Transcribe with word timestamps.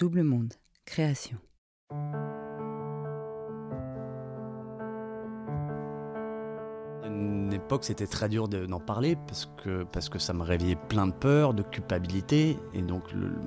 Double 0.00 0.22
Monde, 0.22 0.54
création. 0.86 1.36
une 7.04 7.52
époque, 7.52 7.84
c'était 7.84 8.06
très 8.06 8.30
dur 8.30 8.48
d'en 8.48 8.80
parler 8.80 9.16
parce 9.26 9.50
que, 9.62 9.84
parce 9.84 10.08
que 10.08 10.18
ça 10.18 10.32
me 10.32 10.42
réveillait 10.42 10.78
plein 10.88 11.06
de 11.06 11.12
peur, 11.12 11.52
de 11.52 11.62
culpabilité. 11.62 12.56
Et 12.72 12.80
donc, 12.80 13.02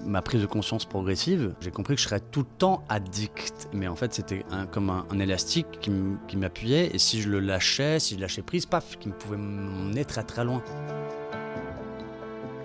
ma 0.05 0.21
prise 0.21 0.41
de 0.41 0.45
conscience 0.45 0.85
progressive, 0.85 1.55
j'ai 1.59 1.71
compris 1.71 1.95
que 1.95 2.01
je 2.01 2.07
serais 2.07 2.19
tout 2.19 2.41
le 2.41 2.57
temps 2.59 2.83
addict. 2.87 3.69
Mais 3.73 3.87
en 3.87 3.95
fait, 3.95 4.13
c'était 4.13 4.45
comme 4.71 4.91
un, 4.91 5.19
élastique 5.19 5.79
qui 5.79 6.37
m'appuyait. 6.37 6.93
Et 6.93 6.99
si 6.99 7.19
je 7.19 7.29
le 7.29 7.39
lâchais, 7.39 7.99
si 7.99 8.13
je 8.13 8.19
lâchais 8.19 8.43
prise, 8.43 8.67
paf, 8.67 8.99
qui 8.99 9.07
me 9.07 9.13
pouvait 9.13 9.37
m'emmener 9.37 10.05
très 10.05 10.23
très 10.23 10.45
loin. 10.45 10.61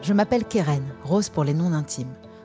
Je 0.02 0.12
m'appelle 0.12 0.45
Keren, 0.45 0.84
Rose 1.05 1.30
pour 1.30 1.45
les 1.45 1.55
noms 1.55 1.73
intimes. 1.73 2.12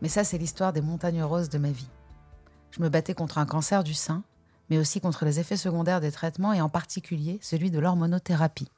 Mais 0.00 0.08
ça, 0.08 0.24
c'est 0.24 0.38
l'histoire 0.38 0.72
des 0.72 0.80
montagnes 0.80 1.22
roses 1.22 1.48
de 1.48 1.58
ma 1.58 1.70
vie. 1.70 1.90
Je 2.70 2.80
me 2.82 2.88
battais 2.88 3.14
contre 3.14 3.38
un 3.38 3.46
cancer 3.46 3.82
du 3.82 3.94
sein, 3.94 4.22
mais 4.70 4.78
aussi 4.78 5.00
contre 5.00 5.24
les 5.24 5.40
effets 5.40 5.56
secondaires 5.56 6.00
des 6.00 6.12
traitements 6.12 6.52
et 6.52 6.60
en 6.60 6.68
particulier 6.68 7.38
celui 7.42 7.70
de 7.70 7.78
l'hormonothérapie, 7.78 8.70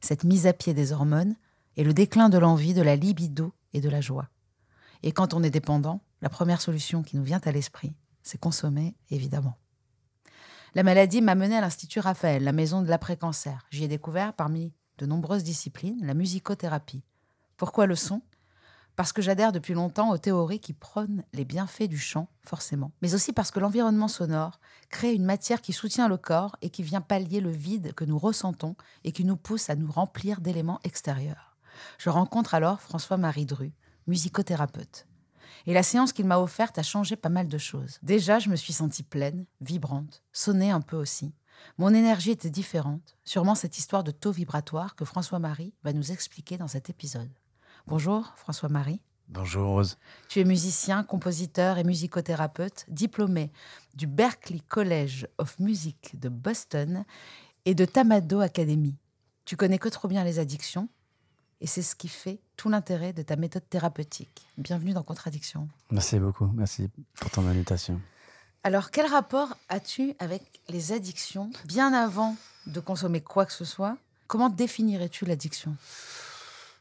cette 0.00 0.24
mise 0.24 0.46
à 0.46 0.52
pied 0.52 0.74
des 0.74 0.92
hormones 0.92 1.36
et 1.76 1.84
le 1.84 1.92
déclin 1.92 2.28
de 2.28 2.38
l'envie, 2.38 2.74
de 2.74 2.82
la 2.82 2.96
libido 2.96 3.52
et 3.72 3.80
de 3.80 3.88
la 3.88 4.00
joie. 4.00 4.28
Et 5.02 5.12
quand 5.12 5.34
on 5.34 5.42
est 5.42 5.50
dépendant, 5.50 6.00
la 6.22 6.28
première 6.28 6.60
solution 6.60 7.02
qui 7.02 7.16
nous 7.16 7.24
vient 7.24 7.40
à 7.44 7.52
l'esprit, 7.52 7.94
c'est 8.22 8.40
consommer, 8.40 8.94
évidemment. 9.10 9.58
La 10.74 10.82
maladie 10.82 11.20
m'a 11.20 11.34
mené 11.34 11.56
à 11.56 11.60
l'Institut 11.60 12.00
Raphaël, 12.00 12.42
la 12.42 12.52
maison 12.52 12.82
de 12.82 12.88
l'après-cancer. 12.88 13.66
J'y 13.70 13.84
ai 13.84 13.88
découvert, 13.88 14.32
parmi 14.32 14.72
de 14.98 15.06
nombreuses 15.06 15.44
disciplines, 15.44 15.98
la 16.02 16.14
musicothérapie. 16.14 17.02
Pourquoi 17.56 17.86
le 17.86 17.94
son? 17.94 18.22
Parce 18.96 19.12
que 19.12 19.22
j'adhère 19.22 19.52
depuis 19.52 19.74
longtemps 19.74 20.10
aux 20.10 20.18
théories 20.18 20.60
qui 20.60 20.72
prônent 20.72 21.24
les 21.32 21.44
bienfaits 21.44 21.88
du 21.88 21.98
chant, 21.98 22.28
forcément, 22.44 22.92
mais 23.02 23.14
aussi 23.14 23.32
parce 23.32 23.50
que 23.50 23.60
l'environnement 23.60 24.08
sonore 24.08 24.60
crée 24.90 25.14
une 25.14 25.24
matière 25.24 25.60
qui 25.60 25.72
soutient 25.72 26.08
le 26.08 26.16
corps 26.16 26.56
et 26.62 26.70
qui 26.70 26.82
vient 26.82 27.00
pallier 27.00 27.40
le 27.40 27.50
vide 27.50 27.94
que 27.94 28.04
nous 28.04 28.18
ressentons 28.18 28.76
et 29.02 29.12
qui 29.12 29.24
nous 29.24 29.36
pousse 29.36 29.70
à 29.70 29.76
nous 29.76 29.90
remplir 29.90 30.40
d'éléments 30.40 30.80
extérieurs. 30.84 31.56
Je 31.98 32.10
rencontre 32.10 32.54
alors 32.54 32.80
François-Marie 32.80 33.46
Dru, 33.46 33.72
musicothérapeute. 34.06 35.06
Et 35.66 35.74
la 35.74 35.82
séance 35.82 36.12
qu'il 36.12 36.26
m'a 36.26 36.38
offerte 36.38 36.78
a 36.78 36.82
changé 36.82 37.16
pas 37.16 37.28
mal 37.28 37.48
de 37.48 37.58
choses. 37.58 37.98
Déjà, 38.02 38.38
je 38.38 38.50
me 38.50 38.56
suis 38.56 38.72
sentie 38.72 39.02
pleine, 39.02 39.46
vibrante, 39.60 40.22
sonnée 40.32 40.70
un 40.70 40.80
peu 40.80 40.96
aussi. 40.96 41.34
Mon 41.78 41.94
énergie 41.94 42.30
était 42.30 42.50
différente, 42.50 43.16
sûrement 43.24 43.54
cette 43.54 43.78
histoire 43.78 44.04
de 44.04 44.10
taux 44.10 44.32
vibratoire 44.32 44.94
que 44.94 45.04
François-Marie 45.04 45.74
va 45.82 45.92
nous 45.92 46.12
expliquer 46.12 46.58
dans 46.58 46.68
cet 46.68 46.90
épisode. 46.90 47.30
Bonjour 47.86 48.32
François-Marie. 48.36 49.00
Bonjour 49.28 49.68
Rose. 49.68 49.98
Tu 50.28 50.40
es 50.40 50.44
musicien, 50.44 51.04
compositeur 51.04 51.76
et 51.76 51.84
musicothérapeute, 51.84 52.86
diplômé 52.88 53.52
du 53.94 54.06
Berklee 54.06 54.62
College 54.62 55.26
of 55.36 55.58
Music 55.58 56.18
de 56.18 56.30
Boston 56.30 57.04
et 57.66 57.74
de 57.74 57.84
Tamado 57.84 58.40
Academy. 58.40 58.96
Tu 59.44 59.56
connais 59.56 59.78
que 59.78 59.90
trop 59.90 60.08
bien 60.08 60.24
les 60.24 60.38
addictions 60.38 60.88
et 61.60 61.66
c'est 61.66 61.82
ce 61.82 61.94
qui 61.94 62.08
fait 62.08 62.40
tout 62.56 62.70
l'intérêt 62.70 63.12
de 63.12 63.22
ta 63.22 63.36
méthode 63.36 63.68
thérapeutique. 63.68 64.46
Bienvenue 64.56 64.94
dans 64.94 65.02
Contradiction. 65.02 65.68
Merci 65.90 66.18
beaucoup, 66.18 66.46
merci 66.54 66.88
pour 67.16 67.30
ton 67.30 67.46
invitation. 67.46 68.00
Alors, 68.62 68.90
quel 68.90 69.06
rapport 69.06 69.58
as-tu 69.68 70.14
avec 70.18 70.42
les 70.70 70.92
addictions 70.92 71.50
bien 71.66 71.92
avant 71.92 72.34
de 72.66 72.80
consommer 72.80 73.20
quoi 73.20 73.44
que 73.44 73.52
ce 73.52 73.66
soit? 73.66 73.98
Comment 74.26 74.48
définirais-tu 74.48 75.26
l'addiction? 75.26 75.76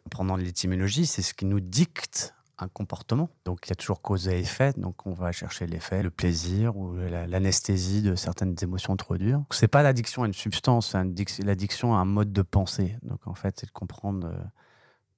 Prenant 0.09 0.35
l'étymologie, 0.35 1.05
c'est 1.05 1.21
ce 1.21 1.33
qui 1.33 1.45
nous 1.45 1.59
dicte 1.59 2.33
un 2.59 2.67
comportement. 2.67 3.29
Donc 3.45 3.65
il 3.65 3.69
y 3.69 3.73
a 3.73 3.75
toujours 3.75 4.01
cause 4.01 4.27
et 4.27 4.39
effet, 4.39 4.73
donc 4.77 5.05
on 5.05 5.13
va 5.13 5.31
chercher 5.31 5.65
l'effet, 5.65 6.03
le 6.03 6.11
plaisir 6.11 6.77
ou 6.77 6.95
l'anesthésie 6.95 8.01
de 8.01 8.15
certaines 8.15 8.55
émotions 8.61 8.95
trop 8.95 9.17
dures. 9.17 9.43
C'est 9.51 9.67
pas 9.67 9.83
l'addiction 9.83 10.23
à 10.23 10.27
une 10.27 10.33
substance, 10.33 10.95
c'est 11.27 11.43
l'addiction 11.43 11.95
à 11.95 11.99
un 11.99 12.05
mode 12.05 12.31
de 12.31 12.41
pensée. 12.41 12.97
Donc 13.03 13.25
en 13.27 13.35
fait, 13.35 13.59
c'est 13.59 13.67
de 13.67 13.71
comprendre. 13.71 14.27
Euh, 14.27 14.43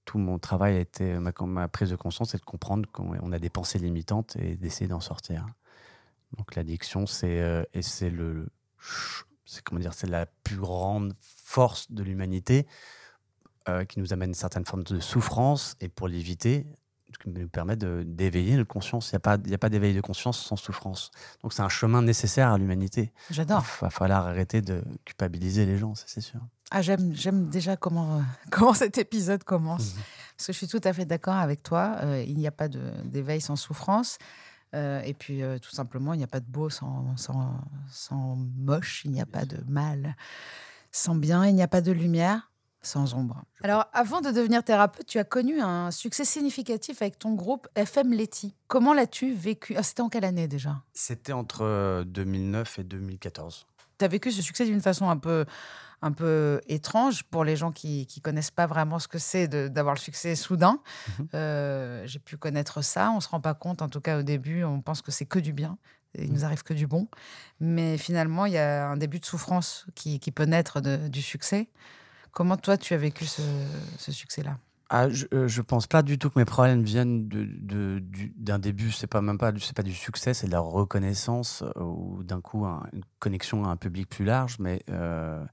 tout 0.06 0.20
mon 0.20 0.38
travail 0.38 0.76
a 0.76 0.80
été, 0.80 1.18
ma, 1.18 1.68
prise 1.68 1.90
de 1.90 1.96
conscience, 1.96 2.30
c'est 2.30 2.38
de 2.38 2.46
comprendre 2.46 2.88
qu'on 2.92 3.32
a 3.32 3.40
des 3.40 3.50
pensées 3.50 3.80
limitantes 3.80 4.36
et 4.36 4.56
d'essayer 4.56 4.88
d'en 4.88 5.00
sortir. 5.00 5.48
Donc 6.38 6.54
l'addiction, 6.54 7.08
c'est 7.08 7.42
euh, 7.42 7.64
et 7.74 8.10
le, 8.12 8.48
comment 9.64 9.82
dire, 9.82 9.96
c'est 9.96 10.08
la 10.08 10.28
plus 10.28 10.58
grande 10.58 11.16
force 11.20 11.92
de 11.92 12.04
l'humanité 12.04 12.68
euh, 13.68 13.84
qui 13.84 14.00
nous 14.00 14.14
amène 14.14 14.30
une 14.30 14.36
certaine 14.36 14.64
forme 14.64 14.84
de 14.84 15.00
souffrance 15.00 15.76
et 15.82 15.90
pour 15.90 16.08
l'éviter, 16.08 16.68
qui 17.20 17.30
nous 17.30 17.48
permet 17.48 17.76
d'éveiller 17.76 18.58
notre 18.58 18.70
conscience. 18.70 19.10
Il 19.10 19.14
n'y 19.14 19.18
a 19.18 19.20
pas, 19.22 19.38
a 19.38 19.58
pas 19.58 19.70
d'éveil 19.70 19.96
de 19.96 20.02
conscience 20.02 20.38
sans 20.38 20.56
souffrance. 20.56 21.10
Donc 21.42 21.52
c'est 21.52 21.64
un 21.64 21.70
chemin 21.70 22.04
nécessaire 22.04 22.52
à 22.52 22.60
l'humanité. 22.60 23.12
J'adore. 23.32 23.66
Il 23.82 23.86
va 23.86 23.90
falloir 23.90 24.28
arrêter 24.28 24.62
de 24.62 24.84
culpabiliser 25.04 25.66
les 25.66 25.80
gens, 25.80 25.96
c'est 25.96 26.22
sûr. 26.22 26.40
Ah, 26.70 26.84
j'aime 26.84 27.50
déjà 27.50 27.76
comment, 27.76 28.18
euh, 28.18 28.22
comment 28.52 28.74
cet 28.76 29.00
épisode 29.00 29.44
commence. 29.44 29.96
Mhm. 29.96 30.02
Parce 30.38 30.48
que 30.48 30.54
je 30.54 30.58
suis 30.58 30.68
tout 30.68 30.82
à 30.84 30.94
fait 30.94 31.06
d'accord 31.06 31.38
avec 31.38 31.64
toi. 31.64 31.96
Euh, 32.04 32.24
il 32.28 32.38
n'y 32.38 32.46
a 32.46 32.52
pas 32.52 32.68
d'éveil 32.68 33.42
sans 33.42 33.56
souffrance. 33.56 34.20
et 34.74 35.16
puis, 35.18 35.42
tout 35.62 35.72
simplement, 35.72 36.14
il 36.14 36.18
n'y 36.18 36.24
a 36.24 36.28
pas 36.28 36.42
de 36.42 36.52
beau 36.52 36.70
sans, 36.70 37.16
sans, 37.18 37.56
sans 37.90 38.36
moche. 38.58 39.04
Il 39.06 39.12
n'y 39.12 39.22
a 39.22 39.26
pas 39.26 39.46
de 39.46 39.58
mal 39.68 40.16
sans 40.92 41.16
bien. 41.16 41.48
Il 41.48 41.56
n'y 41.56 41.64
a 41.64 41.68
pas 41.68 41.82
de 41.82 41.94
lumière 41.94 42.52
sans 42.86 43.14
ombre. 43.14 43.44
Alors, 43.64 43.86
avant 43.94 44.22
de 44.22 44.32
devenir 44.32 44.64
thérapeute, 44.64 45.06
tu 45.06 45.20
as 45.20 45.24
connu 45.24 45.60
un 45.62 45.92
succès 45.92 46.26
significatif 46.26 47.02
avec 47.02 47.18
ton 47.18 47.34
groupe 47.34 47.68
FM 47.76 48.14
Letty. 48.14 48.56
Comment 48.68 48.94
l'as-tu 48.94 49.34
vécu? 49.34 49.76
Ah, 49.78 49.84
C'était 49.84 50.02
en 50.02 50.10
quelle 50.10 50.26
année 50.26 50.48
déjà? 50.48 50.82
C'était 50.94 51.34
entre 51.34 52.04
2009 52.06 52.80
euh, 52.80 52.82
et 52.82 52.84
2014. 52.84 53.66
Tu 53.98 54.06
as 54.06 54.08
vécu 54.08 54.32
ce 54.32 54.42
succès 54.42 54.66
d'une 54.66 54.82
façon 54.82 55.10
un 55.10 55.18
peu, 55.18 55.46
un 56.02 56.12
peu 56.12 56.62
étrange 56.68 57.24
pour 57.24 57.44
les 57.44 57.56
gens 57.56 57.72
qui 57.72 58.08
ne 58.16 58.22
connaissent 58.22 58.52
pas 58.52 58.68
vraiment 58.68 59.00
ce 59.00 59.08
que 59.08 59.20
c'est 59.20 59.48
d'avoir 59.48 59.96
le 59.96 60.00
succès 60.00 60.36
soudain. 60.36 60.80
Mhm. 61.20 61.28
Euh, 61.34 62.04
j'ai 62.06 62.20
pu 62.20 62.38
connaître 62.38 62.82
ça. 62.84 63.12
On 63.12 63.16
ne 63.16 63.22
se 63.22 63.30
rend 63.30 63.42
pas 63.42 63.54
compte, 63.54 63.82
en 63.82 63.90
tout 63.90 64.02
cas 64.02 64.20
au 64.20 64.24
début, 64.24 64.64
on 64.64 64.82
pense 64.82 65.02
que 65.02 65.12
c'est 65.12 65.26
que 65.26 65.40
du 65.40 65.54
bien. 65.54 65.78
Il 66.18 66.32
nous 66.32 66.40
mhm. 66.40 66.46
arrive 66.46 66.64
que 66.64 66.74
du 66.74 66.88
bon. 66.88 67.08
Mais 67.60 67.98
finalement, 67.98 68.46
il 68.46 68.54
y 68.54 68.58
a 68.58 68.88
un 68.88 68.98
début 68.98 69.20
de 69.20 69.26
souffrance 69.26 69.86
qui, 69.96 70.20
qui 70.20 70.32
peut 70.32 70.46
naître 70.46 70.82
du 70.82 71.22
succès. 71.22 71.70
Comment 72.36 72.58
toi, 72.58 72.78
tu 72.78 72.94
as 72.94 72.98
vécu 72.98 73.26
ce, 73.26 73.42
succès-là? 74.12 74.58
Ah, 74.90 75.10
je, 75.10 75.26
euh, 75.34 75.48
je 75.48 75.62
pense 75.62 75.88
pas 75.88 76.04
du 76.04 76.20
tout 76.20 76.30
que 76.30 76.38
mes 76.38 76.44
problèmes 76.44 76.84
viennent 76.84 77.30
de, 77.30 77.46
de- 77.46 78.04
d'un 78.36 78.60
début. 78.60 78.92
C'est 78.92 79.08
pas 79.08 79.22
même 79.22 79.38
pas, 79.38 79.54
du- 79.54 79.62
c'est 79.62 79.76
pas 79.76 79.84
du 79.84 79.94
succès, 79.94 80.34
c'est 80.34 80.48
de 80.48 80.52
la 80.52 80.60
reconnaissance 80.60 81.64
euh, 81.64 81.82
ou 81.82 82.24
d'un 82.26 82.42
coup 82.42 82.66
un- 82.66 82.84
une 82.92 83.04
connexion 83.20 83.64
à 83.64 83.70
un 83.70 83.78
public 83.78 84.10
plus 84.10 84.26
large. 84.26 84.58
Mais 84.60 84.84
euh, 84.90 85.46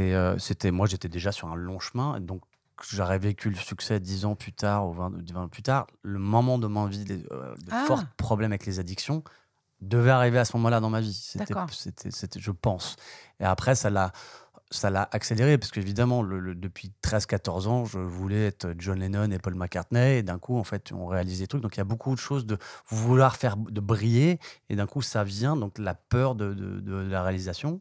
euh, 0.00 0.38
c'était, 0.38 0.72
moi, 0.72 0.88
j'étais 0.88 1.08
déjà 1.08 1.30
sur 1.30 1.46
un 1.48 1.54
long 1.54 1.78
chemin, 1.78 2.18
donc 2.18 2.42
j'aurais 2.90 3.20
vécu 3.20 3.48
le 3.48 3.54
succès 3.56 4.00
dix 4.00 4.24
ans 4.24 4.34
plus 4.34 4.52
tard 4.52 4.88
ou 4.88 4.92
20, 4.92 5.10
20 5.10 5.36
ans 5.44 5.48
plus 5.48 5.62
tard. 5.62 5.86
Le 6.02 6.18
moment 6.18 6.58
de 6.58 6.66
ma 6.66 6.86
vie 6.88 7.04
de, 7.04 7.24
euh, 7.30 7.54
de 7.64 7.70
Ah. 7.70 7.84
forts 7.86 8.04
problèmes 8.16 8.50
avec 8.50 8.66
les 8.66 8.80
addictions 8.80 9.22
devait 9.80 10.10
arriver 10.10 10.38
à 10.38 10.44
ce 10.44 10.56
moment-là 10.56 10.80
dans 10.80 10.90
ma 10.90 11.00
vie. 11.00 11.12
C'était, 11.14 12.40
je 12.40 12.50
pense. 12.50 12.96
Et 13.40 13.44
après, 13.44 13.74
ça 13.74 13.90
l'a 13.90 14.12
ça 14.70 14.90
l'a 14.90 15.08
accéléré 15.12 15.58
parce 15.58 15.70
qu'évidemment, 15.70 16.22
le, 16.22 16.54
depuis 16.54 16.92
13-14 17.02 17.66
ans, 17.68 17.84
je 17.84 17.98
voulais 17.98 18.46
être 18.48 18.74
John 18.78 18.98
Lennon 18.98 19.30
et 19.30 19.38
Paul 19.38 19.54
McCartney. 19.54 20.18
Et 20.18 20.22
d'un 20.22 20.38
coup, 20.38 20.58
en 20.58 20.64
fait, 20.64 20.90
on 20.92 21.06
réalise 21.06 21.38
des 21.38 21.46
trucs. 21.46 21.62
Donc, 21.62 21.76
il 21.76 21.78
y 21.78 21.80
a 21.80 21.84
beaucoup 21.84 22.12
de 22.14 22.18
choses 22.20 22.46
de 22.46 22.58
vouloir 22.88 23.36
faire, 23.36 23.56
de 23.56 23.80
briller. 23.80 24.40
Et 24.68 24.74
d'un 24.76 24.86
coup, 24.86 25.02
ça 25.02 25.22
vient. 25.24 25.56
Donc, 25.56 25.78
la 25.78 25.94
peur 25.94 26.34
de, 26.34 26.52
de- 26.54 26.96
la 26.96 27.22
réalisation. 27.22 27.80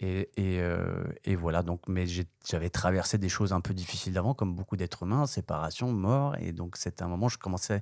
Et, 0.00 0.30
et, 0.36 0.60
euh, 0.60 1.04
voilà. 1.38 1.62
Donc, 1.62 1.80
mais 1.88 2.04
j'avais 2.44 2.70
traversé 2.70 3.18
des 3.18 3.28
choses 3.28 3.52
un 3.52 3.60
peu 3.60 3.72
difficiles 3.72 4.12
d'avant, 4.12 4.34
comme 4.34 4.54
beaucoup 4.54 4.76
d'êtres 4.76 5.04
humains, 5.04 5.26
séparation, 5.26 5.92
mort. 5.92 6.36
Et 6.40 6.52
donc, 6.52 6.76
c'était 6.76 7.04
un 7.04 7.08
moment, 7.08 7.28
je 7.28 7.38
commençais, 7.38 7.80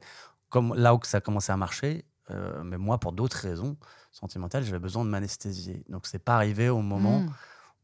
comme 0.51 0.75
là 0.77 0.95
où 0.95 1.01
ça 1.03 1.21
commençait 1.21 1.53
à 1.53 1.57
marcher. 1.57 2.05
euh, 2.31 2.63
mais 2.63 2.79
moi, 2.79 2.99
pour 2.99 3.13
d'autres 3.13 3.39
raisons 3.39 3.77
sentimentales, 4.13 4.63
j'avais 4.63 4.79
besoin 4.79 5.05
de 5.05 5.11
m'anesthésier. 5.11 5.83
Donc, 5.89 6.07
c'est 6.07 6.21
pas 6.23 6.37
arrivé 6.37 6.69
au 6.69 6.81
moment 6.83 7.21
Mm. 7.21 7.31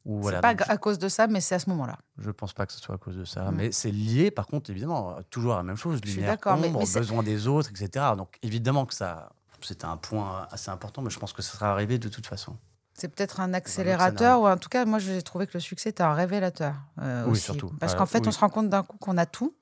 Voilà. 0.06 0.38
c'est 0.38 0.42
pas 0.42 0.54
donc, 0.54 0.68
à 0.70 0.76
cause 0.76 0.98
de 0.98 1.08
ça, 1.08 1.26
mais 1.26 1.40
c'est 1.40 1.54
à 1.54 1.58
ce 1.58 1.68
moment-là. 1.70 1.98
je 2.18 2.30
pense 2.30 2.52
pas 2.52 2.64
que 2.66 2.72
ce 2.72 2.78
soit 2.80 2.94
à 2.94 2.98
cause 2.98 3.16
de 3.16 3.24
ça, 3.24 3.50
Mm. 3.50 3.54
mais 3.56 3.72
c'est 3.72 3.90
lié, 3.90 4.30
par 4.30 4.46
contre, 4.46 4.70
évidemment, 4.70 5.16
toujours 5.30 5.54
à 5.54 5.56
la 5.58 5.62
même 5.62 5.76
chose, 5.76 6.00
lumière, 6.04 6.36
mais- 6.46 6.68
ombre, 6.68 6.78
mais 6.80 6.86
c'est- 6.86 6.98
besoin 7.00 7.22
des 7.22 7.46
autres, 7.46 7.70
etc. 7.70 8.06
Donc 8.16 8.36
évidemment 8.42 8.86
que 8.86 8.94
ça, 8.94 9.30
c'était 9.62 9.84
un 9.86 9.96
point 9.96 10.46
assez 10.50 10.70
important, 10.70 11.02
mais 11.02 11.10
je 11.10 11.18
pense 11.18 11.32
que 11.32 11.42
ça 11.42 11.52
sera 11.54 11.70
arrivé 11.72 11.98
de 11.98 12.08
toute 12.08 12.26
façon. 12.26 12.56
C'est 12.94 13.08
peut-être 13.08 13.40
un 13.40 13.52
accélérateur, 13.52 14.40
ou 14.40 14.46
en 14.46 14.56
tout 14.56 14.68
cas, 14.70 14.84
moi, 14.86 14.98
j'ai 14.98 15.20
trouvé 15.22 15.46
que 15.46 15.52
le 15.54 15.60
succès 15.60 15.90
était 15.90 16.02
un 16.02 16.14
révélateur. 16.14 16.74
euh, 17.02 17.24
Oui, 17.26 17.32
aussi. 17.32 17.42
surtout. 17.42 17.70
Parce 17.78 17.92
Euh, 17.92 17.96
qu'en 17.98 18.06
fait, 18.06 18.20
oui. 18.20 18.28
on 18.28 18.30
se 18.32 18.38
rend 18.38 18.48
compte 18.48 18.70
d'un 18.70 18.82
coup 18.84 18.96
qu'on 18.98 19.18
a 19.18 19.26
tout 19.26 19.54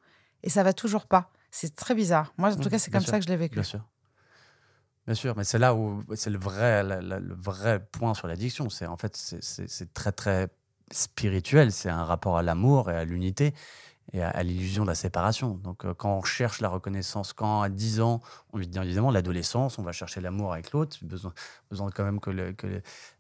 et 0.45 0.51
ça 0.51 0.63
va 0.63 0.73
toujours 0.73 1.07
pas. 1.07 1.31
C'est 1.51 1.75
très 1.75 1.95
bizarre. 1.97 2.33
Moi, 2.37 2.51
en 2.51 2.55
tout 2.55 2.61
Mhm, 2.63 2.69
cas, 2.71 2.79
c'est 2.79 2.91
comme 2.93 3.01
sûr, 3.01 3.11
ça 3.11 3.19
que 3.19 3.25
je 3.25 3.29
l'ai 3.31 3.37
vécu. 3.37 3.55
Bien 3.55 3.63
sûr. 3.65 3.81
Bien 5.07 5.15
sûr, 5.15 5.35
mais 5.37 5.45
c'est 5.45 5.59
là 5.59 5.75
où 5.75 6.03
c'est 6.15 6.31
le 6.31 6.39
vrai, 6.39 6.83
le 6.83 7.35
vrai 7.35 7.85
point 7.93 8.15
sur 8.15 8.27
l'addiction. 8.27 8.71
C'est 8.71 8.87
en 8.87 8.97
fait, 8.97 9.17
c'est- 9.17 9.93
très 9.93 10.13
très 10.13 10.49
spirituel. 10.91 11.73
C'est 11.73 11.91
un 11.91 12.05
rapport 12.05 12.39
à 12.39 12.43
l'amour 12.43 12.91
et 12.91 12.97
à 12.97 13.05
l'unité 13.05 13.53
et 14.15 14.23
à, 14.23 14.43
l'illusion 14.45 14.85
de 14.85 14.89
la 14.91 14.95
séparation. 14.95 15.57
Donc, 15.65 15.85
euh, 15.85 15.95
quand 15.95 16.19
on 16.19 16.23
cherche 16.25 16.61
la 16.61 16.69
reconnaissance, 16.69 17.33
quand 17.33 17.63
à 17.63 17.69
10 17.71 18.01
ans, 18.01 18.21
on 18.53 18.59
vit 18.59 18.71
évidemment 18.77 19.11
l'adolescence, 19.11 19.79
on 19.79 19.83
va 19.83 19.93
chercher 19.93 20.21
l'amour 20.21 20.53
avec 20.53 20.73
l'autre, 20.73 20.99
besoin, 21.03 21.33
besoin 21.71 21.91
quand 21.91 22.05
même 22.05 22.21
que, 22.21 22.31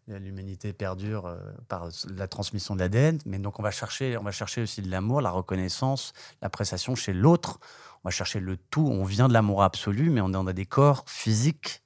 l'humanité 0.09 0.73
perdure 0.73 1.27
euh, 1.27 1.37
par 1.69 1.89
la 2.17 2.29
transmission 2.29 2.75
de 2.77 2.81
l'ADN. 2.81 3.19
Mais 3.27 3.39
donc, 3.39 3.59
on 3.59 3.63
va 3.63 3.71
chercher, 3.71 4.17
on 4.19 4.23
va 4.23 4.33
chercher 4.33 4.63
aussi 4.63 4.83
de 4.83 4.91
l'amour, 4.91 5.21
la 5.21 5.31
reconnaissance, 5.31 6.13
l'appréciation 6.43 6.95
chez 6.95 7.13
l'autre. 7.15 7.59
On 8.05 8.09
va 8.09 8.11
chercher 8.11 8.41
le 8.41 8.56
tout. 8.56 8.87
On 8.87 9.05
vient 9.05 9.29
de 9.29 9.33
l'amour 9.33 9.62
absolu, 9.62 10.11
mais 10.11 10.21
on 10.21 10.29
est 10.29 10.33
dans 10.33 10.45
des 10.45 10.67
corps 10.67 11.05
physiques. 11.06 11.83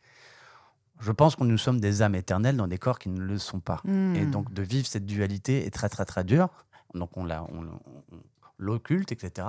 Je 1.01 1.13
pense 1.13 1.37
que 1.37 1.45
nous 1.45 1.59
sommes 1.59 1.81
des 1.81 2.03
âmes 2.03 2.17
éternelles 2.17 2.57
dans 2.57 2.67
des 2.67 2.79
corps 2.79 2.99
qui 2.99 3.09
ne 3.09 3.21
le 3.21 3.39
sont 3.39 3.61
pas. 3.61 3.81
Et 3.87 3.89
Hmm. 4.27 4.31
donc, 4.31 4.53
de 4.53 4.63
vivre 4.63 4.87
cette 4.87 5.07
dualité 5.07 5.65
est 5.65 5.71
très, 5.71 5.89
très, 5.89 6.05
très 6.05 6.25
dur. 6.25 6.49
Donc, 6.95 7.17
on, 7.17 7.25
la- 7.25 7.45
on- 7.45 7.63
on- 7.67 8.03
on 8.13 8.21
l'occulte, 8.59 9.13
etc. 9.13 9.47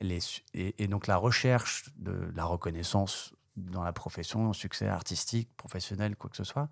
Les 0.00 0.20
et, 0.54 0.82
et 0.82 0.88
donc, 0.88 1.06
la 1.06 1.18
recherche 1.18 1.90
de 1.98 2.32
la 2.34 2.44
reconnaissance 2.46 3.34
dans 3.56 3.82
la 3.82 3.92
profession, 3.92 4.52
succès 4.54 4.88
artistique, 4.88 5.50
professionnel, 5.58 6.16
quoi 6.16 6.30
que 6.30 6.36
ce 6.36 6.44
soit, 6.44 6.68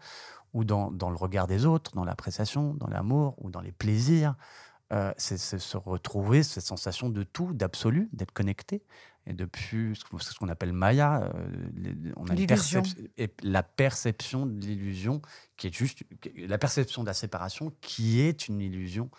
ou 0.55 0.65
dans, 0.65 0.91
dans 0.91 1.11
le 1.11 1.17
regard 1.17 1.47
des 1.47 1.67
autres, 1.67 1.91
dans 1.94 2.05
l'appréciation, 2.05 2.73
dans 2.75 2.87
l'amour, 2.87 3.35
ou 3.44 3.50
dans 3.50 3.61
les 3.61 3.73
plaisirs, 3.73 4.35
euh, 4.93 5.12
c'est 5.19 5.37
se 5.37 5.77
retrouver 5.77 6.43
cette 6.44 6.65
sensation 6.65 7.11
de 7.11 7.25
tout, 7.25 7.53
d'absolu, 7.53 8.09
d'être 8.15 8.31
connecté. 8.32 8.82
Et 9.26 9.32
depuis 9.32 9.94
ce 9.96 10.34
qu'on 10.38 10.49
appelle 10.49 10.73
Maya, 10.73 11.23
euh, 11.34 12.12
on 12.17 12.26
a 12.28 12.32
une 12.43 12.46
et 13.17 13.31
la 13.43 13.62
perception 13.64 14.46
de 14.46 14.61
l'illusion, 14.64 15.20
qui 15.56 15.67
est 15.67 15.75
juste 15.75 16.00
la 16.37 16.58
perception 16.58 17.02
de 17.02 17.08
la 17.08 17.14
séparation, 17.14 17.73
qui 17.81 18.20
est 18.20 18.46
une 18.49 18.61
illusion. 18.61 19.11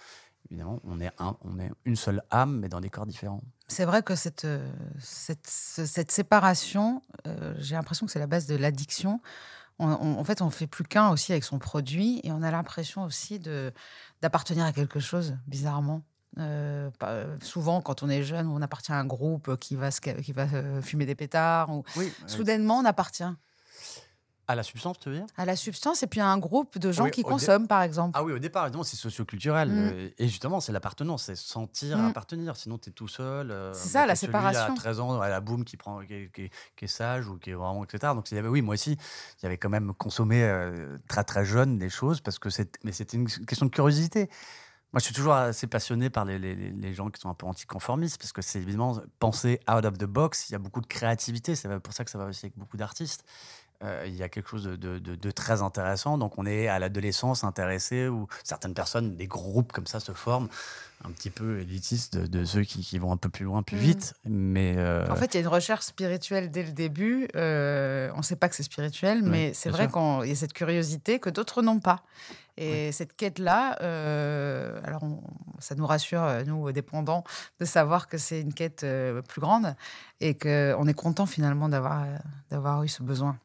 Évidemment, 0.50 0.80
on 0.86 1.02
est, 1.02 1.12
un, 1.20 1.36
on 1.42 1.60
est 1.60 1.70
une 1.84 1.98
seule 1.98 2.22
âme, 2.32 2.60
mais 2.60 2.70
dans 2.70 2.80
des 2.80 2.90
corps 2.90 3.06
différents. 3.06 3.42
C'est 3.68 3.84
vrai 3.84 4.02
que 4.02 4.16
cette, 4.16 4.46
euh, 4.46 4.72
cette, 4.98 5.46
ce- 5.46 5.86
cette 5.86 6.10
séparation, 6.10 7.02
euh, 7.26 7.54
j'ai 7.60 7.76
l'impression 7.76 8.06
que 8.06 8.12
c'est 8.14 8.20
la 8.20 8.28
base 8.28 8.48
de 8.48 8.56
l'addiction. 8.56 9.20
On- 9.78 9.88
on- 9.90 10.18
en 10.18 10.24
fait, 10.24 10.42
on 10.42 10.50
fait 10.50 10.66
plus 10.68 10.86
qu'un 10.86 11.10
aussi 11.10 11.34
avec 11.34 11.44
son 11.44 11.60
produit 11.60 12.22
et 12.24 12.32
on 12.32 12.44
a 12.44 12.50
l'impression 12.52 13.04
aussi 13.04 13.40
de 13.40 13.74
d'appartenir 14.22 14.64
à 14.64 14.72
quelque 14.72 15.02
chose, 15.02 15.36
bizarrement. 15.48 16.02
Euh, 16.40 16.90
pas- 17.00 17.24
souvent, 17.42 17.82
quand 17.82 18.04
on 18.04 18.10
est 18.10 18.24
jeune, 18.24 18.48
on 18.48 18.62
appartient 18.62 18.92
à 18.92 19.00
un 19.00 19.06
groupe 19.06 19.58
qui 19.58 19.76
va, 19.76 19.92
se 19.92 20.00
ca- 20.04 20.14
qui 20.22 20.34
va 20.34 20.44
euh, 20.54 20.82
fumer 20.82 21.06
des 21.06 21.16
pétards. 21.16 21.70
Ou... 21.70 21.84
Oui. 21.96 22.12
Soudainement, 22.28 22.78
on 22.80 22.86
appartient 22.86 23.24
À 24.50 24.56
la 24.56 24.64
substance, 24.64 24.98
tu 25.00 25.10
veux 25.10 25.16
dire? 25.16 25.26
À 25.36 25.44
la 25.46 25.58
substance 25.58 26.04
et 26.04 26.08
puis 26.08 26.22
à 26.22 26.28
un 26.28 26.38
groupe 26.38 26.78
de 26.78 26.92
gens 26.94 27.04
Oui, 27.04 27.12
qui 27.12 27.22
dé- 27.24 27.28
consomment, 27.30 27.68
par 27.68 27.82
exemple. 27.82 28.12
Ah 28.18 28.24
oui, 28.24 28.32
au 28.32 28.40
départ, 28.40 28.64
évidemment, 28.66 28.86
c'est 28.86 28.96
socioculturel. 28.96 29.68
Mm. 29.70 29.78
euh, 29.94 30.10
Et 30.18 30.28
justement, 30.30 30.62
c'est 30.62 30.72
l'appartenance, 30.72 31.24
c'est 31.24 31.36
sentir 31.36 31.98
Mm. 31.98 32.06
appartenir. 32.06 32.56
Sinon, 32.56 32.78
tu 32.78 32.90
es 32.90 32.94
tout 32.94 33.10
seul. 33.10 33.52
euh, 33.52 33.74
C'est 33.74 33.90
ça, 33.90 34.06
la 34.06 34.16
séparation. 34.16 34.72
À 34.74 34.76
13 34.76 35.00
ans, 35.02 35.20
à 35.20 35.28
la 35.28 35.42
boum, 35.42 35.66
qui, 35.66 35.76
prend, 35.76 36.00
qui, 36.06 36.14
est- 36.14 36.32
qui 36.34 36.44
est- 36.44 36.52
qui 36.78 36.86
est 36.86 36.88
sage 36.88 37.28
ou 37.28 37.38
qui 37.38 37.50
est 37.50 37.56
vraiment, 37.56 37.84
etc. 37.84 38.14
Donc, 38.16 38.32
il 38.32 38.36
y 38.36 38.38
avait, 38.38 38.48
oui, 38.48 38.62
moi 38.62 38.76
aussi, 38.76 38.96
j'avais 39.42 39.58
quand 39.58 39.70
même 39.70 39.94
consommé 39.94 40.42
euh, 40.44 40.98
très, 41.10 41.26
très 41.26 41.44
jeune 41.44 41.78
des 41.78 41.90
choses, 41.90 42.22
parce 42.22 42.40
que 42.40 42.50
c'est, 42.50 42.78
mais 42.86 42.94
c'était 42.94 43.18
une 43.18 43.28
question 43.28 43.66
de 43.66 43.72
curiosité. 43.72 44.30
Moi, 44.94 45.00
je 45.00 45.06
suis 45.06 45.14
toujours 45.14 45.34
assez 45.34 45.68
passionné 45.68 46.10
par 46.10 46.24
les, 46.26 46.40
les- 46.40 46.56
les- 46.56 46.72
les 46.72 46.94
gens 46.94 47.10
qui 47.10 47.20
sont 47.20 47.30
un 47.30 47.34
peu 47.34 47.46
anticonformistes, 47.46 48.18
parce 48.20 48.32
que 48.32 48.42
c'est 48.42 48.60
évidemment 48.60 49.02
penser 49.20 49.60
out 49.70 49.84
of 49.86 49.98
the 49.98 50.06
box. 50.06 50.50
Il 50.50 50.54
y 50.54 50.56
a 50.56 50.60
beaucoup 50.60 50.82
de 50.82 50.88
créativité. 50.88 51.56
C'est 51.56 51.68
pour 51.80 51.94
ça 51.94 52.06
que 52.06 52.12
ça 52.12 52.18
va 52.18 52.26
aussi 52.26 52.46
avec 52.46 52.58
beaucoup 52.58 52.78
d'artistes. 52.78 53.26
Euh, 53.84 54.06
il 54.08 54.16
y 54.16 54.24
a 54.24 54.30
quelque 54.30 54.50
chose 54.50 54.64
de, 54.64 54.76
de- 54.76 54.98
de- 54.98 55.14
de 55.16 55.32
très 55.32 55.62
intéressant. 55.62 56.18
Donc, 56.18 56.40
on 56.40 56.46
est 56.48 56.68
à 56.68 56.80
l'adolescence 56.80 57.44
intéressé, 57.44 58.08
où 58.08 58.28
certaines 58.44 58.74
personnes, 58.74 59.16
des 59.18 59.28
groupes 59.28 59.72
comme 59.72 59.86
ça 59.86 60.00
se 60.00 60.14
forment, 60.14 60.48
un 61.04 61.12
petit 61.12 61.30
peu 61.30 61.60
élitistes 61.60 62.18
de, 62.18 62.44
ceux 62.44 62.64
qui, 62.64 62.82
qui 62.82 62.98
vont 62.98 63.12
un 63.12 63.18
peu 63.18 63.30
plus 63.30 63.46
loin, 63.46 63.62
plus 63.62 63.76
Mhm. 63.78 63.84
vite. 63.84 64.14
Mais 64.26 64.76
euh, 64.78 65.06
En 65.12 65.16
fait, 65.16 65.26
il 65.34 65.36
y 65.36 65.38
a 65.38 65.42
une 65.42 65.48
recherche 65.48 65.84
spirituelle 65.86 66.50
dès 66.50 66.64
le 66.64 66.72
début. 66.72 67.28
Euh, 67.36 68.10
on 68.16 68.20
ne 68.20 68.24
sait 68.24 68.36
pas 68.38 68.50
que 68.50 68.56
c'est 68.56 68.64
spirituel, 68.64 69.22
mais 69.22 69.54
c'est 69.54 69.70
vrai 69.70 69.90
qu'il 69.90 70.30
y 70.30 70.32
a 70.32 70.36
cette 70.36 70.54
curiosité 70.54 71.20
que 71.20 71.30
d'autres 71.30 71.62
n'ont 71.62 71.80
pas. 71.82 72.02
Et 72.58 72.92
cette 72.92 73.16
quête-là, 73.16 73.78
euh, 73.82 74.80
alors 74.84 75.04
on- 75.04 75.22
ça 75.60 75.76
nous 75.76 75.86
rassure, 75.86 76.24
euh, 76.24 76.44
nous, 76.44 76.72
dépendants, 76.72 77.24
de 77.60 77.66
savoir 77.66 78.08
que 78.08 78.18
c'est 78.18 78.42
une 78.42 78.54
quête 78.54 78.84
euh, 78.84 79.22
plus 79.22 79.42
grande 79.42 79.76
et 80.20 80.34
qu'on 80.36 80.88
est 80.88 80.94
content 80.94 81.26
finalement 81.26 81.70
d'avoir 81.70 82.04
euh, 82.04 82.18
d'avoir 82.50 82.84
eu 82.84 82.88
ce 82.88 83.04
besoin. 83.04 83.38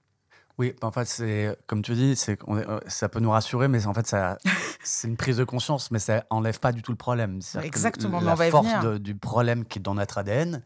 oui, 0.59 0.75
en 0.83 0.91
fait, 0.93 1.07
c'est 1.07 1.57
comme 1.67 1.83
tu 1.83 1.95
dis, 1.95 2.15
c'est 2.17 2.39
euh, 2.49 2.81
ça 2.87 3.09
peut 3.09 3.21
nous 3.21 3.31
rassurer, 3.31 3.69
mais 3.69 3.87
en 3.87 3.95
fait, 3.95 4.07
ça, 4.07 4.39
c'est 4.85 5.09
une 5.09 5.17
prise 5.17 5.37
de 5.39 5.45
conscience, 5.45 5.91
mais 5.91 5.99
ça 5.99 6.25
enlève 6.31 6.59
pas 6.61 6.73
du 6.73 6.83
tout 6.83 6.93
le 6.93 6.99
problème. 6.99 7.41
Que 7.41 7.59
Exactement, 7.61 8.21
mais 8.21 8.27
la 8.27 8.33
on 8.33 8.37
va 8.37 8.49
y 8.49 8.51
force 8.51 8.67
venir. 8.67 8.81
de- 8.83 8.99
du 8.99 9.15
problème 9.15 9.65
qui 9.65 9.79
est 9.79 9.83
dans 9.83 9.95
notre 9.95 10.19
ADN, 10.19 10.63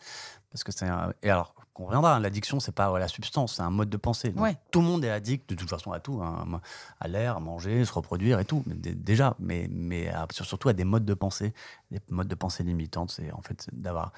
parce 0.50 0.64
que 0.64 0.72
c'est 0.72 0.86
et 1.22 1.30
alors 1.30 1.54
qu'on 1.76 1.84
reviendra, 1.86 2.16
hein, 2.16 2.20
l'addiction, 2.20 2.58
c'est 2.58 2.72
pas 2.74 2.98
la 2.98 3.06
substance, 3.08 3.56
c'est 3.56 3.62
un 3.62 3.70
mode 3.70 3.90
de 3.90 3.96
pensée. 3.98 4.30
Donc, 4.30 4.42
Ouais. 4.44 4.56
Tout 4.70 4.80
le 4.80 4.86
monde 4.86 5.04
est 5.04 5.10
addict 5.10 5.48
de 5.50 5.54
toute 5.54 5.68
façon 5.68 5.92
à 5.92 6.00
tout, 6.00 6.20
hein, 6.22 6.60
à 7.00 7.08
l'air, 7.08 7.36
à 7.36 7.40
manger, 7.40 7.84
se 7.84 7.92
reproduire 7.92 8.40
et 8.40 8.44
tout, 8.46 8.62
mais 8.66 8.74
déjà, 8.76 9.34
mais, 9.38 9.68
mais 9.70 10.08
à- 10.08 10.26
surtout 10.30 10.68
à 10.70 10.72
des 10.72 10.84
modes 10.84 11.04
de 11.04 11.14
pensée, 11.14 11.52
des 11.90 12.00
modes 12.08 12.28
de 12.28 12.34
pensée 12.34 12.62
limitantes. 12.64 13.10
C'est 13.10 13.30
en 13.32 13.42
fait 13.42 13.68
d'avoir 13.72 14.12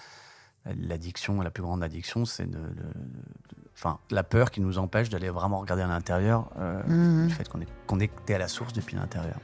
l'addiction, 0.64 1.40
la 1.40 1.50
plus 1.50 1.62
grande 1.62 1.82
addiction, 1.82 2.24
c'est 2.24 2.46
de, 2.46 2.58
de- 2.58 2.58
de- 2.58 3.68
enfin, 3.74 3.98
la 4.10 4.22
peur 4.22 4.50
qui 4.50 4.60
nous 4.60 4.78
empêche 4.78 5.08
d'aller 5.08 5.30
vraiment 5.30 5.58
regarder 5.60 5.82
à 5.82 5.86
l'intérieur, 5.88 6.50
euh, 6.58 6.82
Mhm. 6.86 7.26
du 7.28 7.34
fait 7.34 7.48
qu'on 7.48 7.60
est 7.60 7.68
connecté 7.86 8.34
à 8.34 8.38
la 8.38 8.48
source 8.48 8.72
depuis 8.72 8.96
l'intérieur. 8.96 9.38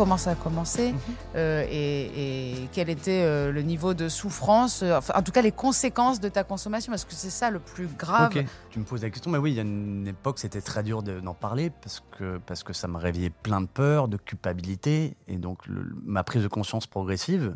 Comment 0.00 0.16
ça 0.16 0.30
a 0.30 0.34
commencé 0.34 0.92
Mhm. 0.92 0.98
euh, 1.36 1.66
et, 1.70 2.52
et 2.62 2.68
quel 2.72 2.88
était 2.88 3.20
euh, 3.22 3.52
le 3.52 3.60
niveau 3.60 3.92
de 3.92 4.08
souffrance, 4.08 4.82
euh, 4.82 4.96
enfin, 4.96 5.12
en 5.14 5.20
tout 5.22 5.30
cas 5.30 5.42
les 5.42 5.52
conséquences 5.52 6.20
de 6.20 6.30
ta 6.30 6.42
consommation, 6.42 6.90
parce 6.90 7.04
que 7.04 7.12
c'est 7.12 7.28
ça 7.28 7.50
le 7.50 7.58
plus 7.58 7.86
grave. 7.86 8.32
Ok, 8.34 8.42
tu 8.70 8.78
me 8.78 8.84
poses 8.86 9.02
la 9.02 9.10
question, 9.10 9.30
mais 9.30 9.36
oui, 9.36 9.50
il 9.50 9.56
y 9.56 9.58
a 9.58 9.62
une 9.62 10.06
époque, 10.08 10.38
c'était 10.38 10.62
très 10.62 10.82
dur 10.82 11.02
de- 11.02 11.20
d'en 11.20 11.34
parler 11.34 11.68
parce 11.68 12.02
que, 12.16 12.38
parce 12.46 12.62
que 12.62 12.72
ça 12.72 12.88
me 12.88 12.96
réveillait 12.96 13.28
plein 13.28 13.60
de 13.60 13.66
peur, 13.66 14.08
de 14.08 14.16
culpabilité. 14.16 15.18
Et 15.28 15.36
donc, 15.36 15.66
le- 15.66 15.94
ma 16.02 16.24
prise 16.24 16.42
de 16.44 16.48
conscience 16.48 16.86
progressive, 16.86 17.54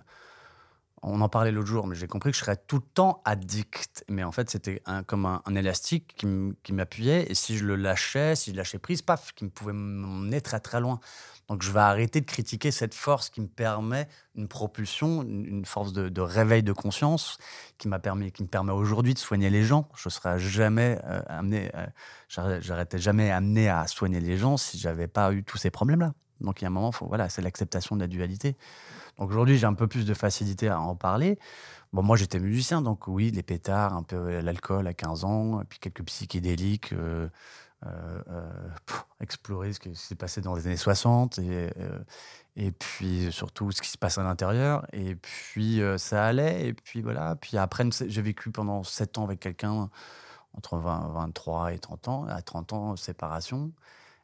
on 1.06 1.20
en 1.22 1.28
parlait 1.30 1.50
l'autre 1.50 1.68
jour, 1.68 1.86
mais 1.86 1.94
j'ai 1.96 2.06
compris 2.06 2.30
que 2.30 2.36
je 2.36 2.42
serais 2.42 2.56
tout 2.56 2.76
le 2.76 2.82
temps 2.94 3.22
addict. 3.24 4.04
Mais 4.08 4.22
en 4.22 4.32
fait, 4.32 4.50
c'était 4.50 4.82
comme 5.06 5.24
un, 5.24 5.54
élastique 5.54 6.14
qui 6.62 6.72
m'appuyait. 6.74 7.30
Et 7.30 7.34
si 7.34 7.56
je 7.56 7.64
le 7.64 7.76
lâchais, 7.76 8.36
si 8.36 8.50
je 8.52 8.56
lâchais 8.56 8.78
prise, 8.78 9.00
paf, 9.00 9.32
qui 9.34 9.44
me 9.44 9.50
pouvait 9.50 9.72
m'emmener 9.74 10.42
très 10.42 10.60
très 10.60 10.80
loin. 10.80 11.00
Donc 11.48 11.62
je 11.62 11.70
vais 11.70 11.80
arrêter 11.80 12.20
de 12.20 12.26
critiquer 12.26 12.70
cette 12.70 12.94
force 12.94 13.28
qui 13.28 13.40
me 13.40 13.46
permet 13.46 14.08
une 14.34 14.48
propulsion, 14.48 15.22
une 15.22 15.64
force 15.64 15.92
de, 15.92 16.20
réveil 16.20 16.62
de 16.62 16.72
conscience 16.72 17.38
qui 17.78 17.88
m'a 17.88 17.98
permis, 17.98 18.32
qui 18.32 18.42
me 18.42 18.48
permet 18.48 18.72
aujourd'hui 18.72 19.14
de 19.14 19.18
soigner 19.18 19.50
les 19.50 19.62
gens. 19.62 19.88
Je 19.94 20.08
serais 20.08 20.38
jamais 20.38 20.98
euh, 21.04 21.20
amené, 21.28 21.70
euh, 21.74 22.60
j'arrêtais 22.60 22.98
jamais 22.98 23.30
amené 23.30 23.68
à 23.68 23.86
soigner 23.86 24.20
les 24.20 24.38
gens 24.38 24.56
si 24.56 24.78
j'avais 24.78 25.08
pas 25.08 25.32
eu 25.32 25.44
tous 25.44 25.58
ces 25.58 25.70
problèmes-là. 25.70 26.12
Donc 26.40 26.60
il 26.60 26.64
y 26.64 26.66
a 26.66 26.68
un 26.68 26.72
moment, 26.72 26.92
faut, 26.92 27.06
voilà, 27.06 27.28
c'est 27.28 27.42
l'acceptation 27.42 27.96
de 27.96 28.00
la 28.00 28.06
dualité. 28.06 28.56
Donc 29.18 29.30
aujourd'hui, 29.30 29.58
j'ai 29.58 29.66
un 29.66 29.74
peu 29.74 29.86
plus 29.86 30.04
de 30.06 30.14
facilité 30.14 30.68
à 30.68 30.80
en 30.80 30.96
parler. 30.96 31.38
Bon, 31.92 32.02
moi, 32.02 32.16
j'étais 32.16 32.40
musicien, 32.40 32.82
donc 32.82 33.06
oui, 33.06 33.30
les 33.30 33.44
pétards, 33.44 33.94
un 33.94 34.02
peu 34.02 34.16
euh, 34.16 34.42
l'alcool 34.42 34.88
à 34.88 34.94
15 34.94 35.24
ans, 35.24 35.62
puis 35.68 35.78
quelques 35.78 36.02
psychédéliques, 36.02 36.92
euh, 36.92 37.28
euh, 37.86 38.68
explorer 39.20 39.72
ce 39.72 39.80
qui 39.80 39.94
s'est 39.94 40.14
passé 40.14 40.40
dans 40.40 40.54
les 40.54 40.66
années 40.66 40.76
60, 40.76 41.38
et, 41.38 41.70
et 42.56 42.72
puis 42.72 43.32
surtout 43.32 43.70
ce 43.72 43.82
qui 43.82 43.88
se 43.88 43.98
passe 43.98 44.18
à 44.18 44.22
l'intérieur. 44.22 44.86
Et 44.92 45.14
puis 45.16 45.80
ça 45.98 46.24
allait, 46.26 46.68
et 46.68 46.74
puis 46.74 47.02
voilà. 47.02 47.36
Puis 47.36 47.56
après, 47.56 47.84
j'ai 48.06 48.22
vécu 48.22 48.50
pendant 48.50 48.82
7 48.82 49.18
ans 49.18 49.24
avec 49.24 49.40
quelqu'un 49.40 49.90
entre 50.56 50.76
20, 50.76 51.08
23 51.08 51.72
et 51.72 51.78
30 51.78 52.08
ans. 52.08 52.26
À 52.28 52.42
30 52.42 52.72
ans, 52.72 52.96
séparation. 52.96 53.72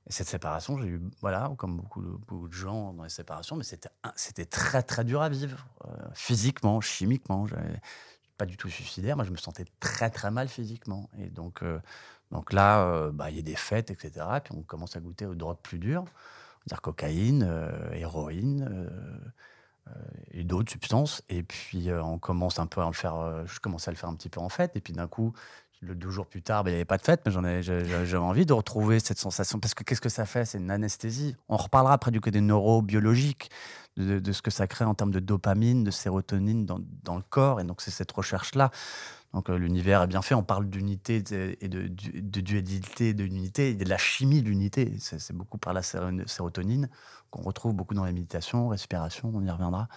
Et 0.06 0.12
cette 0.12 0.28
séparation, 0.28 0.78
j'ai 0.78 0.88
eu, 0.88 1.00
voilà, 1.20 1.52
comme 1.58 1.76
beaucoup 1.76 2.02
de, 2.48 2.52
gens 2.52 2.92
dans 2.94 3.04
les 3.04 3.10
séparations, 3.10 3.56
mais 3.56 3.64
c'était, 3.64 4.44
très, 4.46 4.82
très 4.82 5.04
dur 5.04 5.20
à 5.20 5.28
vivre, 5.28 5.66
euh, 5.86 5.90
physiquement, 6.14 6.80
chimiquement. 6.80 7.46
Pas 8.40 8.46
du 8.46 8.56
tout 8.56 8.70
suicidaire, 8.70 9.16
moi 9.16 9.26
je 9.26 9.32
me 9.32 9.36
sentais 9.36 9.66
très, 9.80 10.08
très 10.08 10.30
mal 10.30 10.48
physiquement. 10.48 11.10
Et 11.18 11.28
donc, 11.28 11.62
euh, 11.62 11.78
donc 12.30 12.54
là, 12.54 12.86
euh, 12.86 13.12
bah, 13.12 13.28
il 13.28 13.36
y 13.36 13.38
a 13.38 13.42
des 13.42 13.54
fêtes, 13.54 13.90
etc. 13.90 14.26
Et 14.38 14.40
puis 14.40 14.54
on 14.56 14.62
commence 14.62 14.96
à 14.96 15.00
goûter 15.00 15.26
aux 15.26 15.34
drogues 15.34 15.58
plus 15.62 15.78
dures, 15.78 16.06
dire 16.66 16.80
cocaïne, 16.80 17.46
héroïne 17.92 18.90
et 20.30 20.42
d'autres 20.42 20.72
substances. 20.72 21.22
Et 21.28 21.42
puis 21.42 21.90
on 21.92 22.18
commence 22.18 22.58
un 22.58 22.66
peu 22.66 22.80
à 22.80 22.86
le 22.86 22.94
faire, 22.94 23.44
je 23.46 23.60
commençais 23.60 23.90
à 23.90 23.92
le 23.92 23.98
faire 23.98 24.08
un 24.08 24.14
petit 24.14 24.30
peu 24.30 24.40
en 24.40 24.48
fête. 24.48 24.74
Et 24.74 24.80
puis 24.80 24.94
d'un 24.94 25.06
coup, 25.06 25.34
le 25.80 25.94
deux 25.94 26.10
jours 26.10 26.26
plus 26.26 26.42
tard, 26.42 26.62
ben, 26.62 26.70
il 26.70 26.74
n'y 26.74 26.76
avait 26.76 26.84
pas 26.84 26.98
de 26.98 27.02
fête, 27.02 27.22
mais 27.24 27.32
j'en 27.32 27.44
ai, 27.44 27.62
j'avais 27.62 28.16
envie 28.16 28.44
de 28.44 28.52
retrouver 28.52 29.00
cette 29.00 29.18
sensation. 29.18 29.58
Parce 29.58 29.74
que 29.74 29.82
qu'est-ce 29.82 30.00
que 30.00 30.10
ça 30.10 30.26
fait? 30.26 30.44
C'est 30.44 30.58
une 30.58 30.70
anesthésie. 30.70 31.36
On 31.48 31.56
reparlera 31.56 31.94
après 31.94 32.10
du 32.10 32.20
côté 32.20 32.40
neurobiologique, 32.40 33.50
de, 33.96 34.18
de, 34.18 34.32
ce 34.32 34.42
que 34.42 34.50
ça 34.50 34.66
crée 34.66 34.84
en 34.84 34.94
termes 34.94 35.10
de 35.10 35.20
dopamine, 35.20 35.82
de 35.82 35.90
sérotonine 35.90 36.66
dans, 36.66 36.80
dans 37.02 37.16
le 37.16 37.22
corps. 37.22 37.60
Et 37.60 37.64
donc, 37.64 37.80
c'est 37.80 37.90
cette 37.90 38.12
recherche-là. 38.12 38.70
Donc, 39.32 39.48
euh, 39.48 39.56
l'univers 39.56 40.02
est 40.02 40.06
bien 40.06 40.22
fait. 40.22 40.34
On 40.34 40.42
parle 40.42 40.68
d'unité 40.68 41.22
et 41.60 41.68
de, 41.68 41.88
de, 41.88 42.40
dualité, 42.40 43.14
de 43.14 43.24
l'unité, 43.24 43.74
de 43.74 43.88
la 43.88 43.98
chimie 43.98 44.42
de 44.42 44.48
l'unité. 44.48 44.92
C'est 44.98 45.32
beaucoup 45.32 45.58
par 45.58 45.72
la 45.72 45.82
sérotonine 45.82 46.88
qu'on 47.30 47.42
retrouve 47.42 47.74
beaucoup 47.74 47.94
dans 47.94 48.04
les 48.04 48.12
méditations, 48.12 48.68
respiration, 48.68 49.30
on 49.34 49.44
y 49.44 49.50
reviendra. 49.50 49.88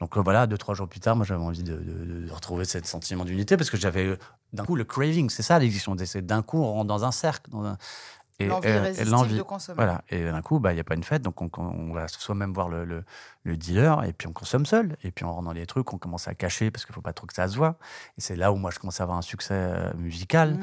Donc 0.00 0.16
euh, 0.16 0.20
voilà, 0.20 0.46
deux, 0.46 0.58
trois 0.58 0.74
jours 0.74 0.88
plus 0.88 1.00
tard, 1.00 1.16
moi 1.16 1.24
j'avais 1.24 1.42
envie 1.42 1.62
de, 1.62 2.26
retrouver 2.30 2.64
ce 2.64 2.78
sentiment 2.84 3.24
d'unité 3.24 3.56
parce 3.56 3.70
que 3.70 3.76
j'avais 3.76 4.06
euh, 4.06 4.18
d'un 4.52 4.64
coup 4.64 4.76
le 4.76 4.84
craving, 4.84 5.30
c'est 5.30 5.42
ça 5.42 5.58
l'addiction. 5.58 5.94
D'un 5.94 6.42
coup, 6.42 6.58
on 6.58 6.72
rentre 6.72 6.88
dans 6.88 7.04
un 7.04 7.12
cercle. 7.12 7.50
Dans 7.50 7.76
et 8.40 8.46
l'envie 8.46 9.36
de 9.36 9.42
consommer. 9.42 9.76
Voilà. 9.76 10.02
Et 10.08 10.24
d'un 10.24 10.42
coup, 10.42 10.58
bah, 10.58 10.72
il 10.72 10.74
n'y 10.74 10.80
a 10.80 10.84
pas 10.84 10.94
une 10.94 11.04
fête, 11.04 11.22
donc 11.22 11.40
on, 11.40 11.92
va 11.92 12.08
soit 12.08 12.34
même 12.34 12.52
voir 12.52 12.68
le, 12.68 13.04
le, 13.44 13.56
dealer, 13.56 14.04
et 14.04 14.12
puis 14.12 14.26
on 14.26 14.32
consomme 14.32 14.66
seul, 14.66 14.96
et 15.04 15.10
puis 15.10 15.24
on 15.24 15.32
rentre 15.32 15.44
dans 15.44 15.52
les 15.52 15.66
trucs, 15.66 15.92
on 15.92 15.98
commence 15.98 16.26
à 16.26 16.34
cacher 16.34 16.70
parce 16.70 16.84
qu'il 16.84 16.92
ne 16.92 16.96
faut 16.96 17.02
pas 17.02 17.12
trop 17.12 17.26
que 17.26 17.34
ça 17.34 17.48
se 17.48 17.56
voit. 17.56 17.78
Et 18.18 18.20
c'est 18.20 18.36
là 18.36 18.52
où 18.52 18.56
moi 18.56 18.70
je 18.70 18.78
commence 18.78 19.00
à 19.00 19.04
avoir 19.04 19.18
un 19.18 19.22
succès 19.22 19.54
euh, 19.54 19.92
musical. 19.94 20.54
Mmh. 20.54 20.62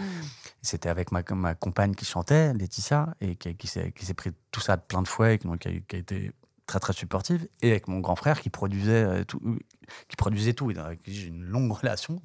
C'était 0.62 0.90
avec 0.90 1.12
ma, 1.12 1.24
ma 1.32 1.56
compagne 1.56 1.96
qui 1.96 2.06
chantait, 2.06 2.54
Laetitia, 2.54 3.16
et 3.22 3.36
qui, 3.36 3.56
qui 3.56 3.68
s'est 3.68 4.14
pris 4.16 4.32
tout 4.52 4.62
ça 4.62 4.78
plein 4.78 5.02
de 5.02 5.08
fois, 5.08 5.32
et 5.32 5.38
qui, 5.38 5.48
qui 5.84 5.96
a 5.96 6.00
été 6.00 6.32
très 6.72 6.80
très 6.80 6.94
supportive, 6.94 7.48
et 7.62 7.72
avec 7.72 7.88
mon 7.88 8.00
grand 8.00 8.16
frère 8.16 8.40
qui 8.40 8.50
produisait 8.50 9.04
euh, 9.04 9.24
tout, 9.24 9.42
qui 10.08 10.16
produisait 10.16 10.54
tout, 10.54 10.72
j'ai 11.06 11.28
une 11.28 11.44
longue 11.44 11.72
relation 11.82 12.22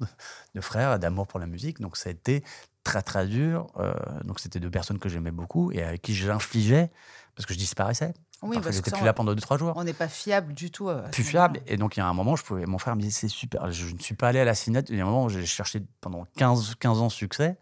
de, 0.55 0.61
frère, 0.61 0.99
d'amour 0.99 1.27
pour 1.27 1.39
la 1.39 1.47
musique. 1.47 1.79
Donc 1.79 1.97
ça 1.97 2.09
a 2.09 2.11
été 2.11 2.43
très 2.87 3.01
très 3.01 3.27
dur. 3.27 3.67
Euh, 3.77 3.93
donc 4.23 4.39
c'était 4.39 4.59
deux 4.59 4.71
personnes 4.71 4.97
que 4.97 5.09
j'aimais 5.09 5.31
beaucoup 5.31 5.71
et 5.73 5.83
avec 5.83 6.01
qui 6.01 6.15
j'infligeais 6.15 6.89
parce 7.35 7.45
que 7.45 7.53
je 7.53 7.59
disparaissais. 7.59 8.13
Oui, 8.43 8.55
parce, 8.55 8.67
que 8.67 8.73
j'étais 8.73 8.91
plus 8.91 9.03
là 9.03 9.13
pendant 9.13 9.33
deux 9.33 9.41
trois 9.41 9.57
jours. 9.57 9.73
On 9.75 9.83
n'est 9.83 9.93
pas 9.93 10.07
fiable 10.07 10.53
du 10.53 10.71
tout. 10.71 10.89
Euh, 10.89 11.01
plus 11.09 11.23
fiable. 11.23 11.59
Et 11.67 11.75
donc 11.75 11.97
il 11.97 11.99
y 11.99 12.03
a 12.03 12.07
un 12.07 12.13
moment, 12.13 12.35
je 12.35 12.43
pouvais, 12.43 12.65
mon 12.65 12.77
frère 12.77 12.95
me 12.95 13.01
disait 13.01 13.11
c'est 13.11 13.27
super. 13.27 13.69
Je 13.71 13.93
ne 13.93 13.99
suis 13.99 14.15
pas 14.15 14.29
allé 14.29 14.39
à 14.39 14.45
la 14.45 14.55
signature. 14.55 14.95
Il 14.95 14.97
y 14.97 15.01
a 15.01 15.03
un 15.03 15.07
moment 15.07 15.25
où 15.25 15.29
j'ai 15.29 15.45
cherché 15.45 15.81
pendant 15.99 16.25
15 16.37 16.75
15 16.79 17.01
ans 17.01 17.09
succès. 17.09 17.57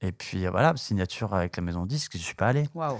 Et 0.00 0.12
puis 0.12 0.46
voilà, 0.46 0.74
signature 0.76 1.34
avec 1.34 1.56
la 1.56 1.62
maison 1.62 1.86
disque, 1.86 2.12
je 2.14 2.18
ne 2.18 2.22
suis 2.22 2.34
pas 2.34 2.48
allé. 2.48 2.68
Waouh. 2.74 2.98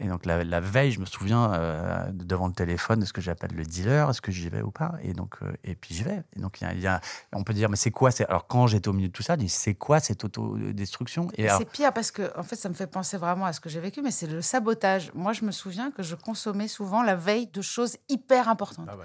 Et 0.00 0.08
donc 0.08 0.26
la, 0.26 0.60
veille, 0.60 0.90
je 0.90 0.98
me 0.98 1.04
souviens 1.04 1.52
euh, 1.54 2.10
devant 2.12 2.48
le 2.48 2.52
téléphone 2.52 2.98
de 2.98 3.04
ce 3.04 3.12
que 3.12 3.20
j'appelle 3.20 3.52
le 3.54 3.64
dealer, 3.64 4.10
est-ce 4.10 4.20
que 4.20 4.32
j'y 4.32 4.48
vais 4.48 4.60
ou 4.60 4.72
pas? 4.72 4.94
Et 5.02 5.12
donc 5.12 5.36
euh, 5.42 5.52
et 5.62 5.76
puis 5.76 5.94
j'y 5.94 6.02
vais. 6.02 6.24
Et 6.36 6.40
donc 6.40 6.60
il 6.60 6.80
y, 6.80 6.86
a, 6.88 7.00
on 7.32 7.44
peut 7.44 7.54
dire 7.54 7.68
mais 7.68 7.76
c'est 7.76 7.92
quoi 7.92 8.10
c'est 8.10 8.26
alors 8.26 8.48
quand 8.48 8.66
j'étais 8.66 8.88
au 8.88 8.92
milieu 8.92 9.06
de 9.06 9.12
tout 9.12 9.22
ça, 9.22 9.36
c'est 9.46 9.74
quoi 9.74 10.00
cette 10.00 10.24
autodestruction? 10.24 11.28
Et 11.36 11.48
c'est 11.48 11.70
pire 11.70 11.92
parce 11.92 12.10
que 12.10 12.36
en 12.36 12.42
fait 12.42 12.56
ça 12.56 12.68
me 12.68 12.74
fait 12.74 12.88
penser 12.88 13.16
vraiment 13.16 13.46
à 13.46 13.52
ce 13.52 13.60
que 13.60 13.68
j'ai 13.68 13.78
vécu, 13.78 14.02
mais 14.02 14.10
c'est 14.10 14.26
le 14.26 14.42
sabotage. 14.42 15.12
Moi 15.14 15.32
je 15.32 15.44
me 15.44 15.52
souviens 15.52 15.92
que 15.92 16.02
je 16.02 16.16
consommais 16.16 16.66
souvent 16.66 17.04
la 17.04 17.14
veille 17.14 17.46
de 17.46 17.62
choses 17.62 17.96
hyper 18.08 18.48
importantes, 18.48 18.88
ah, 18.90 18.96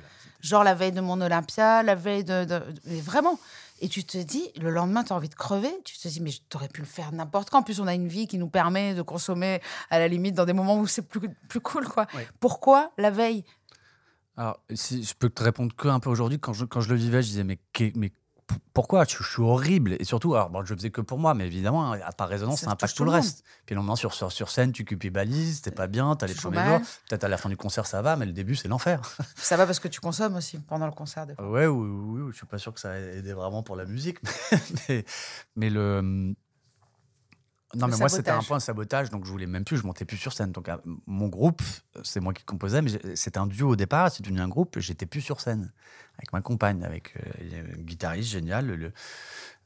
genre 0.42 0.64
la 0.64 0.74
veille 0.74 0.92
de 0.92 1.02
mon 1.02 1.22
Olympia, 1.22 1.84
la 1.84 1.94
veille 1.94 2.24
de, 2.24 2.46
de 2.46 2.64
mais 2.86 3.00
vraiment. 3.00 3.40
Et 3.82 3.90
tu 3.90 4.04
te 4.04 4.18
dis, 4.18 4.52
le 4.60 4.70
lendemain, 4.70 5.04
tu 5.04 5.14
as 5.14 5.16
envie 5.16 5.30
de 5.30 5.36
crever. 5.36 5.72
Tu 5.86 5.98
te 5.98 6.08
dis, 6.08 6.22
mais 6.22 6.32
t'aurais 6.50 6.68
pu 6.68 6.82
le 6.82 6.88
faire 6.88 7.12
n'importe 7.12 7.50
quand. 7.50 7.60
En 7.60 7.64
plus, 7.64 7.80
on 7.80 7.88
a 7.88 7.94
une 7.94 8.08
vie 8.08 8.28
qui 8.28 8.38
nous 8.38 8.50
permet 8.50 8.94
de 8.94 9.02
consommer 9.02 9.62
à 9.90 10.00
la 10.00 10.08
limite 10.08 10.36
dans 10.36 10.46
des 10.46 10.54
moments 10.54 10.78
où 10.78 10.88
c'est 10.88 11.02
plus, 11.02 11.30
plus 11.50 11.62
cool. 11.62 11.88
quoi. 11.88 12.08
Pourquoi 12.40 12.92
la 12.98 13.12
veille? 13.12 13.44
Alors, 14.38 14.60
si 14.74 15.04
je 15.04 15.14
peux 15.16 15.30
te 15.30 15.44
répondre 15.44 15.76
que 15.76 15.88
un 15.88 16.00
peu 16.00 16.10
aujourd'hui, 16.10 16.40
quand 16.40 16.54
je, 16.54 16.66
quand 16.66 16.82
je 16.82 16.90
le 16.90 16.96
vivais, 16.96 17.22
je 17.22 17.28
disais, 17.28 17.44
mais, 17.44 17.60
mais 17.96 18.12
pourquoi? 18.74 19.06
Je, 19.06 19.24
suis 19.24 19.42
horrible. 19.42 19.96
Et 20.00 20.04
surtout 20.04 20.36
alors 20.36 20.50
bon, 20.50 20.64
je 20.64 20.74
faisais 20.74 20.90
que 20.90 21.02
pour 21.02 21.18
moi 21.18 21.34
mais 21.34 21.46
évidemment 21.48 21.92
à 21.92 22.12
part 22.12 22.30
résonance 22.30 22.62
ça, 22.62 22.72
impacte 22.72 22.96
tout 22.96 23.06
le, 23.06 23.12
reste. 23.12 23.44
Puis 23.66 23.76
le 23.76 23.96
sur, 23.96 24.14
sur, 24.14 24.32
sur 24.32 24.50
scène 24.50 24.72
tu 24.72 24.86
culpabilises 24.86 25.62
t'es 25.62 25.72
pas 25.72 25.88
bien 25.88 26.16
t'as 26.16 26.28
les 26.28 26.36
premiers 26.36 26.64
jours 26.66 26.80
peut-être 27.08 27.24
à 27.24 27.28
la 27.28 27.38
fin 27.38 27.50
du 27.50 27.58
concert 27.58 27.86
ça 27.86 28.02
va 28.02 28.16
mais 28.16 28.26
le 28.26 28.34
début 28.34 28.56
c'est 28.56 28.68
l'enfer. 28.68 29.02
Ça 29.36 29.58
va 29.58 29.66
parce 29.66 29.80
que 29.80 29.88
tu 29.88 30.00
consommes 30.00 30.36
aussi 30.36 30.58
pendant 30.60 30.86
le 30.86 30.92
concert 30.92 31.26
des 31.26 31.34
ouais 31.36 31.66
oui, 31.66 31.88
oui, 31.90 32.22
oui, 32.22 32.32
je 32.32 32.38
suis 32.38 32.46
pas 32.46 32.58
sûr 32.58 32.74
que 32.74 32.80
ça 32.80 32.92
a 32.92 32.98
aidé 32.98 33.34
vraiment 33.34 33.64
pour 33.64 33.76
la 33.76 33.86
musique 33.86 34.18
mais, 34.90 35.06
mais 35.56 35.70
le 35.70 36.34
non, 37.76 37.88
mais 37.88 37.98
moi, 37.98 38.10
c'était 38.10 38.32
un 38.32 38.42
point 38.42 38.58
de 38.58 38.64
sabotage, 38.64 39.12
donc 39.12 39.26
je 39.26 39.30
voulais 39.32 39.46
même 39.46 39.64
plus, 39.64 39.78
je 39.78 39.86
montais 39.86 40.06
plus 40.06 40.18
sur 40.18 40.34
scène. 40.34 40.52
Donc, 40.52 40.70
mon 41.06 41.28
groupe, 41.28 41.62
c'est 42.04 42.20
moi 42.20 42.34
qui 42.34 42.44
composais, 42.44 42.82
mais 42.82 42.92
c'était 43.16 43.38
un 43.38 43.46
duo 43.46 43.70
au 43.70 43.76
départ, 43.76 44.12
c'est 44.12 44.24
devenu 44.24 44.42
un 44.42 44.48
groupe, 44.48 44.80
j'étais 44.80 45.06
plus 45.06 45.22
sur 45.22 45.40
scène 45.40 45.72
avec 46.18 46.34
ma 46.34 46.42
compagne, 46.42 46.84
avec 46.84 47.16
euh, 47.18 47.74
un 47.78 47.82
guitariste 47.82 48.30
génial, 48.30 48.66
le, 48.66 48.92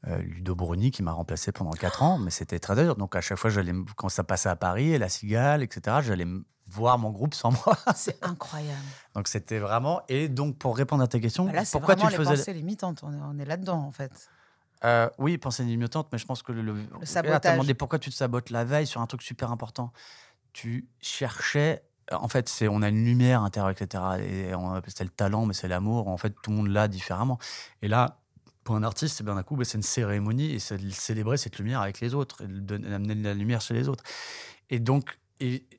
euh, 0.08 0.18
Ludo 0.18 0.54
Bruni, 0.54 0.92
qui 0.92 1.02
m'a 1.02 1.14
remplacé 1.14 1.52
pendant 1.52 1.72
4 1.72 2.04
ans, 2.04 2.18
mais 2.20 2.30
c'était 2.30 2.60
très 2.60 2.76
dur. 2.76 2.96
Donc, 2.96 3.16
à 3.16 3.22
chaque 3.22 3.38
fois, 3.38 3.50
j'allais, 3.50 3.74
quand 3.96 4.10
ça 4.10 4.24
passait 4.24 4.50
à 4.50 4.56
Paris, 4.56 4.92
et 4.92 4.98
la 4.98 5.10
Cigale, 5.10 5.64
etc., 5.64 5.98
j'allais 6.02 6.28
voir 6.68 7.00
mon 7.00 7.10
groupe 7.10 7.34
sans 7.34 7.52
moi. 7.66 7.78
C'est 7.96 8.24
incroyable. 8.24 8.82
donc, 9.16 9.28
c'était 9.30 9.60
vraiment. 9.60 10.02
Et 10.10 10.28
donc, 10.28 10.58
pour 10.58 10.76
répondre 10.76 11.04
à 11.04 11.08
ta 11.08 11.20
question, 11.20 11.46
bah 11.46 11.54
là, 11.54 11.64
pourquoi 11.72 11.96
tu 11.96 12.06
le 12.06 12.12
faisais. 12.12 12.36
C'est 12.36 12.54
limitant, 12.54 12.94
on 13.02 13.14
est, 13.14 13.22
on 13.22 13.40
est 13.40 13.46
là-dedans, 13.46 13.80
en 13.80 13.92
fait. 13.92 14.30
Euh, 14.86 15.10
oui, 15.18 15.38
pensée 15.38 15.64
limitante, 15.64 16.10
mais 16.12 16.18
je 16.18 16.26
pense 16.26 16.44
que 16.44 16.52
le, 16.52 16.62
le, 16.62 16.74
le 16.74 17.06
sabotage. 17.06 17.54
demandé 17.54 17.74
pourquoi 17.74 18.00
tu 18.00 18.10
te 18.10 18.16
sabotes 18.16 18.50
la 18.50 18.66
veille 18.66 18.88
sur 18.88 19.02
un 19.02 19.08
truc 19.08 19.22
super 19.22 19.52
important. 19.52 19.94
Tu 20.52 20.88
cherchais. 21.02 21.84
En 22.12 22.28
fait, 22.28 22.50
c'est 22.50 22.68
on 22.68 22.82
a 22.82 22.90
une 22.90 23.06
lumière 23.06 23.44
intérieure, 23.44 23.70
etc. 23.72 24.04
Et 24.20 24.52
c'est 24.88 25.06
le 25.06 25.10
talent, 25.10 25.46
mais 25.46 25.54
c'est 25.54 25.70
l'amour. 25.70 26.10
En 26.10 26.18
fait, 26.18 26.36
tout 26.44 26.52
le 26.52 26.58
monde 26.58 26.68
l'a 26.68 26.90
différemment. 26.90 27.40
Et 27.82 27.88
là, 27.88 28.20
pour 28.64 28.76
un 28.76 28.84
artiste, 28.84 29.18
c'est 29.18 29.24
bien 29.24 29.36
d'un 29.36 29.44
coup, 29.44 29.56
bah, 29.56 29.64
c'est 29.66 29.78
une 29.78 29.84
cérémonie 29.84 30.52
et 30.52 30.60
c'est 30.60 30.78
de 30.78 30.90
célébrer 30.90 31.38
cette 31.38 31.58
lumière 31.60 31.82
avec 31.82 32.00
les 32.02 32.14
autres, 32.14 32.44
et 32.44 32.48
d'amener 32.48 33.16
la 33.16 33.34
lumière 33.34 33.62
chez 33.62 33.74
les 33.74 33.88
autres. 33.88 34.04
Et 34.70 34.80
donc, 34.80 35.18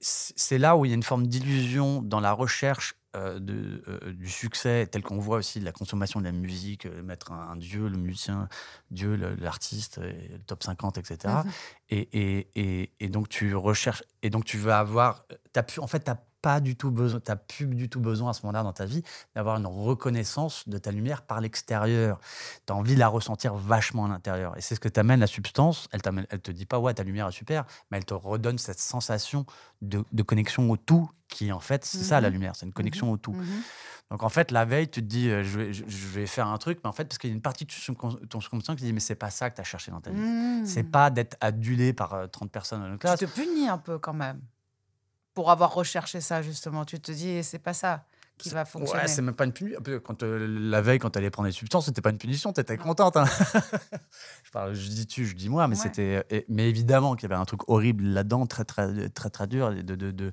c'est 0.01 0.59
là 0.59 0.77
où 0.77 0.85
il 0.85 0.89
y 0.89 0.93
a 0.93 0.95
une 0.95 1.03
forme 1.03 1.27
d'illusion 1.27 2.03
dans 2.03 2.21
la 2.21 2.33
recherche 2.33 2.95
euh, 3.15 3.39
de, 3.39 3.83
euh, 3.89 4.13
du 4.13 4.29
succès 4.29 4.89
tel 4.91 5.03
qu'on 5.03 5.19
voit 5.19 5.39
aussi 5.39 5.61
de 5.61 5.65
la 5.65 5.73
consommation 5.73 6.21
de 6.21 6.25
la 6.25 6.33
musique, 6.33 6.87
euh, 6.87 7.03
mettre 7.03 7.33
un, 7.33 7.57
dieu, 7.57 7.89
le 7.89 7.97
musicien, 7.97 8.49
dieu, 8.91 9.15
l'artiste, 9.39 10.01
le 10.03 10.39
top 10.47 10.63
50, 10.63 10.99
etc. 10.99 11.35
Mhm. 11.45 11.51
et, 11.91 12.49
et, 12.55 12.93
et, 12.99 13.09
donc 13.09 13.29
tu 13.29 13.55
recherches, 13.55 14.03
et 14.23 14.31
donc 14.31 14.45
tu 14.45 14.59
vas 14.59 14.79
avoir, 14.79 15.27
as 15.55 15.63
pu, 15.63 15.81
en 15.81 15.87
fait, 15.87 16.05
tu 16.05 16.11
as 16.11 16.19
pas 16.45 16.61
du 16.61 16.77
tout 16.77 16.91
besoin, 16.91 17.21
t'as 17.21 17.37
plus 17.37 17.65
du 17.65 17.89
tout 17.89 18.01
besoin 18.01 18.29
à 18.29 18.33
ce 18.35 18.43
moment-là 18.43 18.63
dans 18.63 18.75
ta 18.75 18.85
vie 18.85 19.03
d'avoir 19.35 19.57
une 19.57 19.67
reconnaissance 19.67 20.69
de 20.69 20.77
ta 20.77 20.91
lumière 20.91 21.23
par 21.23 21.41
l'extérieur. 21.41 22.21
Tu 22.67 22.73
as 22.75 22.77
envie 22.77 22.95
de 22.95 22.99
la 22.99 23.09
ressentir 23.09 23.55
vachement 23.55 24.05
à 24.05 24.09
l'intérieur. 24.09 24.55
Et 24.59 24.61
c'est 24.61 24.75
ce 24.75 24.81
que 24.81 24.91
t'amène 24.91 25.21
la 25.21 25.27
substance. 25.27 25.89
Elle, 25.91 26.03
elle 26.29 26.41
te 26.43 26.51
dit 26.51 26.67
pas, 26.67 26.79
ouais, 26.79 26.93
ta 26.93 27.03
lumière 27.03 27.29
est 27.29 27.33
super, 27.33 27.65
mais 27.91 27.97
elle 27.97 28.05
te 28.05 28.13
redonne 28.13 28.59
cette 28.59 28.79
sensation 28.79 29.47
de, 29.81 30.05
connexion 30.23 30.71
au 30.71 30.77
tout 30.77 31.11
qui, 31.29 31.51
en 31.51 31.61
fait, 31.61 31.83
c'est 31.87 32.05
ça 32.05 32.21
la 32.21 32.29
mhm. 32.29 32.35
lumière, 32.35 32.57
c'est 32.57 32.67
une 32.67 32.75
connexion 32.75 33.11
au 33.11 33.17
tout. 33.17 33.33
Mhm. 33.33 33.63
Donc 34.11 34.23
en 34.23 34.29
fait, 34.29 34.51
la 34.51 34.67
veille, 34.67 34.89
tu 34.89 35.01
te 35.01 35.07
dis, 35.07 35.31
euh, 35.31 35.43
je, 35.43 35.59
vais, 35.59 35.73
je, 35.73 36.09
vais, 36.09 36.27
faire 36.27 36.49
un 36.49 36.59
truc, 36.59 36.79
mais 36.85 36.91
en 36.91 36.93
fait, 36.93 37.07
parce 37.07 37.17
qu'il 37.17 37.31
y 37.31 37.33
a 37.33 37.35
une 37.35 37.41
partie 37.41 37.65
de 37.65 38.27
ton 38.29 38.41
subconscient 38.43 38.77
qui 38.77 38.85
dit, 38.85 38.93
mais 38.93 39.01
c'est 39.01 39.15
pas 39.15 39.31
ça 39.31 39.49
que 39.49 39.55
tu 39.55 39.63
as 39.63 39.65
cherché 39.65 39.91
dans 39.91 40.03
ta 40.03 40.11
vie. 40.11 40.21
Mmh. 40.21 40.67
C'est 40.67 40.83
pas 40.83 41.09
d'être 41.09 41.39
adulé 41.41 41.95
par 41.95 42.31
30 42.31 42.49
euh, 42.49 42.51
personnes 42.51 42.81
dans 42.81 42.89
une 42.89 42.99
classe. 42.99 43.19
Tu 43.19 43.27
te 43.27 43.33
punis 43.33 43.67
un 43.67 43.79
peu 43.79 43.99
quand 43.99 44.13
même 44.13 44.43
pour 45.35 45.51
avoir 45.51 45.75
recherché 45.75 46.21
ça, 46.21 46.43
justement. 46.43 46.85
Tu 46.85 47.01
te 47.01 47.13
dis, 47.13 47.43
c'est 47.43 47.59
pas 47.59 47.75
ça 47.75 48.05
qui 48.39 48.51
va 48.51 48.65
fonctionner. 48.65 49.03
Ouais, 49.03 49.09
c'est 49.09 49.23
même 49.23 49.35
pas 49.35 49.45
une 49.45 49.53
punition. 49.53 49.81
Quand, 50.03 50.23
euh, 50.23 50.47
la 50.49 50.81
veille, 50.81 50.99
quand 50.99 51.11
tu 51.11 51.19
allais 51.19 51.31
prendre 51.31 51.49
des 51.49 51.53
substances, 51.53 51.87
c'était 51.87 52.01
pas 52.01 52.11
une 52.11 52.19
punition, 52.19 52.53
tu 52.53 52.61
étais 52.61 52.77
contente. 52.77 53.17
Hein. 53.17 53.27
je, 54.45 54.51
parle, 54.51 54.75
je 54.75 54.89
dis 54.89 55.07
tu, 55.07 55.25
je 55.27 55.35
dis 55.35 55.49
moi, 55.49 55.69
mais 55.69 55.77
c'était. 55.77 56.25
Mais 56.49 56.69
évidemment 56.69 57.15
qu'il 57.15 57.29
y 57.29 57.33
avait 57.33 57.41
un 57.41 57.45
truc 57.45 57.69
horrible 57.69 58.05
là-dedans, 58.05 58.47
très, 58.47 58.65
très, 58.65 59.09
très, 59.11 59.31
très, 59.31 59.47
dur, 59.47 59.71
de, 59.71 59.83
de, 59.83 60.11
de 60.11 60.33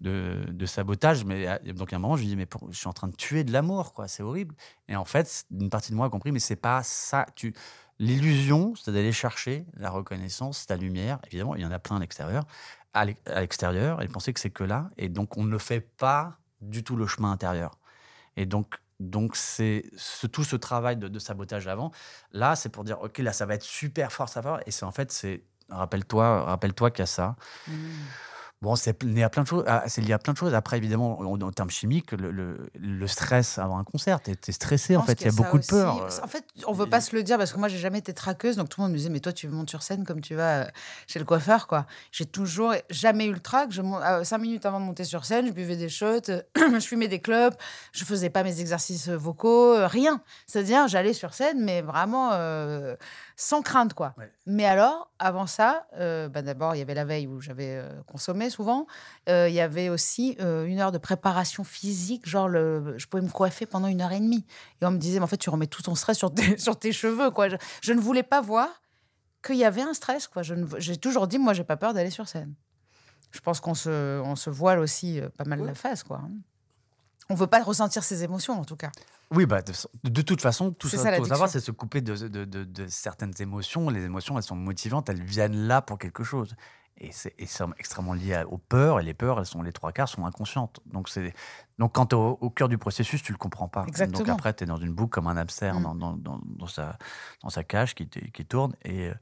de, 0.00 0.66
sabotage. 0.66 1.24
Mais 1.24 1.48
euh, 1.48 1.72
donc, 1.72 1.92
à 1.92 1.96
un 1.96 1.98
moment, 1.98 2.16
je 2.16 2.22
me 2.22 2.28
dis, 2.28 2.36
mais 2.36 2.46
je 2.70 2.76
suis 2.76 2.88
en 2.88 2.92
train 2.92 3.08
de 3.08 3.16
tuer 3.16 3.44
de 3.44 3.52
l'amour, 3.52 3.92
quoi. 3.92 4.08
C'est 4.08 4.22
horrible. 4.22 4.54
Et 4.88 4.96
en 4.96 5.04
fait, 5.04 5.44
une 5.50 5.70
partie 5.70 5.90
de 5.90 5.96
moi 5.96 6.06
a 6.06 6.10
compris, 6.10 6.32
mais 6.32 6.40
c'est 6.40 6.56
pas 6.56 6.82
ça. 6.82 7.26
Tu... 7.34 7.54
L'illusion, 7.98 8.74
c'est 8.74 8.92
d'aller 8.92 9.12
chercher 9.12 9.66
la 9.74 9.90
reconnaissance, 9.90 10.66
ta 10.66 10.76
lumière. 10.76 11.20
Évidemment, 11.26 11.54
il 11.54 11.62
y 11.62 11.66
en 11.66 11.70
a 11.70 11.78
plein 11.78 11.96
à 11.96 12.00
l'extérieur, 12.00 12.44
à 12.94 13.04
l'extérieur, 13.04 14.02
et 14.02 14.08
penser 14.08 14.32
que 14.32 14.40
c'est 14.40 14.50
que 14.50 14.64
là. 14.64 14.90
Et 14.96 15.08
donc, 15.08 15.36
on 15.36 15.44
ne 15.44 15.58
fait 15.58 15.80
pas 15.80 16.38
du 16.60 16.84
tout 16.84 16.96
le 16.96 17.06
chemin 17.06 17.32
intérieur. 17.32 17.78
Et 18.36 18.46
donc, 18.46 18.76
donc 19.00 19.36
c'est 19.36 19.84
tout 20.32 20.44
ce 20.44 20.56
travail 20.56 20.96
de, 20.96 21.18
sabotage 21.18 21.66
avant. 21.66 21.90
Là, 22.32 22.56
c'est 22.56 22.68
pour 22.68 22.84
dire, 22.84 23.00
ok, 23.02 23.18
là, 23.18 23.32
ça 23.32 23.46
va 23.46 23.54
être 23.54 23.64
super 23.64 24.12
fort, 24.12 24.28
ça 24.28 24.40
va. 24.40 24.60
Et 24.66 24.70
c'est 24.70 24.84
en 24.84 24.92
fait, 24.92 25.10
c'est 25.12 25.44
rappelle-toi, 25.68 26.44
rappelle-toi 26.44 26.90
qu'il 26.90 27.00
y 27.00 27.02
a 27.02 27.06
ça. 27.06 27.36
Mmh. 27.66 27.72
Bon, 28.64 28.76
c'est 28.76 29.02
lié 29.02 29.22
à 29.22 29.28
plein 29.28 29.42
de 29.42 29.46
choses. 29.46 29.62
Ah, 29.66 29.84
c'est 29.88 30.00
lié 30.00 30.14
à 30.14 30.18
plein 30.18 30.32
de 30.32 30.38
choses. 30.38 30.54
Après, 30.54 30.78
évidemment, 30.78 31.20
en, 31.20 31.50
termes 31.50 31.68
chimiques, 31.68 32.12
le, 32.12 33.06
stress 33.06 33.58
avant 33.58 33.76
un 33.76 33.84
concert, 33.84 34.22
tu 34.22 34.30
es, 34.30 34.52
stressé. 34.52 34.96
En 34.96 35.02
fait, 35.02 35.20
il 35.20 35.26
y 35.26 35.28
a, 35.28 35.32
beaucoup 35.32 35.58
de 35.58 35.66
peur. 35.66 36.08
En 36.22 36.26
fait, 36.26 36.46
on 36.66 36.72
veut 36.72 36.86
pas 36.86 37.02
se 37.02 37.14
le 37.14 37.22
dire 37.22 37.36
parce 37.36 37.52
que 37.52 37.58
moi, 37.58 37.68
j'ai 37.68 37.76
jamais 37.76 37.98
été 37.98 38.14
traqueuse. 38.14 38.56
Donc 38.56 38.70
tout 38.70 38.80
le 38.80 38.84
monde 38.84 38.92
me 38.92 38.96
disait, 38.96 39.10
mais 39.10 39.20
toi, 39.20 39.34
tu 39.34 39.48
montes 39.48 39.68
sur 39.68 39.82
scène 39.82 40.06
comme 40.06 40.22
tu 40.22 40.34
vas 40.34 40.62
euh, 40.62 40.66
chez 41.06 41.18
le 41.18 41.26
coiffeur, 41.26 41.66
quoi. 41.66 41.84
J'ai 42.10 42.24
toujours 42.24 42.74
jamais 42.88 43.26
eu 43.26 43.34
le 43.34 43.40
trac. 43.40 43.70
Je, 43.70 43.82
euh, 43.82 44.24
cinq 44.24 44.38
minutes 44.38 44.64
avant 44.64 44.80
de 44.80 44.86
monter 44.86 45.04
sur 45.04 45.26
scène, 45.26 45.46
je 45.46 45.52
buvais 45.52 45.76
des 45.76 45.90
shots, 45.90 46.32
je 46.56 46.86
fumais 46.86 47.08
des 47.08 47.20
clubs, 47.20 47.54
je 47.92 48.06
faisais 48.06 48.30
pas 48.30 48.44
mes 48.44 48.62
exercices 48.62 49.10
vocaux, 49.10 49.74
euh, 49.74 49.86
rien. 49.86 50.22
C'est-à-dire, 50.46 50.88
j'allais 50.88 51.12
sur 51.12 51.34
scène, 51.34 51.62
mais 51.62 51.82
vraiment 51.82 52.30
sans 53.36 53.62
crainte, 53.62 53.94
quoi. 53.94 54.14
Mais 54.46 54.64
alors, 54.64 55.10
avant 55.18 55.46
ça, 55.46 55.86
euh, 55.94 56.28
bah, 56.28 56.42
d'abord, 56.42 56.74
il 56.74 56.78
y 56.78 56.82
avait 56.82 56.94
la 56.94 57.04
veille 57.04 57.26
où 57.26 57.40
j'avais 57.40 57.76
euh, 57.76 58.02
consommé 58.06 58.48
souvent. 58.48 58.86
Euh, 59.28 59.48
il 59.48 59.54
y 59.54 59.60
avait 59.60 59.88
aussi 59.88 60.36
une 60.40 60.80
heure 60.80 60.92
de 60.92 60.98
préparation 60.98 61.64
physique, 61.64 62.28
genre 62.28 62.48
le, 62.48 62.94
je 62.98 63.06
pouvais 63.06 63.22
me 63.22 63.30
coiffer 63.30 63.66
pendant 63.66 63.88
une 63.88 64.00
heure 64.00 64.12
et 64.12 64.20
demie. 64.20 64.46
Et 64.80 64.86
on 64.86 64.90
me 64.90 64.98
disait, 64.98 65.18
mais 65.18 65.24
en 65.24 65.28
fait, 65.28 65.36
tu 65.36 65.50
remets 65.50 65.66
tout 65.66 65.82
ton 65.82 65.94
stress 65.94 66.18
sur 66.18 66.32
tes, 66.32 66.56
sur 66.58 66.78
tes 66.78 66.92
cheveux, 66.92 67.30
quoi. 67.30 67.48
Je, 67.82 67.92
ne 67.92 68.00
voulais 68.00 68.22
pas 68.22 68.40
voir 68.40 68.68
qu'il 69.44 69.56
y 69.56 69.64
avait 69.64 69.82
un 69.82 69.94
stress, 69.94 70.28
quoi. 70.28 70.42
J'ai 70.42 70.96
toujours 70.96 71.26
dit, 71.26 71.38
moi, 71.38 71.52
j'ai 71.54 71.64
pas 71.64 71.76
peur 71.76 71.92
d'aller 71.92 72.10
sur 72.10 72.28
scène. 72.28 72.54
Je 73.32 73.40
pense 73.40 73.60
qu'on 73.60 73.74
se, 73.74 74.20
on 74.20 74.36
se 74.36 74.48
voile 74.48 74.78
aussi 74.78 75.20
pas 75.36 75.44
mal 75.44 75.64
la 75.64 75.74
face, 75.74 76.04
quoi. 76.04 76.22
On 77.30 77.34
veut 77.34 77.46
pas 77.46 77.62
ressentir 77.62 78.04
ses 78.04 78.22
émotions, 78.22 78.58
en 78.58 78.64
tout 78.64 78.76
cas. 78.76 78.90
Oui, 79.30 79.46
bah, 79.46 79.62
de, 79.62 80.22
toute 80.22 80.40
façon, 80.40 80.72
tout 80.72 80.88
ça, 80.88 81.10
qu'il 81.10 81.18
faut 81.18 81.28
savoir, 81.28 81.48
c'est 81.48 81.60
se 81.60 81.70
couper 81.70 82.00
de, 82.00 82.86
certaines 82.88 83.32
émotions. 83.40 83.88
Les 83.90 84.04
émotions, 84.04 84.36
elles 84.36 84.44
sont 84.44 84.56
motivantes, 84.56 85.08
elles 85.08 85.22
viennent 85.22 85.66
là 85.66 85.82
pour 85.82 85.98
quelque 85.98 86.22
chose. 86.22 86.54
Et 86.98 87.10
c'est 87.12 87.34
extrêmement 87.76 88.14
lié 88.14 88.44
aux 88.48 88.58
peurs, 88.58 89.00
et 89.00 89.02
les 89.02 89.14
peurs, 89.14 89.40
elles 89.40 89.46
sont 89.46 89.62
les 89.62 89.72
trois 89.72 89.90
quarts 89.90 90.08
sont 90.08 90.26
inconscientes. 90.26 90.78
Donc, 90.86 91.08
donc 91.78 91.92
quand 91.92 92.06
tu 92.06 92.14
es 92.14 92.18
au, 92.18 92.50
cœur 92.50 92.68
du 92.68 92.78
processus, 92.78 93.20
tu 93.20 93.32
le 93.32 93.38
comprends 93.38 93.66
pas. 93.66 93.84
Donc 94.06 94.28
après, 94.28 94.54
tu 94.54 94.62
es 94.62 94.66
dans 94.66 94.76
une 94.76 94.92
boucle 94.92 95.10
comme 95.10 95.26
un 95.26 95.36
hamster 95.36 95.74
mm. 95.74 95.98
dans, 95.98 96.12
dans, 96.16 96.66
sa, 96.68 96.96
dans 97.42 97.50
sa 97.50 97.64
cage 97.64 97.94
qui, 97.94 98.08
qui 98.08 98.44
tourne. 98.46 98.76
Et. 98.84 99.08
Euh, 99.08 99.14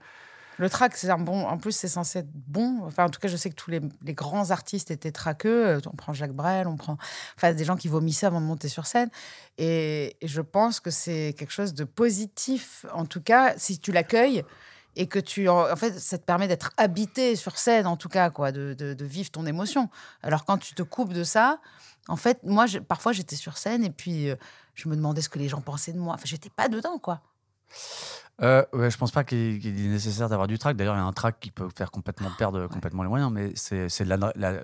le 0.62 0.70
track, 0.70 0.96
c'est 0.96 1.10
un 1.10 1.18
bon. 1.18 1.44
En 1.44 1.58
plus, 1.58 1.72
c'est 1.72 1.88
censé 1.88 2.20
être 2.20 2.32
bon. 2.32 2.78
Enfin, 2.84 3.04
en 3.04 3.10
tout 3.10 3.18
cas, 3.18 3.28
je 3.28 3.36
sais 3.36 3.50
que 3.50 3.56
tous 3.56 3.70
les, 3.70 3.80
grands 4.14 4.52
artistes 4.52 4.92
étaient 4.92 5.10
traqueux. 5.10 5.66
Euh, 5.66 5.80
on 5.86 5.96
prend 5.96 6.12
Jacques 6.12 6.32
Brel, 6.32 6.68
on 6.68 6.76
prend 6.76 6.96
enfin, 7.36 7.52
des 7.52 7.64
gens 7.64 7.76
qui 7.76 7.88
vomissaient 7.88 8.26
avant 8.26 8.40
de 8.40 8.46
monter 8.46 8.68
sur 8.68 8.86
scène. 8.86 9.10
Et, 9.58 10.16
je 10.22 10.40
pense 10.40 10.78
que 10.78 10.90
c'est 10.90 11.34
quelque 11.36 11.50
chose 11.50 11.74
de 11.74 11.84
positif, 11.84 12.86
en 12.94 13.06
tout 13.06 13.20
cas, 13.20 13.54
si 13.56 13.80
tu 13.80 13.90
l'accueilles 13.90 14.44
et 14.94 15.08
que 15.08 15.18
tu. 15.18 15.48
En 15.48 15.74
fait, 15.74 15.98
ça 15.98 16.16
te 16.16 16.24
permet 16.24 16.46
d'être 16.46 16.70
habité 16.76 17.34
sur 17.34 17.58
scène, 17.58 17.88
en 17.88 17.96
tout 17.96 18.08
cas, 18.08 18.30
quoi, 18.30 18.52
de, 18.52 18.96
vivre 19.00 19.30
ton 19.30 19.46
émotion. 19.46 19.90
Alors, 20.22 20.44
quand 20.44 20.58
tu 20.58 20.74
te 20.74 20.82
coupes 20.82 21.12
de 21.12 21.24
ça, 21.24 21.60
en 22.06 22.16
fait, 22.16 22.38
moi, 22.44 22.66
parfois, 22.86 23.12
j'étais 23.12 23.36
sur 23.36 23.58
scène 23.58 23.84
et 23.84 23.90
puis 23.90 24.30
euh, 24.30 24.36
je 24.74 24.88
me 24.88 24.94
demandais 24.94 25.22
ce 25.22 25.28
que 25.28 25.40
les 25.40 25.48
gens 25.48 25.60
pensaient 25.60 25.92
de 25.92 25.98
moi. 25.98 26.14
Enfin, 26.14 26.24
j'étais 26.26 26.50
pas 26.50 26.68
dedans, 26.68 26.98
quoi. 26.98 27.20
Euh, 28.40 28.64
ouais, 28.72 28.90
je 28.90 28.96
pense 28.96 29.12
pas 29.12 29.24
qu'il 29.24 29.64
est 29.64 29.88
nécessaire 29.88 30.28
d'avoir 30.28 30.48
du 30.48 30.58
trac. 30.58 30.76
D'ailleurs, 30.76 30.94
il 30.96 30.98
y 30.98 31.02
a 31.02 31.04
un 31.04 31.12
trac 31.12 31.38
qui 31.38 31.50
peut 31.50 31.68
faire 31.76 31.90
complètement 31.90 32.30
perdre 32.36 32.66
complètement 32.66 33.02
les 33.02 33.08
moyens, 33.08 33.30
mais 33.30 33.52
c'est 33.54 33.86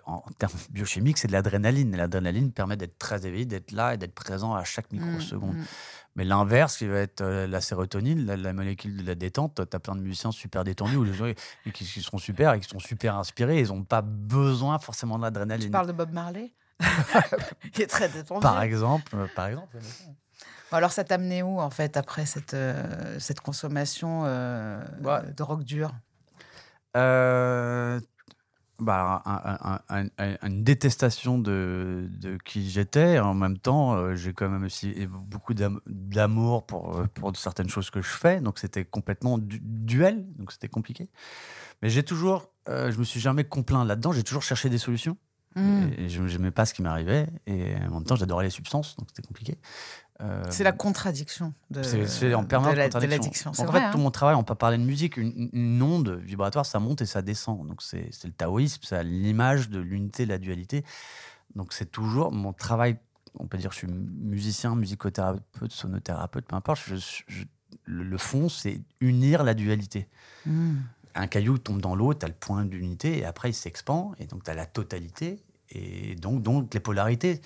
en 0.07 0.23
termes 0.39 0.53
biochimiques, 0.71 1.19
c'est 1.19 1.29
de 1.29 1.33
l'adrénaline. 1.33 1.95
L'adrénaline 1.95 2.51
permet 2.51 2.77
d'être 2.77 2.99
très 2.99 3.27
éveillé, 3.27 3.45
d'être 3.45 3.73
là 3.73 3.95
et 3.95 3.97
d'être 3.97 4.15
présent 4.15 4.55
à 4.55 4.65
chaque 4.65 4.91
mmh, 4.91 4.99
microseconde. 4.99 5.57
Mmh. 5.57 5.65
Mais 6.17 6.25
l'inverse, 6.25 6.79
qui 6.79 6.89
va 6.89 6.99
être 6.99 7.21
euh, 7.21 7.47
la 7.47 7.61
sérotonine, 7.61 8.27
la, 8.27 8.53
molécule 8.53 8.97
de 8.97 9.07
la 9.07 9.15
détente, 9.15 9.55
tu 9.55 9.77
as 9.77 9.79
plein 9.79 9.95
de 9.95 10.01
musiciens 10.01 10.33
super 10.33 10.65
détendus 10.65 10.97
ou 10.97 11.05
gens 11.13 11.31
qui, 11.73 11.85
sont 12.03 12.19
super 12.19 12.55
et 12.55 12.61
qui 12.61 12.69
sont 12.69 12.81
super 12.81 13.17
inspirés. 13.17 13.61
Ils 13.61 13.69
n'ont 13.69 13.85
pas 13.85 14.03
besoin 14.03 14.81
forcément 14.81 15.19
de 15.19 15.23
l'adrénaline. 15.23 15.67
Tu 15.67 15.71
parles 15.71 15.87
de 15.87 15.93
Bob 15.93 16.13
Marley? 16.13 16.53
Il 17.77 17.83
est 17.83 17.87
très 17.87 18.09
détendu. 18.09 18.41
Par 18.41 18.63
exemple, 18.63 19.17
par 19.37 19.47
exemple. 19.47 19.77
Alors, 20.73 20.93
ça 20.93 21.05
t'a 21.05 21.15
amené 21.15 21.43
où, 21.43 21.61
en 21.61 21.71
fait, 21.71 21.97
après 21.97 22.27
cette, 22.27 22.55
euh, 22.55 23.19
cette 23.19 23.41
consommation 23.41 24.23
euh, 24.25 24.83
de 25.37 25.43
rock 25.43 25.65
dur 25.65 25.93
euh, 26.97 28.01
bah, 28.81 29.23
une 30.43 30.65
détestation 30.65 31.39
de, 31.39 32.09
de 32.11 32.39
qui 32.45 32.69
j'étais. 32.71 33.19
En 33.19 33.35
même 33.35 33.59
temps, 33.59 34.15
j'ai 34.15 34.33
quand 34.33 34.49
même 34.49 34.65
aussi 34.65 35.07
beaucoup 35.07 35.55
d'amour 35.55 36.67
pour, 36.67 37.03
pour 37.15 37.37
certaines 37.37 37.69
choses 37.69 37.91
que 37.91 38.01
je 38.01 38.09
fais. 38.09 38.41
Donc, 38.41 38.59
c'était 38.59 38.85
complètement 38.85 39.39
duel. 39.39 40.27
Donc, 40.37 40.53
c'était 40.53 40.69
compliqué. 40.69 41.09
Mais 41.83 41.91
j'ai 41.91 42.03
toujours, 42.03 42.49
je 42.67 42.97
me 42.97 43.05
suis 43.05 43.21
jamais 43.21 43.45
complaint 43.45 43.85
là-dedans. 43.85 44.13
J'ai 44.13 44.25
toujours 44.25 44.43
cherché 44.43 44.71
des 44.71 44.79
solutions. 44.79 45.17
Mmh. 45.57 45.87
Et, 45.99 46.09
je 46.09 46.23
n'aimais 46.23 46.51
pas 46.51 46.65
ce 46.65 46.75
qui 46.75 46.83
m'arrivait. 46.83 47.27
Et 47.47 47.75
en 47.91 47.95
même 47.95 48.05
temps, 48.05 48.17
j'adorais 48.17 48.45
les 48.45 48.51
substances. 48.51 48.97
Donc, 48.97 49.09
c'était 49.09 49.27
compliqué. 49.27 49.59
Euh, 50.21 50.43
c'est 50.51 50.65
la 50.65 50.73
contradiction 50.73 51.55
de, 51.71 51.83
c'est 51.83 52.35
en 52.35 52.45
permanence 52.45 52.75
de 52.75 53.07
l'addiction. 53.07 53.53
En 53.53 53.55
fait, 53.55 53.65
tout 53.65 53.77
hein. 53.77 53.97
mon 53.97 54.11
travail, 54.11 54.35
on 54.35 54.43
peut 54.43 54.57
parler 54.57 54.77
de 54.77 54.83
musique, 54.83 55.17
une, 55.17 55.81
onde 55.81 56.11
vibratoire, 56.11 56.67
ça 56.67 56.81
monte 56.81 57.03
et 57.03 57.07
ça 57.07 57.23
descend. 57.23 57.67
Donc 57.69 57.83
c'est 57.83 58.11
le 58.25 58.33
taoïsme, 58.33 58.81
c'est 58.83 59.05
l'image 59.05 59.71
de 59.71 59.79
l'unité, 59.79 60.25
de 60.25 60.31
la 60.31 60.39
dualité. 60.39 60.85
Donc 61.55 61.73
c'est 61.73 61.91
toujours 61.91 62.33
mon 62.33 62.53
travail. 62.53 62.97
On 63.39 63.47
peut 63.47 63.59
dire, 63.59 63.71
je 63.71 63.79
suis 63.79 63.87
musicien, 63.87 64.75
musicothérapeute, 64.75 65.71
sonothérapeute, 65.71 66.47
peu 66.47 66.57
importe. 66.57 66.83
le 67.85 68.19
fond, 68.19 68.49
c'est 68.49 68.81
unir 69.01 69.45
la 69.45 69.55
dualité. 69.55 70.09
Hmm. 70.47 70.79
Un 71.15 71.27
caillou 71.29 71.59
tombe 71.59 71.81
dans 71.81 71.95
l'eau, 71.95 72.13
tu 72.15 72.25
as 72.25 72.29
le 72.29 72.35
point 72.35 72.65
d'unité, 72.65 73.19
et 73.19 73.25
après 73.25 73.51
il 73.51 73.55
s'expand, 73.55 74.15
et 74.19 74.27
donc 74.27 74.45
tu 74.45 74.51
as 74.51 74.55
la 74.55 74.67
totalité, 74.67 75.41
et 75.71 76.15
donc, 76.17 76.43
donc 76.43 76.73
les 76.73 76.81
polarités 76.81 77.41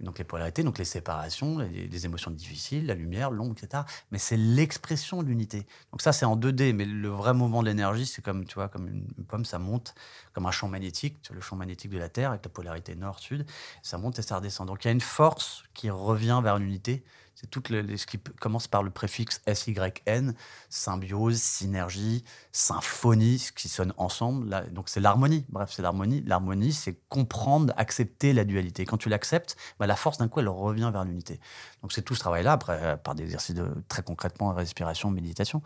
donc 0.00 0.18
les 0.18 0.24
polarités, 0.24 0.62
donc 0.62 0.78
les 0.78 0.84
séparations, 0.84 1.58
les, 1.58 2.06
émotions 2.06 2.30
difficiles, 2.30 2.86
la 2.86 2.94
lumière, 2.94 3.30
l'ombre, 3.30 3.54
etc. 3.56 3.82
Mais 4.10 4.18
c'est 4.18 4.36
l'expression 4.36 5.22
de 5.22 5.28
l'unité. 5.28 5.66
Donc 5.90 6.02
ça, 6.02 6.12
c'est 6.12 6.26
en 6.26 6.36
2D, 6.36 6.74
mais 6.74 6.84
le 6.84 7.08
vrai 7.08 7.32
mouvement 7.32 7.62
de 7.62 7.68
l'énergie, 7.68 8.04
c'est 8.04 8.22
comme, 8.22 8.44
tu 8.44 8.54
vois, 8.54 8.68
comme 8.68 8.88
une 8.88 9.24
pomme, 9.26 9.44
ça 9.44 9.58
monte, 9.58 9.94
comme 10.34 10.46
un 10.46 10.50
champ 10.50 10.68
magnétique, 10.68 11.16
le 11.32 11.40
champ 11.40 11.56
magnétique 11.56 11.90
de 11.90 11.98
la 11.98 12.08
Terre, 12.08 12.30
avec 12.30 12.44
la 12.44 12.50
polarité 12.50 12.94
nord-sud, 12.94 13.46
ça 13.82 13.96
monte 13.96 14.18
et 14.18 14.22
ça 14.22 14.36
redescend. 14.36 14.66
Donc 14.66 14.84
il 14.84 14.88
y 14.88 14.90
a 14.90 14.92
une 14.92 15.00
force 15.00 15.64
qui 15.72 15.88
revient 15.88 16.40
vers 16.42 16.58
l'unité, 16.58 17.02
c'est 17.36 17.50
tout 17.50 17.62
ce 17.68 18.06
qui 18.06 18.18
commence 18.40 18.66
par 18.66 18.82
le 18.82 18.88
préfixe 18.88 19.42
SYN, 19.46 20.34
symbiose, 20.70 21.36
synergie, 21.36 22.24
symphonie, 22.50 23.38
ce 23.38 23.52
qui 23.52 23.68
sonne 23.68 23.92
ensemble. 23.98 24.48
Donc 24.72 24.88
c'est 24.88 25.00
l'harmonie. 25.00 25.44
Bref, 25.50 25.70
c'est 25.70 25.82
l'harmonie. 25.82 26.22
L'harmonie, 26.24 26.72
c'est 26.72 26.98
comprendre, 27.10 27.74
accepter 27.76 28.32
la 28.32 28.46
dualité. 28.46 28.86
Quand 28.86 28.96
tu 28.96 29.10
l'acceptes, 29.10 29.58
bah, 29.78 29.86
la 29.86 29.96
force 29.96 30.16
d'un 30.16 30.28
coup, 30.28 30.40
elle 30.40 30.48
revient 30.48 30.88
vers 30.90 31.04
l'unité. 31.04 31.38
Donc 31.82 31.92
c'est 31.92 32.00
tout 32.00 32.14
ce 32.14 32.20
travail-là, 32.20 32.58
euh, 32.70 32.96
par 32.96 33.14
des 33.14 33.24
exercices 33.24 33.56
très 33.86 34.02
concrètement, 34.02 34.54
respiration, 34.54 35.10
méditation. 35.10 35.62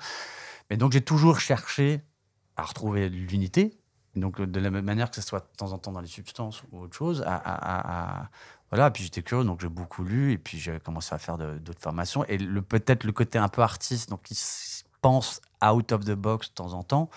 Mais 0.70 0.76
donc 0.76 0.90
j'ai 0.90 1.02
toujours 1.02 1.38
cherché 1.38 2.02
à 2.56 2.64
retrouver 2.64 3.08
l'unité 3.08 3.78
Donc, 4.16 4.40
de 4.40 4.58
la 4.58 4.70
même 4.70 4.84
manière 4.84 5.08
que 5.08 5.14
ce 5.16 5.22
soit 5.22 5.38
de 5.38 5.56
temps 5.56 5.70
en 5.70 5.78
temps 5.78 5.92
dans 5.92 6.00
les 6.00 6.08
substances 6.08 6.64
ou 6.72 6.80
autre 6.80 6.96
chose, 6.96 7.22
à, 7.24 8.28
voilà, 8.70 8.90
puis 8.90 9.02
j'étais 9.02 9.22
curieux, 9.22 9.44
donc 9.44 9.60
j'ai 9.60 9.68
beaucoup 9.68 10.04
lu, 10.04 10.32
et 10.32 10.38
puis 10.38 10.58
j'ai 10.58 10.78
commencé 10.78 11.14
à 11.14 11.18
faire 11.18 11.38
d'autres 11.38 11.80
formations. 11.80 12.24
Et 12.26 12.38
le, 12.38 12.62
peut-être 12.62 13.04
le 13.04 13.12
côté 13.12 13.38
un 13.38 13.48
peu 13.48 13.62
artiste, 13.62 14.10
donc 14.10 14.22
qui 14.22 14.38
pense 15.00 15.40
out 15.64 15.92
of 15.92 16.04
the 16.04 16.12
box 16.12 16.50
de 16.50 16.54
temps 16.54 16.72
en 16.74 16.82
temps, 16.84 17.10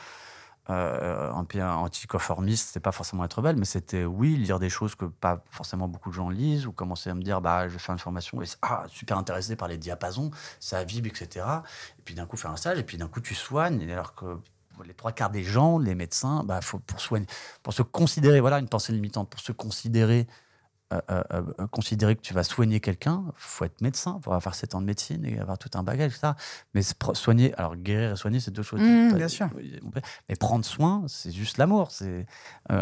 euh, 0.69 1.31
un 1.31 1.43
peu 1.43 1.61
anticonformiste, 1.61 2.67
c'était 2.67 2.79
pas 2.79 2.91
forcément 2.91 3.23
être 3.25 3.41
belle, 3.41 3.57
mais 3.57 3.65
c'était 3.65 4.05
oui, 4.05 4.35
lire 4.35 4.59
des 4.59 4.69
choses 4.69 4.95
que 4.95 5.05
pas 5.05 5.43
forcément 5.51 5.87
beaucoup 5.87 6.09
de 6.09 6.15
gens 6.15 6.29
lisent, 6.29 6.65
ou 6.65 6.71
commencer 6.71 7.11
à 7.11 7.13
me 7.13 7.21
dire, 7.21 7.39
bah, 7.39 7.67
je 7.67 7.77
faire 7.77 7.93
une 7.93 7.99
formation, 7.99 8.41
et 8.41 8.45
ah, 8.63 8.85
super 8.87 9.17
intéressé 9.17 9.55
par 9.55 9.67
les 9.67 9.77
diapasons, 9.77 10.31
ça 10.59 10.83
vibre, 10.83 11.07
etc. 11.07 11.45
Et 11.99 12.01
puis 12.03 12.15
d'un 12.15 12.25
coup, 12.25 12.37
faire 12.37 12.51
un 12.51 12.55
stage, 12.55 12.79
et 12.79 12.83
puis 12.83 12.97
d'un 12.97 13.07
coup, 13.07 13.21
tu 13.21 13.35
soignes, 13.35 13.91
alors 13.91 14.15
que 14.15 14.39
les 14.85 14.93
trois 14.95 15.11
quarts 15.11 15.29
des 15.29 15.43
gens, 15.43 15.77
les 15.77 15.93
médecins, 15.93 16.43
bah, 16.43 16.61
faut, 16.61 16.79
pour, 16.79 16.99
soigner, 16.99 17.27
pour 17.61 17.73
se 17.73 17.83
considérer, 17.83 18.39
voilà 18.39 18.57
une 18.57 18.69
pensée 18.69 18.91
limitante, 18.91 19.29
pour 19.29 19.39
se 19.39 19.51
considérer 19.51 20.27
considérer 21.71 22.15
que 22.15 22.21
tu 22.21 22.33
vas 22.33 22.43
soigner 22.43 22.79
quelqu'un, 22.79 23.23
faut 23.35 23.65
être 23.65 23.81
médecin 23.81 24.19
pour 24.21 24.33
avoir 24.33 24.55
7 24.55 24.75
ans 24.75 24.81
de 24.81 24.85
médecine 24.85 25.25
et 25.25 25.39
avoir 25.39 25.57
tout 25.57 25.69
un 25.75 25.83
bagage, 25.83 26.13
ça. 26.13 26.35
Mais 26.73 26.81
soigner, 27.13 27.53
alors 27.55 27.75
guérir 27.75 28.13
et 28.13 28.15
soigner, 28.15 28.39
c'est 28.39 28.51
deux 28.51 28.63
choses. 28.63 28.81
Mmh, 28.81 29.15
bien 29.15 29.27
sûr. 29.27 29.49
Mais 30.29 30.35
prendre 30.35 30.65
soin, 30.65 31.03
c'est 31.07 31.31
juste 31.31 31.57
l'amour. 31.57 31.91
C'est 31.91 32.25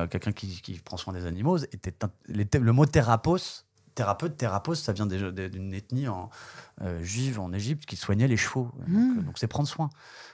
quelqu'un 0.09 0.31
qui, 0.31 0.61
qui, 0.61 0.79
prend 0.79 0.97
soin 0.97 1.13
des 1.13 1.25
animaux. 1.25 1.57
Et 1.57 2.57
le 2.57 2.71
mot 2.71 2.85
thérapos, 2.85 3.65
thérapeute, 3.95 4.37
thérapeute, 4.37 4.77
ça 4.77 4.93
vient 4.93 5.05
d'une 5.05 5.73
ethnie 5.73 6.07
en, 6.07 6.29
euh, 6.83 7.03
juive 7.03 7.39
en 7.39 7.53
Égypte 7.53 7.85
qui 7.85 7.95
soignait 7.95 8.27
les 8.27 8.37
chevaux. 8.37 8.71
Donc 8.87 8.87
hmm. 8.87 9.31
c'est 9.35 9.47
prendre 9.47 9.67
soin. 9.67 9.89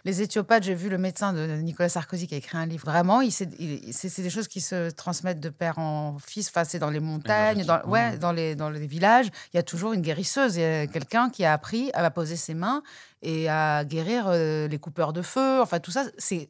Les 0.05 0.21
Éthiopathes, 0.21 0.63
j'ai 0.63 0.75
vu 0.75 0.87
le 0.87 0.97
médecin 0.97 1.33
de 1.33 1.45
Nicolas 1.57 1.89
Sarkozy 1.89 2.27
qui 2.27 2.35
a 2.35 2.37
écrit 2.37 2.57
un 2.57 2.65
livre. 2.65 2.85
Vraiment, 2.85 3.21
c'est 3.29 3.49
des 3.49 4.29
choses 4.29 4.47
qui 4.47 4.61
se 4.61 4.89
transmettent 4.91 5.41
de 5.41 5.49
père 5.49 5.77
en 5.77 6.17
fils. 6.19 6.47
Enfin, 6.47 6.63
c'est 6.63 6.79
dans 6.79 6.89
les 6.89 7.01
montagnes, 7.01 7.65
dans, 7.65 7.83
ouais, 7.85 8.17
dans, 8.17 8.31
les, 8.31 8.55
dans 8.55 8.69
les 8.69 8.87
villages. 8.87 9.27
Il 9.53 9.57
y 9.57 9.59
a 9.59 9.63
toujours 9.63 9.91
une 9.91 10.01
guérisseuse. 10.01 10.55
Il 10.55 10.61
y 10.61 10.65
a 10.65 10.87
quelqu'un 10.87 11.29
qui 11.29 11.43
a 11.43 11.51
appris 11.51 11.91
à 11.93 12.09
poser 12.11 12.37
ses 12.37 12.53
mains 12.53 12.81
et 13.21 13.49
à 13.49 13.83
guérir 13.83 14.27
euh, 14.27 14.69
les 14.69 14.79
coupeurs 14.79 15.11
de 15.11 15.21
feu. 15.21 15.61
Enfin, 15.61 15.81
tout 15.81 15.91
ça, 15.91 16.05
c'est 16.17 16.47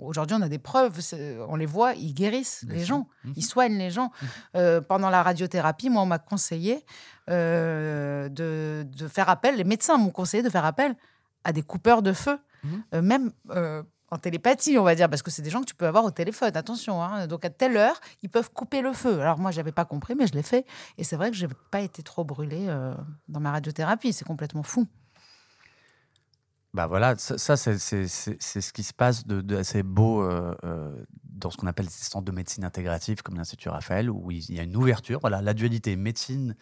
Aujourd'hui, 0.00 0.36
on 0.38 0.42
a 0.42 0.48
des 0.48 0.58
preuves, 0.58 0.98
on 1.48 1.56
les 1.56 1.66
voit, 1.66 1.94
ils 1.94 2.14
guérissent 2.14 2.64
les 2.68 2.84
gens, 2.84 3.08
mhm. 3.24 3.32
ils 3.36 3.44
soignent 3.44 3.78
les 3.78 3.90
gens. 3.90 4.10
Mhm. 4.20 4.28
Euh, 4.56 4.80
pendant 4.80 5.10
la 5.10 5.22
radiothérapie, 5.22 5.90
moi, 5.90 6.02
on 6.02 6.06
m'a 6.06 6.18
conseillé 6.18 6.84
euh, 7.30 8.28
de, 8.28 8.86
de, 8.86 9.08
faire 9.08 9.28
appel, 9.28 9.56
les 9.56 9.64
médecins 9.64 9.96
m'ont 9.96 10.10
conseillé 10.10 10.42
de 10.42 10.50
faire 10.50 10.64
appel 10.64 10.94
à 11.44 11.52
des 11.52 11.62
coupeurs 11.62 12.02
de 12.02 12.12
feu, 12.12 12.38
mhm. 12.64 12.82
euh, 12.94 13.02
même 13.02 13.32
en 14.10 14.18
télépathie, 14.18 14.78
on 14.78 14.84
va 14.84 14.94
dire, 14.94 15.10
parce 15.10 15.22
que 15.22 15.30
c'est 15.30 15.42
des 15.42 15.50
gens 15.50 15.60
que 15.60 15.66
tu 15.66 15.74
peux 15.74 15.86
avoir 15.86 16.04
au 16.04 16.12
téléphone, 16.12 16.56
attention. 16.56 17.02
Hein. 17.02 17.26
Donc 17.26 17.44
à 17.44 17.50
telle 17.50 17.76
heure, 17.76 18.00
ils 18.22 18.28
peuvent 18.28 18.50
couper 18.52 18.80
le 18.80 18.92
feu. 18.92 19.20
Alors 19.20 19.38
moi, 19.38 19.50
je 19.50 19.56
n'avais 19.56 19.72
pas 19.72 19.84
compris, 19.84 20.14
mais 20.14 20.26
je 20.26 20.32
l'ai 20.32 20.44
fait. 20.44 20.64
Et 20.96 21.04
c'est 21.04 21.16
vrai 21.16 21.30
que 21.30 21.36
je 21.36 21.46
n'ai 21.46 21.52
pas 21.70 21.80
été 21.80 22.02
trop 22.02 22.24
brûlée 22.24 22.66
dans 23.28 23.40
ma 23.40 23.50
radiothérapie, 23.50 24.12
c'est 24.12 24.24
complètement 24.24 24.62
fou. 24.62 24.86
Bah 26.76 26.86
voilà, 26.86 27.14
ça, 27.16 27.56
c'est 27.56 27.78
ce 27.78 28.72
qui 28.74 28.82
se 28.82 28.92
passe 28.92 29.26
de, 29.26 29.56
assez 29.56 29.82
beau 29.82 30.20
euh, 30.20 30.54
euh, 30.64 30.94
dans 31.24 31.50
ce 31.50 31.56
qu'on 31.56 31.66
appelle 31.68 31.86
les 31.86 31.90
centres 31.90 32.26
de 32.26 32.32
médecine 32.32 32.64
intégrative 32.64 33.22
comme 33.22 33.36
l'Institut 33.36 33.70
Raphaël, 33.70 34.10
où 34.10 34.30
il 34.30 34.52
y 34.52 34.60
a 34.60 34.62
une 34.62 34.76
ouverture. 34.76 35.18
Voilà, 35.22 35.40
la 35.40 35.54
dualité 35.54 35.96
médecine 35.96 36.54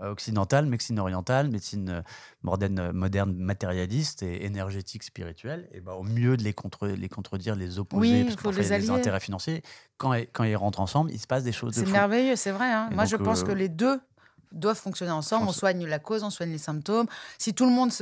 euh, 0.00 0.10
occidentale, 0.10 0.64
médecine 0.64 0.98
orientale, 0.98 1.50
médecine 1.50 2.02
moderne, 2.42 2.92
moderne 2.92 3.34
matérialiste 3.34 4.22
et 4.22 4.46
énergétique 4.46 5.02
spirituelle. 5.02 5.68
Et 5.72 5.82
bah, 5.82 5.92
au 5.96 6.02
mieux 6.02 6.38
de 6.38 6.44
les, 6.44 6.54
contre, 6.54 6.88
les 6.88 7.08
contredire, 7.10 7.54
les 7.54 7.78
opposer, 7.78 8.24
parce 8.24 8.36
qu'il 8.36 8.70
y 8.70 8.72
a 8.72 8.78
des 8.78 8.88
intérêts 8.88 9.20
financiers, 9.20 9.62
quand, 9.98 10.14
quand 10.32 10.44
ils 10.44 10.56
rentrent 10.56 10.80
ensemble, 10.80 11.10
il 11.12 11.18
se 11.18 11.26
passe 11.26 11.44
des 11.44 11.52
choses. 11.52 11.74
C'est 11.74 11.84
merveilleux, 11.84 12.36
c'est 12.36 12.52
vrai. 12.52 12.72
Hein. 12.72 12.88
Moi, 12.94 13.04
je 13.04 13.16
pense 13.16 13.42
que 13.42 13.52
les 13.52 13.68
deux 13.68 14.00
doivent 14.52 14.78
fonctionner 14.78 15.12
ensemble. 15.12 15.46
On 15.48 15.52
soigne 15.52 15.86
la 15.86 15.98
cause, 15.98 16.22
on 16.22 16.30
soigne 16.30 16.50
les 16.50 16.58
symptômes. 16.58 17.06
Si 17.38 17.54
tout 17.54 17.66
le 17.66 17.72
monde 17.72 17.92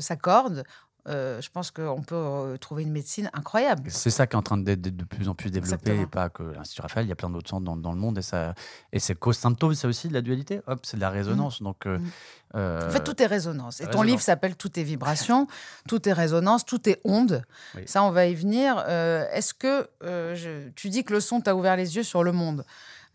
s'accorde, 0.00 0.64
euh, 1.08 1.40
je 1.40 1.50
pense 1.50 1.70
qu'on 1.70 2.02
peut 2.02 2.16
euh, 2.16 2.56
trouver 2.56 2.82
une 2.82 2.90
médecine 2.90 3.30
incroyable. 3.32 3.90
C'est 3.90 4.10
ça 4.10 4.26
qui 4.26 4.34
est 4.34 4.38
en 4.38 4.42
train 4.42 4.56
d'être 4.56 4.80
de 4.80 5.04
plus 5.04 5.28
en 5.28 5.34
plus 5.34 5.50
développé, 5.50 6.00
et 6.00 6.06
pas 6.06 6.30
que 6.30 6.42
l'Institut 6.42 6.82
Raphaël, 6.82 7.06
il 7.06 7.08
y 7.08 7.12
a 7.12 7.16
plein 7.16 7.30
d'autres 7.30 7.48
centres 7.48 7.64
dans, 7.64 7.92
le 7.92 7.98
monde, 7.98 8.18
et, 8.18 8.22
ça, 8.22 8.54
et 8.92 8.98
c'est 8.98 9.14
cause-symptôme, 9.14 9.74
c'est 9.74 9.86
aussi 9.86 10.08
de 10.08 10.14
la 10.14 10.20
dualité, 10.20 10.60
hop, 10.66 10.80
c'est 10.82 10.96
de 10.96 11.02
la 11.02 11.10
résonance. 11.10 11.60
Mmh. 11.60 11.64
Donc, 11.64 11.86
euh, 11.86 11.98
mmh. 11.98 12.86
en 12.88 12.90
fait, 12.90 13.04
tout 13.04 13.22
est 13.22 13.26
résonance. 13.26 13.80
Et 13.80 13.86
ton 13.86 14.02
livre 14.02 14.20
s'appelle 14.20 14.56
Tout 14.56 14.80
est 14.80 14.82
vibration, 14.82 15.46
tout 15.86 16.08
est 16.08 16.12
résonance, 16.12 16.64
tout 16.64 16.88
est 16.88 17.00
onde. 17.04 17.42
Ça, 17.84 18.02
on 18.02 18.10
va 18.10 18.26
y 18.26 18.34
venir. 18.34 18.78
Est-ce 18.88 19.54
que 19.54 19.88
tu 20.74 20.88
dis 20.88 21.04
que 21.04 21.12
le 21.12 21.20
son 21.20 21.40
t'a 21.40 21.54
ouvert 21.54 21.76
les 21.76 21.96
yeux 21.96 22.02
sur 22.02 22.24
le 22.24 22.32
monde 22.32 22.64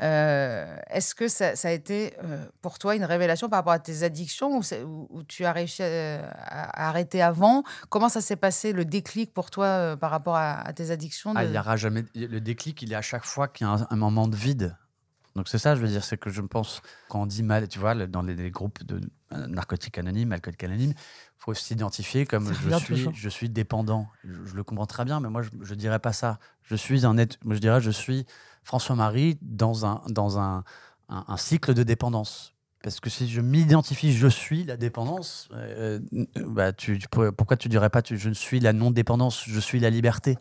euh, 0.01 0.75
est-ce 0.89 1.13
que 1.13 1.27
ça, 1.27 1.53
a 1.63 1.71
été 1.71 2.13
euh, 2.23 2.43
pour 2.61 2.79
toi 2.79 2.95
une 2.95 3.03
révélation 3.03 3.49
par 3.49 3.59
rapport 3.59 3.73
à 3.73 3.79
tes 3.79 4.03
addictions 4.03 4.59
ou, 4.59 5.23
tu 5.23 5.45
as 5.45 5.51
réussi 5.51 5.83
à, 5.83 6.87
arrêter 6.87 7.21
avant? 7.21 7.63
Comment 7.89 8.09
ça 8.09 8.21
s'est 8.21 8.35
passé 8.35 8.73
le 8.73 8.83
déclic 8.83 9.33
pour 9.33 9.51
toi 9.51 9.65
euh, 9.65 9.95
par 9.95 10.09
rapport 10.09 10.35
à, 10.35 10.71
tes 10.73 10.89
addictions 10.89 11.33
ah, 11.35 11.45
Il 11.45 11.51
y 11.51 11.59
aura 11.59 11.77
jamais 11.77 12.03
le 12.15 12.39
déclic. 12.39 12.81
Il 12.81 12.91
est 12.93 12.95
à 12.95 13.01
chaque 13.01 13.25
fois 13.25 13.47
qu'il 13.47 13.67
y 13.67 13.69
a 13.69 13.87
un, 13.89 13.95
moment 13.95 14.27
de 14.27 14.35
vide. 14.35 14.75
Donc 15.35 15.47
c'est 15.47 15.59
ça, 15.59 15.75
je 15.75 15.81
veux 15.81 15.87
dire, 15.87 16.03
c'est 16.03 16.17
que 16.17 16.29
je 16.29 16.41
pense 16.41 16.81
quand 17.07 17.21
on 17.21 17.25
dit 17.25 17.43
mal, 17.43 17.67
tu 17.67 17.79
vois, 17.79 17.95
dans 17.95 18.21
les, 18.21 18.51
groupes 18.51 18.83
de 18.83 18.99
narcotiques 19.31 19.97
anonymes, 19.97 20.33
alcooliques 20.33 20.63
anonymes, 20.63 20.93
faut 21.37 21.53
s'identifier 21.53 22.25
comme 22.25 22.51
je 22.53 22.77
suis, 22.77 23.07
je 23.13 23.29
suis 23.29 23.49
dépendant. 23.49 24.07
Je, 24.23 24.53
le 24.53 24.63
comprends 24.63 24.87
très 24.87 25.05
bien, 25.05 25.19
mais 25.19 25.29
moi 25.29 25.41
je, 25.41 25.49
ne 25.73 25.75
dirais 25.75 25.99
pas 25.99 26.11
ça. 26.11 26.37
Je 26.63 26.75
suis 26.75 27.05
un 27.05 27.17
être, 27.17 27.37
moi 27.45 27.55
je 27.55 27.61
dirais 27.61 27.79
je 27.79 27.91
suis 27.91 28.25
François-Marie 28.63 29.37
dans, 29.41 29.85
un, 29.85 30.01
dans 30.09 30.39
un, 30.39 30.63
un, 31.09 31.37
cycle 31.37 31.73
de 31.73 31.83
dépendance. 31.83 32.53
Parce 32.83 32.99
que 32.99 33.09
si 33.09 33.29
je 33.29 33.41
m'identifie, 33.41 34.11
je 34.13 34.27
suis 34.27 34.63
la 34.63 34.75
dépendance, 34.75 35.49
euh, 35.53 35.99
bah 36.47 36.73
tu, 36.73 36.99
pourquoi 37.37 37.55
tu 37.57 37.69
dirais 37.69 37.89
pas 37.89 38.01
je 38.09 38.29
suis 38.31 38.59
la 38.59 38.73
non-dépendance, 38.73 39.43
je 39.45 39.59
suis 39.59 39.79
la 39.79 39.91
liberté? 39.91 40.37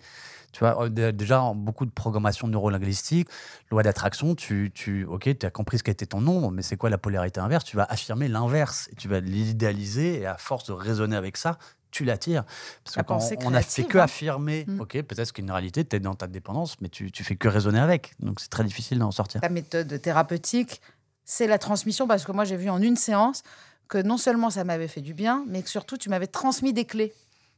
Tu 0.52 0.61
vois, 0.61 0.85
euh, 0.85 1.12
déjà, 1.12 1.52
beaucoup 1.54 1.87
de 1.87 1.90
programmation 1.90 2.48
neurolinguistique, 2.48 3.28
loi 3.70 3.83
d'attraction, 3.83 4.35
tu, 4.35 4.72
tu, 4.74 5.06
tu 5.20 5.46
as 5.46 5.50
compris 5.50 5.78
ce 5.78 5.85
qu'était 5.85 6.06
ton 6.06 6.20
nombre, 6.20 6.50
mais 6.50 6.62
c'est 6.62 6.76
quoi 6.76 6.90
la 6.90 6.98
polarité 6.98 7.40
inverse? 7.40 7.64
Tu 7.64 7.76
vas 7.76 7.85
affirmer 7.88 8.28
l'inverse 8.28 8.88
et 8.90 8.96
tu 8.96 9.06
vas 9.06 9.20
l'idéaliser 9.20 10.20
et 10.20 10.26
à 10.26 10.37
force 10.37 10.64
de 10.66 10.72
raisonner 10.72 11.16
avec 11.16 11.37
ça, 11.37 11.59
tu 11.90 12.05
l'attires. 12.05 12.44
Parce 12.85 12.96
qu'on 13.38 13.50
n'a 13.50 13.62
fait 13.62 13.85
que 13.85 13.98
hein. 13.98 14.03
affirmer, 14.03 14.64
mm. 14.66 14.81
ok, 14.81 15.03
peut-être 15.03 15.33
qu'une 15.33 15.50
réalité, 15.50 15.85
tu 15.85 15.96
es 15.96 16.00
dans 16.00 16.14
ta 16.14 16.26
dépendance, 16.26 16.76
mais 16.81 16.88
tu, 16.88 17.11
tu 17.11 17.24
fais 17.24 17.37
que 17.37 17.48
raisonner 17.48 17.81
avec. 17.81 18.12
Donc 18.20 18.40
c'est 18.40 18.50
très 18.50 18.64
difficile 18.64 18.98
d'en 18.98 19.11
sortir. 19.11 19.40
Ta 19.40 19.48
méthode 19.48 20.00
thérapeutique, 20.00 20.81
c'est 21.24 21.46
la 21.46 21.59
transmission, 21.59 22.07
parce 22.07 22.24
que 22.24 22.33
moi 22.33 22.44
j'ai 22.44 22.57
vu 22.57 22.70
en 22.70 22.81
une 22.81 22.96
séance 22.96 23.42
que 23.88 23.98
non 23.98 24.16
seulement 24.16 24.50
ça 24.50 24.64
m'avait 24.64 24.88
fait 24.88 25.00
du 25.00 25.14
bien, 25.14 25.44
mais 25.48 25.62
que 25.62 25.68
surtout 25.68 25.96
tu 25.96 26.09
m'avais 26.09 26.29
transmis 26.29 26.72
des 26.72 26.85
clés. 26.85 27.12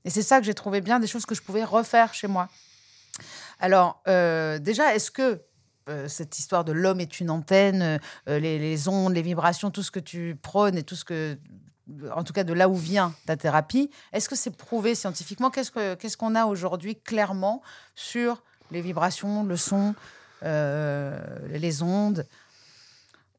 Et 0.05 0.11
c'est 0.11 0.23
ça 0.23 0.41
que 0.41 0.47
j'ai 0.47 0.55
trouvé 0.55 0.81
bien, 0.81 0.99
des 0.99 1.07
choses 1.07 1.27
que 1.27 1.35
je 1.35 1.43
pouvais 1.43 1.65
refaire 1.65 2.15
chez 2.15 2.27
moi. 2.27 2.49
Alors, 3.61 4.03
euh, 4.09 4.59
déjà, 4.59 4.95
est-ce 4.95 5.11
que 5.11 5.43
euh, 5.89 6.09
cette 6.09 6.39
histoire 6.39 6.65
de 6.65 6.73
l'homme 6.73 7.01
est 7.01 7.21
une 7.21 7.31
antenne, 7.31 8.01
euh, 8.29 8.39
les, 8.39 8.59
les, 8.59 8.89
ondes, 8.89 9.15
les 9.15 9.23
vibrations, 9.23 9.71
tout 9.71 9.83
ce 9.83 9.91
que 9.91 10.01
tu 10.01 10.37
prônes 10.41 10.77
et 10.77 10.83
tout 10.83 10.97
ce 10.97 11.05
que 11.05 11.39
en 12.15 12.25
tout 12.25 12.33
cas 12.33 12.45
de 12.45 12.53
là 12.53 12.69
où 12.69 12.77
vient 12.77 13.15
ta 13.27 13.37
thérapie, 13.37 13.91
est-ce 14.13 14.29
que 14.29 14.37
c'est 14.37 14.57
prouvé 14.57 14.95
scientifiquement? 14.95 15.51
Qu'est-ce 15.51 16.17
qu'on 16.17 16.35
a 16.35 16.47
aujourd'hui 16.47 16.97
clairement 16.97 17.63
sur 17.95 18.43
les 18.71 18.81
vibrations, 18.81 19.45
le 19.45 19.57
son, 19.57 19.95
euh, 20.43 21.19
les 21.49 21.83
ondes? 21.83 22.27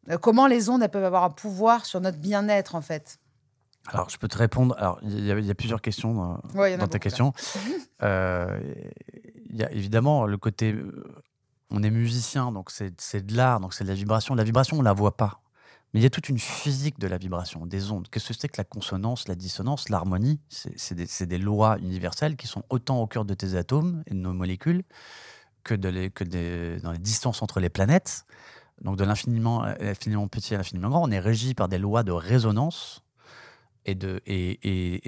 Euh, 0.10 0.18
Comment 0.18 0.48
les 0.48 0.70
ondes 0.70 0.86
peuvent 0.88 1.06
avoir 1.06 1.24
un 1.24 1.30
pouvoir 1.30 1.86
sur 1.86 2.02
notre 2.02 2.18
bien-être 2.18 2.76
en 2.76 2.82
fait? 2.82 3.20
Alors, 3.88 4.10
je 4.10 4.18
peux 4.18 4.30
te 4.30 4.38
répondre. 4.38 4.76
Alors, 4.78 5.00
il 5.04 5.26
y, 5.26 5.52
a 5.52 5.56
plusieurs 5.56 5.82
questions 5.82 6.40
dans, 6.54 6.88
ta 6.88 7.00
question. 7.00 7.34
Euh, 8.02 8.60
il 9.50 9.56
y 9.56 9.64
a 9.64 9.72
évidemment 9.72 10.26
le 10.26 10.36
côté. 10.36 10.76
On 11.72 11.84
est 11.84 11.90
musicien, 11.90 12.52
donc 12.52 12.70
c'est 12.70 13.26
de 13.26 13.38
l'art, 13.38 13.62
donc 13.62 13.74
c'est 13.74 13.86
de 13.86 13.90
la 13.90 13.96
vibration. 13.96 14.36
La 14.36 14.44
vibration, 14.44 14.80
on 14.80 14.82
la 14.82 14.92
voit 14.92 15.16
pas. 15.16 15.43
Mais 15.94 16.00
il 16.00 16.04
y 16.04 16.08
a 16.08 16.10
toute 16.10 16.30
une 16.30 16.40
physique 16.40 17.00
de 17.00 17.08
la 17.08 17.18
vibration, 17.18 17.68
des 17.68 17.92
ondes. 17.92 18.08
Qu'est-ce 18.10 18.30
que 18.30 18.34
c'est 18.34 18.48
que 18.48 18.58
la 18.58 18.64
consonance, 18.64 19.28
la 19.28 19.36
dissonance, 19.36 19.90
l'harmonie? 19.90 20.40
C'est 20.50 21.28
des, 21.28 21.38
lois 21.38 21.78
universelles 21.80 22.36
qui 22.36 22.48
sont 22.48 22.64
autant 22.70 23.00
au 23.00 23.06
cœur 23.06 23.26
de 23.26 23.36
tes 23.36 23.56
atomes 23.56 24.04
et 24.08 24.12
de 24.12 24.20
nos 24.20 24.34
molécules 24.34 24.84
que, 25.64 25.76
dans 25.76 26.92
les 26.92 26.98
distances 26.98 27.44
entre 27.44 27.60
les 27.60 27.70
planètes. 27.70 28.26
Donc 28.82 28.98
de 28.98 29.04
l'infiniment 29.04 29.62
petit 30.28 30.56
à 30.56 30.58
l'infiniment 30.58 30.90
grand, 30.90 31.08
on 31.08 31.12
est 31.12 31.20
régi 31.20 31.54
par 31.54 31.70
des 31.70 31.78
lois 31.78 32.02
de 32.02 32.12
résonance. 32.12 33.04
Et, 33.86 33.94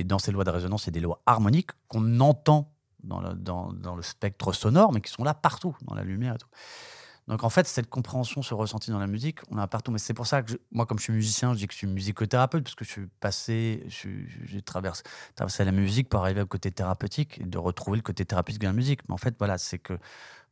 dans 0.06 0.20
ces 0.20 0.32
lois 0.32 0.44
de 0.44 0.52
résonance, 0.52 0.84
il 0.84 0.88
y 0.88 0.90
a 0.90 0.92
des 0.92 1.00
lois 1.00 1.22
harmoniques 1.26 1.72
qu'on 1.88 2.20
entend 2.20 2.72
dans 3.04 3.22
le, 3.22 3.34
dans 3.34 3.96
le, 3.96 4.02
spectre 4.04 4.54
sonore, 4.54 4.92
mais 4.92 5.02
qui 5.02 5.12
sont 5.12 5.24
là 5.24 5.34
partout, 5.34 5.76
dans 5.82 5.96
la 5.96 6.04
lumière 6.04 6.36
et 6.36 6.38
tout. 6.38 6.48
Donc 7.28 7.44
en 7.44 7.50
fait, 7.50 7.68
cette 7.68 7.90
compréhension 7.90 8.42
se 8.42 8.54
ressentit 8.54 8.92
dans 8.92 9.00
la 9.00 9.08
musique, 9.08 9.40
on 9.50 9.58
a 9.58 9.68
partout. 9.68 9.92
Mais 9.92 9.98
c'est 9.98 10.14
pour 10.14 10.28
ça 10.28 10.44
que 10.44 10.54
moi, 10.72 10.86
comme 10.86 11.00
je 11.00 11.04
suis 11.04 11.14
musicien, 11.14 11.54
je 11.54 11.60
dis 11.60 11.68
que 11.68 11.74
je 11.74 11.80
suis 11.80 11.88
musicothérapeute, 11.88 12.64
parce 12.64 12.76
que 12.76 12.86
je 12.86 12.92
suis 12.92 13.08
passé, 13.20 13.86
j'ai 13.88 14.62
traversé, 14.62 15.04
la 15.60 15.72
musique 15.72 16.10
pour 16.10 16.22
arriver 16.22 16.42
au 16.42 16.46
côté 16.46 16.72
thérapeutique 16.72 17.40
et 17.40 17.46
de 17.46 17.58
retrouver 17.58 17.98
le 17.98 18.04
côté 18.04 18.26
thérapeutique 18.26 18.62
de 18.62 18.68
la 18.68 18.74
musique. 18.74 19.02
Mais 19.08 19.14
en 19.14 19.18
fait, 19.18 19.36
voilà, 19.40 19.58
c'est 19.58 19.80
que 19.80 19.98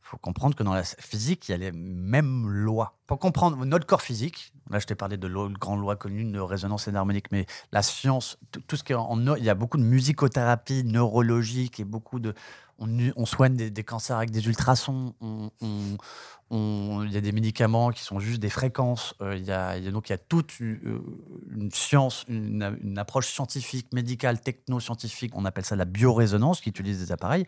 faut 0.04 0.18
comprendre 0.18 0.56
que 0.56 0.64
dans 0.64 0.74
la 0.74 0.84
physique, 0.84 1.48
il 1.48 1.52
y 1.54 1.56
a 1.56 1.58
les 1.58 1.72
mêmes 1.72 2.48
lois. 2.48 2.98
Pour 3.08 3.20
comprendre 3.20 3.66
notre 3.66 3.88
corps 3.88 4.02
physique, 4.02 4.54
là 4.70 4.80
je 4.80 4.86
t'ai 4.86 4.96
parlé 4.96 5.18
de 5.18 5.28
la 5.28 5.48
grande 5.58 5.80
loi 5.80 5.96
connue 5.96 6.26
de 6.26 6.40
résonance 6.40 6.88
harmonique, 6.90 7.32
mais 7.32 7.46
la 7.72 7.82
science, 7.82 8.38
tout, 8.68 8.76
ce 8.76 8.84
qui 8.84 8.92
est 8.92 8.96
en, 8.96 9.36
il 9.38 9.44
y 9.44 9.50
a 9.50 9.56
beaucoup 9.56 9.78
de 9.78 9.84
musicothérapie 9.84 10.84
neurologique 10.84 11.80
et 11.80 11.86
beaucoup 11.86 12.20
de, 12.20 12.34
on, 13.16 13.26
soigne 13.26 13.56
des, 13.56 13.84
cancers 13.84 14.18
avec 14.18 14.32
des 14.32 14.46
ultrasons, 14.46 15.14
il 16.52 17.12
y 17.12 17.18
a 17.18 17.22
des 17.22 17.32
médicaments 17.32 17.90
qui 17.90 18.04
sont 18.04 18.20
juste 18.20 18.40
des 18.40 18.50
fréquences, 18.50 19.16
euh, 19.22 19.36
il, 19.36 19.44
y 19.44 19.52
a, 19.52 19.80
donc 19.92 20.10
il 20.10 20.12
y 20.12 20.16
a 20.16 20.18
toute 20.18 20.60
une, 20.60 20.80
euh, 20.86 21.70
science, 21.74 22.26
une, 22.28 22.98
approche 22.98 23.28
scientifique, 23.28 23.88
médicale, 23.94 24.40
techno-scientifique, 24.40 25.32
on 25.36 25.46
appelle 25.46 25.66
ça 25.66 25.76
la 25.76 25.86
biorésonance, 25.86 26.62
qui 26.62 26.70
utilise 26.70 27.00
des 27.00 27.12
appareils, 27.12 27.46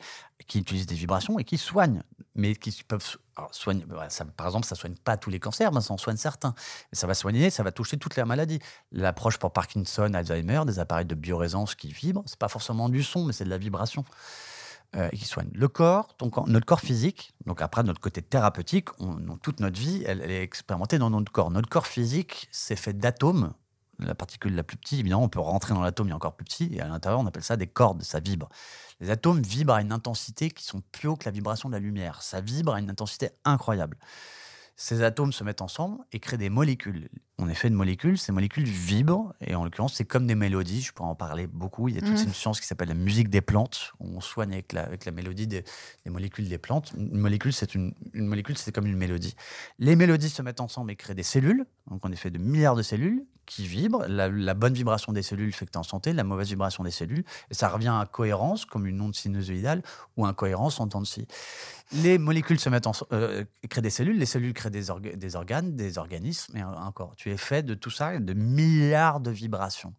qui 0.48 0.60
utilise 0.60 0.86
des 0.86 0.95
vibrations 0.95 1.38
et 1.38 1.43
qui 1.43 1.58
soigne, 1.58 2.02
mais 2.34 2.56
qui 2.56 2.84
peuvent 2.88 3.17
soigner. 3.52 3.86
Bah, 3.86 4.08
par 4.36 4.48
exemple, 4.48 4.65
ça 4.65 4.76
soigne 4.76 4.95
pas 4.95 5.17
tous 5.17 5.30
les 5.30 5.39
cancers, 5.39 5.71
mais 5.71 5.82
ça 5.82 5.93
en 5.93 5.98
soigne 5.98 6.17
certains. 6.17 6.56
Ça 6.91 7.08
va 7.08 7.13
soigner, 7.13 7.50
ça 7.50 7.63
va 7.63 7.71
toucher 7.71 7.98
toutes 7.98 8.15
les 8.15 8.24
maladies. 8.24 8.60
L'approche 8.91 9.38
pour 9.38 9.52
Parkinson, 9.52 10.13
Alzheimer, 10.13 10.62
des 10.65 10.80
appareils 10.80 11.06
de 11.06 11.15
biorésonance 11.15 11.76
qui 11.76 11.91
vibrent, 11.91 12.24
c'est 12.26 12.39
pas 12.39 12.48
forcément 12.48 12.89
du 12.89 13.04
son, 13.04 13.26
mais 13.26 13.34
c'est 13.34 13.45
de 13.45 13.50
la 13.50 13.58
vibration. 13.58 14.04
Euh, 14.95 15.10
qui 15.10 15.25
soigne 15.25 15.49
le 15.51 15.67
corps, 15.67 16.15
notre 16.47 16.65
corps 16.65 16.79
physique. 16.79 17.34
Donc 17.45 17.62
après, 17.62 17.84
notre 17.84 17.99
côté 17.99 18.21
thérapeutique, 18.21 18.88
on, 19.01 19.36
toute 19.36 19.60
notre 19.60 19.77
vie, 19.77 20.05
elle, 20.08 20.21
est 20.21 20.41
expérimentée 20.41 20.97
dans 20.97 21.10
notre 21.10 21.34
corps. 21.34 21.51
Notre 21.51 21.67
corps 21.67 21.86
physique, 21.86 22.47
c'est 22.49 22.77
fait 22.77 22.93
d'atomes. 22.93 23.53
La 23.99 24.15
particule 24.15 24.55
la 24.55 24.63
plus 24.63 24.77
petite, 24.77 24.99
évidemment, 24.99 25.23
on 25.23 25.27
peut 25.27 25.41
rentrer 25.41 25.73
dans 25.73 25.81
l'atome, 25.81 26.08
il 26.08 26.12
est 26.12 26.13
encore 26.13 26.38
plus 26.38 26.45
petit, 26.45 26.69
et 26.71 26.79
à 26.79 26.88
l'intérieur, 26.88 27.19
on 27.19 27.25
appelle 27.25 27.43
ça 27.43 27.58
des 27.58 27.67
cordes, 27.67 28.03
ça 28.03 28.21
vibre. 28.21 28.47
Les 29.01 29.10
atomes 29.10 29.41
vibrent 29.41 29.73
à 29.73 29.81
une 29.81 29.91
intensité 29.91 30.49
qui 30.49 30.63
sont 30.63 30.81
plus 30.93 31.10
haut 31.10 31.17
que 31.17 31.25
la 31.25 31.31
vibration 31.31 31.67
de 31.67 31.73
la 31.73 31.79
lumière. 31.79 32.21
Ça 32.21 32.39
vibre 32.39 32.73
à 32.73 32.79
une 32.79 32.89
intensité 32.89 33.31
incroyable 33.43 33.97
ces 34.75 35.03
atomes 35.03 35.31
se 35.31 35.43
mettent 35.43 35.62
ensemble 35.62 36.03
et 36.12 36.19
créent 36.19 36.38
des 36.38 36.49
molécules. 36.49 37.10
On 37.38 37.50
est 37.50 37.54
fait 37.54 37.69
de 37.69 37.76
molécules, 37.76 38.17
ces 38.17 38.32
molécules 38.32 38.63
vibrent, 38.63 39.34
et 39.41 39.56
en 39.56 39.65
l'occurrence, 39.65 39.95
c'est 39.95 40.06
comme 40.06 40.26
des 40.26 40.36
mélodies, 40.36 40.82
je 40.82 40.93
pourrais 40.93 41.10
en 41.10 41.15
parler 41.15 41.48
beaucoup. 41.48 41.89
Il 41.89 41.95
y 41.95 41.98
a 41.98 42.02
toute 42.02 42.17
mhm. 42.17 42.28
une 42.28 42.34
science 42.34 42.62
qui 42.62 42.67
s'appelle 42.67 42.88
la 42.88 42.93
musique 42.93 43.30
des 43.30 43.41
plantes, 43.41 43.91
on 44.00 44.21
soigne 44.21 44.54
avec 44.54 44.71
la, 44.71 44.84
avec 44.84 45.04
la 45.04 45.12
mélodie 45.12 45.45
des, 45.45 45.65
molécules 46.06 46.48
des 46.48 46.58
plantes. 46.58 46.93
Une 46.98 47.17
molécule, 47.17 47.52
c'est 47.52 47.76
une, 47.76 47.93
molécule, 48.13 48.58
c'est 48.58 48.74
comme 48.74 48.86
une 48.86 48.95
mélodie. 48.95 49.36
Les 49.80 49.98
mélodies 49.98 50.30
se 50.30 50.41
mettent 50.41 50.62
ensemble 50.62 50.91
et 50.91 50.95
créent 50.95 51.13
des 51.13 51.24
cellules, 51.24 51.65
donc 51.89 52.06
on 52.06 52.12
est 52.12 52.15
fait 52.15 52.32
de 52.32 52.38
milliards 52.38 52.76
de 52.76 52.84
cellules 52.84 53.26
qui 53.45 53.67
vibrent. 53.67 54.06
La, 54.08 54.54
bonne 54.54 54.74
vibration 54.74 55.13
des 55.13 55.21
cellules 55.21 55.54
fait 55.54 55.65
que 55.65 55.71
tu 55.71 55.78
es 55.78 55.80
en 55.80 55.84
santé, 55.84 56.13
la 56.13 56.24
mauvaise 56.24 56.48
vibration 56.48 56.84
des 56.84 56.91
cellules, 56.91 57.24
et 57.52 57.54
ça 57.54 57.69
revient 57.69 57.89
à 57.89 58.06
cohérence, 58.06 58.65
comme 58.65 58.88
une 58.88 59.00
onde 59.02 59.15
sinusoïdale, 59.15 59.84
ou 60.17 60.26
incohérence 60.26 60.80
en 60.80 60.88
temps 60.88 61.02
de 61.02 61.08
scie. 61.08 61.28
Les 61.91 62.17
molécules 62.17 62.60
se 62.60 62.69
mettent 62.69 62.88
en, 62.88 62.93
euh, 63.12 63.43
créent 63.69 63.82
des 63.82 63.89
cellules, 63.89 64.17
les 64.17 64.26
cellules 64.26 64.54
créent 64.54 64.71
des, 64.71 64.88
des 65.15 65.36
organes, 65.36 65.76
des 65.76 65.98
organismes, 65.98 66.58
et 66.58 66.63
encore, 66.63 67.15
tu 67.15 67.24
es 67.31 67.38
fait 67.38 67.63
de 67.63 67.73
tout 67.73 67.89
ça, 67.89 68.19
de 68.19 68.33
milliards 68.33 69.19
de 69.19 69.31
vibrations. 69.31 69.93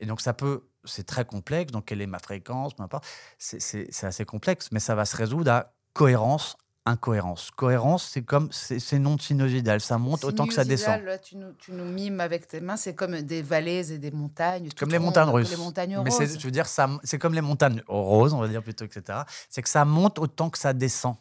Et 0.00 0.06
donc 0.06 0.20
ça 0.20 0.32
peut, 0.32 0.68
c'est 0.84 1.06
très 1.06 1.24
complexe, 1.24 1.72
donc 1.72 1.86
quelle 1.86 2.00
est 2.00 2.06
ma 2.06 2.18
fréquence, 2.18 2.74
peu 2.74 2.82
importe, 2.82 3.06
c'est 3.38 4.04
assez 4.04 4.24
complexe, 4.24 4.70
mais 4.72 4.80
ça 4.80 4.94
va 4.94 5.04
se 5.04 5.16
résoudre 5.16 5.50
à 5.50 5.74
cohérence, 5.92 6.56
incohérence. 6.88 7.50
Cohérence, 7.54 8.08
c'est 8.12 8.22
comme 8.22 8.48
c'est 8.50 8.98
non 8.98 9.18
sinusoïdal, 9.18 9.80
ça 9.80 9.98
monte 9.98 10.24
autant 10.24 10.46
que 10.46 10.54
ça 10.54 10.64
descend. 10.64 11.00
tu, 11.22 11.36
nous, 11.36 11.52
tu 11.58 11.72
nous 11.72 11.84
mimes 11.84 12.20
avec 12.20 12.48
tes 12.48 12.60
mains, 12.60 12.76
c'est 12.76 12.94
comme 12.94 13.20
des 13.20 13.42
vallées 13.42 13.92
et 13.92 13.98
des 13.98 14.10
montagnes. 14.10 14.68
Comme 14.78 14.90
les 14.90 14.98
montagnes 14.98 15.30
russes. 15.30 15.50
Les 15.50 15.56
montagnes 15.56 16.00
Mais 16.04 16.10
je 16.10 16.44
veux 16.44 16.50
dire, 16.50 16.66
c'est 16.66 17.18
comme 17.18 17.34
les 17.34 17.40
montagnes 17.40 17.82
roses, 17.86 18.32
on 18.32 18.40
va 18.40 18.48
dire 18.48 18.62
plutôt, 18.62 18.84
etc. 18.84 19.20
C'est 19.48 19.62
que 19.62 19.68
ça 19.68 19.84
monte 19.84 20.18
autant 20.18 20.50
que 20.50 20.58
ça 20.58 20.72
descend. 20.72 21.16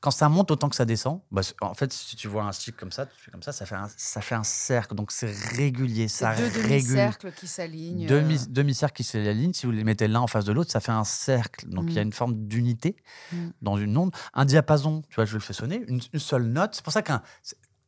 Quand 0.00 0.10
ça 0.10 0.28
monte 0.28 0.50
autant 0.50 0.68
que 0.68 0.76
ça 0.76 0.84
descend, 0.84 1.20
bah, 1.30 1.40
en 1.60 1.74
fait, 1.74 1.92
si 1.92 2.16
tu 2.16 2.28
vois 2.28 2.44
un 2.44 2.52
cycle 2.52 2.78
comme 2.78 2.92
ça, 2.92 3.06
tu 3.06 3.14
fais 3.18 3.30
comme 3.30 3.42
ça, 3.42 3.52
ça 3.52 3.66
fait 3.66 3.74
un, 3.74 3.88
ça 3.96 4.20
fait 4.20 4.34
un 4.34 4.44
cercle. 4.44 4.94
Donc 4.94 5.12
c'est 5.12 5.32
régulier, 5.56 6.08
ça 6.08 6.34
deux 6.34 6.50
demi-cercles 6.50 7.32
qui 7.32 7.46
s'alignent. 7.46 8.06
Demi, 8.06 8.36
euh. 8.36 8.46
demi-cercles 8.48 8.96
qui 8.96 9.04
s'alignent. 9.04 9.52
Si 9.52 9.66
vous 9.66 9.72
les 9.72 9.84
mettez 9.84 10.08
l'un 10.08 10.20
en 10.20 10.26
face 10.26 10.44
de 10.44 10.52
l'autre, 10.52 10.70
ça 10.70 10.80
fait 10.80 10.92
un 10.92 11.04
cercle. 11.04 11.68
Donc 11.68 11.86
il 11.88 11.94
y 11.94 11.98
a 11.98 12.02
mm. 12.02 12.06
une 12.06 12.12
forme 12.12 12.34
d'unité 12.46 12.96
mm. 13.32 13.48
dans 13.62 13.76
une 13.76 13.96
onde. 13.96 14.14
Un 14.34 14.44
diapason, 14.44 14.95
tu 15.08 15.16
vois, 15.16 15.24
je 15.24 15.34
le 15.34 15.40
fais 15.40 15.52
sonner, 15.52 15.84
une, 15.88 16.00
seule 16.18 16.44
note. 16.44 16.74
C'est 16.74 16.84
pour 16.84 16.92
ça 16.92 17.02
qu'un 17.02 17.22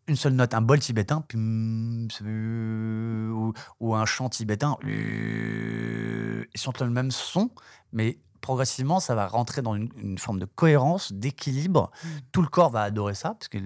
une 0.07 0.17
seule 0.17 0.33
note, 0.33 0.55
un 0.55 0.63
bol 0.63 0.79
tibétain, 0.79 1.23
ou, 1.35 3.53
ou 3.81 3.95
un 3.95 4.07
chant 4.07 4.31
tibétain, 4.31 4.77
ils 4.85 6.47
sont 6.55 6.73
le 6.81 6.91
même 6.91 7.11
son, 7.11 7.51
mais 7.93 8.19
progressivement, 8.41 9.01
ça 9.01 9.15
va 9.15 9.27
rentrer 9.27 9.63
dans 9.63 9.75
une, 9.75 10.19
forme 10.19 10.39
de 10.39 10.47
cohérence, 10.47 11.13
d'équilibre. 11.13 11.91
Mm. 12.03 12.09
Tout 12.33 12.43
le 12.43 12.49
corps 12.49 12.71
va 12.71 12.83
adorer 12.83 13.15
ça, 13.15 13.35
parce 13.35 13.49
que 13.49 13.59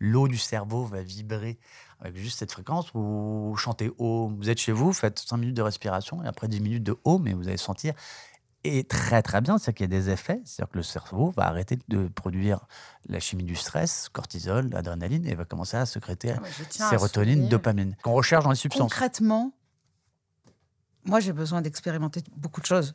l'eau 0.00 0.28
du 0.28 0.38
cerveau 0.38 0.84
va 0.84 1.02
vibrer 1.02 1.58
avec 2.00 2.16
juste 2.16 2.38
cette 2.38 2.52
fréquence. 2.52 2.90
Vous 2.94 3.54
chantez 3.56 3.90
haut, 3.98 4.30
vous 4.36 4.50
êtes 4.50 4.58
chez 4.58 4.72
vous, 4.72 4.92
faites 4.92 5.18
5 5.18 5.36
minutes 5.36 5.56
de 5.56 5.62
respiration, 5.62 6.22
et 6.22 6.26
après 6.26 6.48
10 6.48 6.60
minutes 6.60 6.84
de 6.84 6.96
haut, 7.04 7.18
mais 7.18 7.32
vous 7.32 7.48
allez 7.48 7.56
sentir. 7.56 7.94
Et 8.64 8.84
très 8.84 9.22
très 9.22 9.42
bien, 9.42 9.58
c'est 9.58 9.74
qu'il 9.74 9.84
y 9.84 9.94
a 9.94 10.00
des 10.00 10.08
effets, 10.10 10.40
c'est-à-dire 10.44 10.72
que 10.72 10.78
le 10.78 10.82
cerveau 10.82 11.30
va 11.30 11.44
arrêter 11.44 11.78
de 11.88 12.08
produire 12.08 12.66
la 13.08 13.20
chimie 13.20 13.44
du 13.44 13.56
stress, 13.56 14.08
cortisol, 14.10 14.70
l'adrénaline, 14.70 15.26
et 15.26 15.34
va 15.34 15.44
commencer 15.44 15.76
à 15.76 15.84
sécréter 15.84 16.32
ah, 16.32 16.88
sérotonine, 16.90 17.48
dopamine, 17.48 17.94
qu'on 18.02 18.14
recherche 18.14 18.44
dans 18.44 18.50
les 18.50 18.56
substances. 18.56 18.90
Concrètement, 18.90 19.52
moi 21.04 21.20
j'ai 21.20 21.34
besoin 21.34 21.60
d'expérimenter 21.60 22.22
beaucoup 22.36 22.62
de 22.62 22.66
choses. 22.66 22.94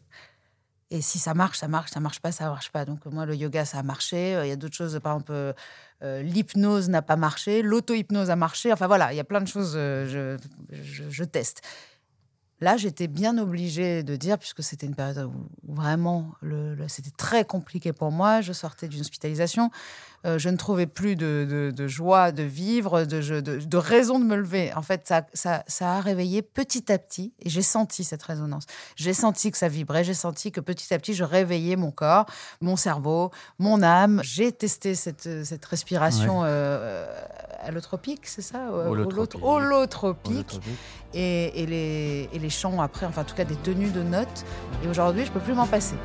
Et 0.92 1.02
si 1.02 1.20
ça 1.20 1.36
marche, 1.36 1.60
ça 1.60 1.68
marche, 1.68 1.92
ça 1.92 2.00
marche 2.00 2.20
pas, 2.20 2.32
ça 2.32 2.46
marche 2.46 2.72
pas. 2.72 2.84
Donc 2.84 3.06
moi, 3.06 3.28
le 3.28 3.36
yoga, 3.36 3.64
ça 3.64 3.78
a 3.78 3.84
marché. 3.84 4.40
Il 4.44 4.48
y 4.48 4.52
a 4.52 4.56
d'autres 4.56 4.76
choses, 4.76 5.00
par 5.04 5.14
exemple, 5.14 5.32
euh, 5.34 5.54
euh, 6.02 6.24
l'hypnose 6.24 6.90
n'a 6.90 7.04
pas 7.04 7.16
marché, 7.16 7.62
l'auto-hypnose 7.62 8.32
a 8.32 8.36
marché. 8.36 8.74
Enfin 8.74 8.88
voilà, 8.88 9.14
il 9.14 9.16
y 9.16 9.20
a 9.20 9.24
plein 9.24 9.42
de 9.42 9.48
choses, 9.48 9.74
euh, 9.76 10.38
je, 10.72 11.10
je, 11.10 11.24
teste. 11.24 11.62
Là, 12.62 12.78
j'étais 12.78 13.08
bien 13.08 13.38
obligée 13.38 14.04
de 14.04 14.16
dire, 14.16 14.38
puisque 14.38 14.64
c'était 14.64 14.86
une 14.86 14.96
période 14.96 15.30
où 15.68 15.74
vraiment, 15.74 16.32
le, 16.42 16.76
c'était 16.88 17.12
très 17.16 17.46
compliqué 17.46 17.94
pour 17.94 18.12
moi. 18.12 18.42
Je 18.42 18.54
sortais 18.54 18.88
d'une 18.88 19.02
hospitalisation. 19.02 19.72
Euh, 20.26 20.38
je 20.38 20.50
ne 20.50 20.58
trouvais 20.58 20.86
plus 20.86 21.16
de, 21.16 21.74
joie 21.88 22.34
de 22.34 22.44
vivre, 22.44 23.06
de, 23.06 23.40
de, 23.40 23.78
raison 23.78 24.20
de 24.20 24.26
me 24.26 24.36
lever. 24.36 24.74
En 24.76 24.82
fait, 24.82 25.08
ça, 25.08 25.26
ça, 25.34 25.64
ça 25.68 25.94
a 25.94 26.02
réveillé 26.02 26.42
petit 26.42 26.92
à 26.92 26.98
petit 26.98 27.34
et 27.40 27.50
j'ai 27.50 27.62
senti 27.62 28.04
cette 28.04 28.24
résonance. 28.24 28.66
J'ai 28.98 29.14
senti 29.14 29.50
que 29.52 29.58
ça 29.58 29.70
vibrait, 29.70 30.04
j'ai 30.04 30.14
senti 30.14 30.52
que 30.52 30.60
petit 30.60 30.94
à 30.94 31.00
petit, 31.00 31.14
je 31.14 31.24
réveillais 31.24 31.78
mon 31.78 31.92
corps, 31.92 32.26
mon 32.60 32.76
cerveau, 32.76 33.32
mon 33.60 33.82
âme. 33.82 34.20
J'ai 34.24 34.52
testé 34.52 34.94
cette, 34.94 35.46
cette 35.46 35.66
respiration 35.66 36.42
euh, 36.44 37.08
allotropique, 37.62 38.26
c'est 38.26 38.42
ça 38.42 38.72
Holotropique. 38.72 39.44
Holotropique. 39.44 40.60
Et, 41.14 41.64
et, 41.64 41.66
les, 41.66 42.30
et 42.34 42.40
les 42.40 42.50
chants 42.50 42.82
après, 42.82 43.06
enfin 43.06 43.22
en 43.22 43.26
tout 43.26 43.36
cas 43.36 43.46
des 43.46 43.56
tenues 43.56 43.92
de 43.92 44.04
notes. 44.04 44.46
Et 44.84 44.88
aujourd'hui, 44.88 45.24
je 45.24 45.30
ne 45.30 45.34
peux 45.34 45.40
plus 45.40 45.54
m'en 45.54 45.68
passer. 45.68 45.96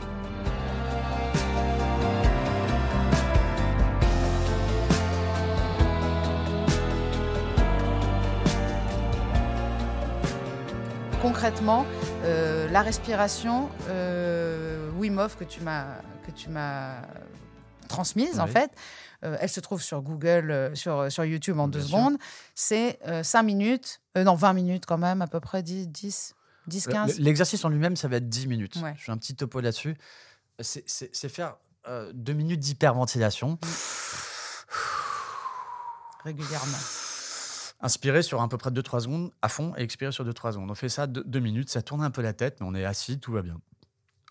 concrètement, 11.24 11.86
euh, 12.24 12.68
la 12.70 12.82
respiration, 12.82 13.70
euh, 13.88 14.90
Wim 14.98 15.18
Hof 15.18 15.36
que 15.36 15.44
tu 15.44 15.62
m'as 15.62 15.86
que 16.26 16.30
tu 16.30 16.50
m'as 16.50 16.96
transmise 17.88 18.40
en 18.40 18.46
fait, 18.46 18.70
euh, 19.24 19.37
elle 19.40 19.48
se 19.48 19.60
trouve 19.60 19.82
sur 19.82 20.02
Google, 20.02 20.50
euh, 20.50 20.74
sur 20.74 21.10
sur 21.10 21.24
YouTube 21.24 21.58
en 21.58 21.68
deux 21.68 21.80
secondes. 21.80 22.16
C'est 22.54 22.98
5 23.22 23.42
minutes, 23.42 24.00
non 24.16 24.34
20 24.34 24.52
minutes 24.52 24.87
quand 24.87 24.98
même 24.98 25.22
à 25.22 25.26
peu 25.26 25.40
près 25.40 25.62
10 25.62 25.88
10 25.88 26.34
10 26.66 26.87
15. 26.88 27.18
L'exercice 27.18 27.64
en 27.64 27.68
lui-même, 27.68 27.96
ça 27.96 28.08
va 28.08 28.16
être 28.16 28.28
10 28.28 28.46
minutes. 28.46 28.78
Je 28.96 29.04
fais 29.04 29.12
un 29.12 29.18
petit 29.18 29.34
topo 29.34 29.60
là-dessus. 29.60 29.96
C'est 30.60 31.28
faire 31.28 31.56
deux 32.12 32.32
minutes 32.32 32.60
d'hyperventilation. 32.60 33.58
Régulièrement. 36.24 36.78
Inspirer 37.80 38.22
sur 38.22 38.40
à 38.40 38.48
peu 38.48 38.56
près 38.56 38.70
2-3 38.70 39.00
secondes 39.00 39.30
à 39.42 39.50
fond 39.50 39.74
et 39.76 39.82
expirer 39.82 40.10
sur 40.10 40.24
2-3 40.24 40.52
secondes. 40.52 40.70
On 40.70 40.74
fait 40.74 40.88
ça 40.88 41.06
2 41.06 41.38
minutes, 41.40 41.68
ça 41.68 41.82
tourne 41.82 42.02
un 42.02 42.10
peu 42.10 42.22
la 42.22 42.32
tête, 42.32 42.56
mais 42.60 42.66
on 42.66 42.74
est 42.74 42.84
assis, 42.84 43.18
tout 43.18 43.32
va 43.32 43.42
bien. 43.42 43.60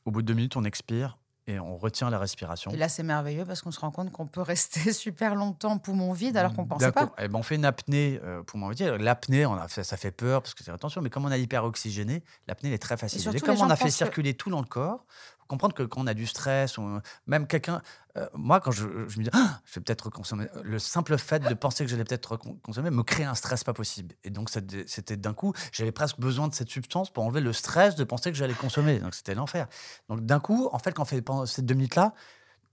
Au 0.06 0.12
bout 0.12 0.24
de 0.24 0.28
2 0.28 0.34
minutes, 0.34 0.56
on 0.56 0.64
expire 0.64 1.20
et 1.48 1.60
on 1.60 1.76
retient 1.78 2.10
la 2.10 2.20
respiration. 2.20 2.72
Et 2.72 2.78
là, 2.78 2.88
c'est 2.88 3.04
merveilleux 3.04 3.46
parce 3.46 3.62
qu'on 3.62 3.72
se 3.72 3.80
rend 3.80 3.92
compte 3.92 4.12
qu'on 4.12 4.28
peut 4.28 4.42
rester 4.42 4.94
super 4.94 5.36
longtemps 5.36 5.78
poumon 5.78 6.14
vide 6.14 6.38
alors 6.38 6.54
qu'on 6.54 6.64
ne 6.64 6.68
pensait 6.68 6.92
pas. 6.92 7.04
Et 7.18 7.26
eh 7.26 7.28
ben, 7.28 7.40
on 7.40 7.44
fait 7.44 7.56
une 7.56 7.66
apnée 7.66 8.20
euh, 8.24 8.44
poumon 8.44 8.70
vide. 8.70 8.96
L'apnée, 9.00 9.46
ça, 9.68 9.84
ça, 9.84 9.98
fait 9.98 10.12
peur 10.12 10.42
parce 10.42 10.54
que 10.54 10.64
c'est 10.64 10.72
attention, 10.72 11.02
mais 11.02 11.10
comme 11.10 11.26
on 11.26 11.32
a 11.32 11.38
hyperoxygéné, 11.38 12.24
l'apnée 12.48 12.74
est 12.74 12.82
très 12.82 12.98
facile. 12.98 13.36
Et, 13.36 13.40
comme 13.40 13.60
on 13.60 13.70
a 13.70 13.76
fait 13.76 13.92
circuler 13.92 14.34
tout 14.34 14.50
dans 14.50 14.62
le 14.62 14.68
corps, 14.68 15.06
comprendre 15.54 15.76
que 15.76 15.84
quand 15.84 16.02
on 16.02 16.08
a 16.08 16.14
du 16.14 16.26
stress, 16.26 16.78
ou 16.78 17.00
même 17.28 17.48
quelqu'un. 17.48 17.82
Euh, 18.16 18.28
moi, 18.36 18.60
quand 18.60 18.72
je, 18.72 18.86
me 18.86 19.24
dis, 19.24 19.30
ah, 19.34 19.60
je 19.66 19.76
vais 19.76 19.84
peut-être 19.84 20.10
consommer, 20.12 20.46
le 20.64 20.78
simple 20.78 21.18
fait 21.18 21.40
de 21.40 21.54
penser 21.56 21.84
que 21.84 21.90
j'allais 21.90 22.04
peut-être 22.04 22.38
consommer 22.38 22.92
me 22.92 23.02
crée 23.02 23.24
un 23.24 23.34
stress 23.34 23.64
pas 23.64 23.74
possible. 23.74 24.14
Et 24.24 24.30
donc, 24.30 24.50
c'était 24.52 25.18
d'un 25.18 25.34
coup, 25.34 25.54
j'avais 25.72 25.92
presque 25.92 26.20
besoin 26.20 26.48
de 26.48 26.54
cette 26.54 26.70
substance 26.70 27.12
pour 27.12 27.24
enlever 27.24 27.42
le 27.42 27.54
stress 27.54 27.96
de 27.96 28.04
penser 28.04 28.32
que 28.32 28.38
j'allais 28.38 28.54
consommer. 28.54 29.00
Donc, 29.00 29.16
c'était 29.16 29.34
l'enfer. 29.34 29.68
Donc, 30.10 30.26
d'un 30.26 30.40
coup, 30.40 30.70
en 30.72 30.80
fait, 30.80 30.92
quand 30.92 31.04
on 31.04 31.06
fait 31.06 31.24
ces 31.46 31.64
deux 31.64 31.74
minutes-là, 31.74 32.14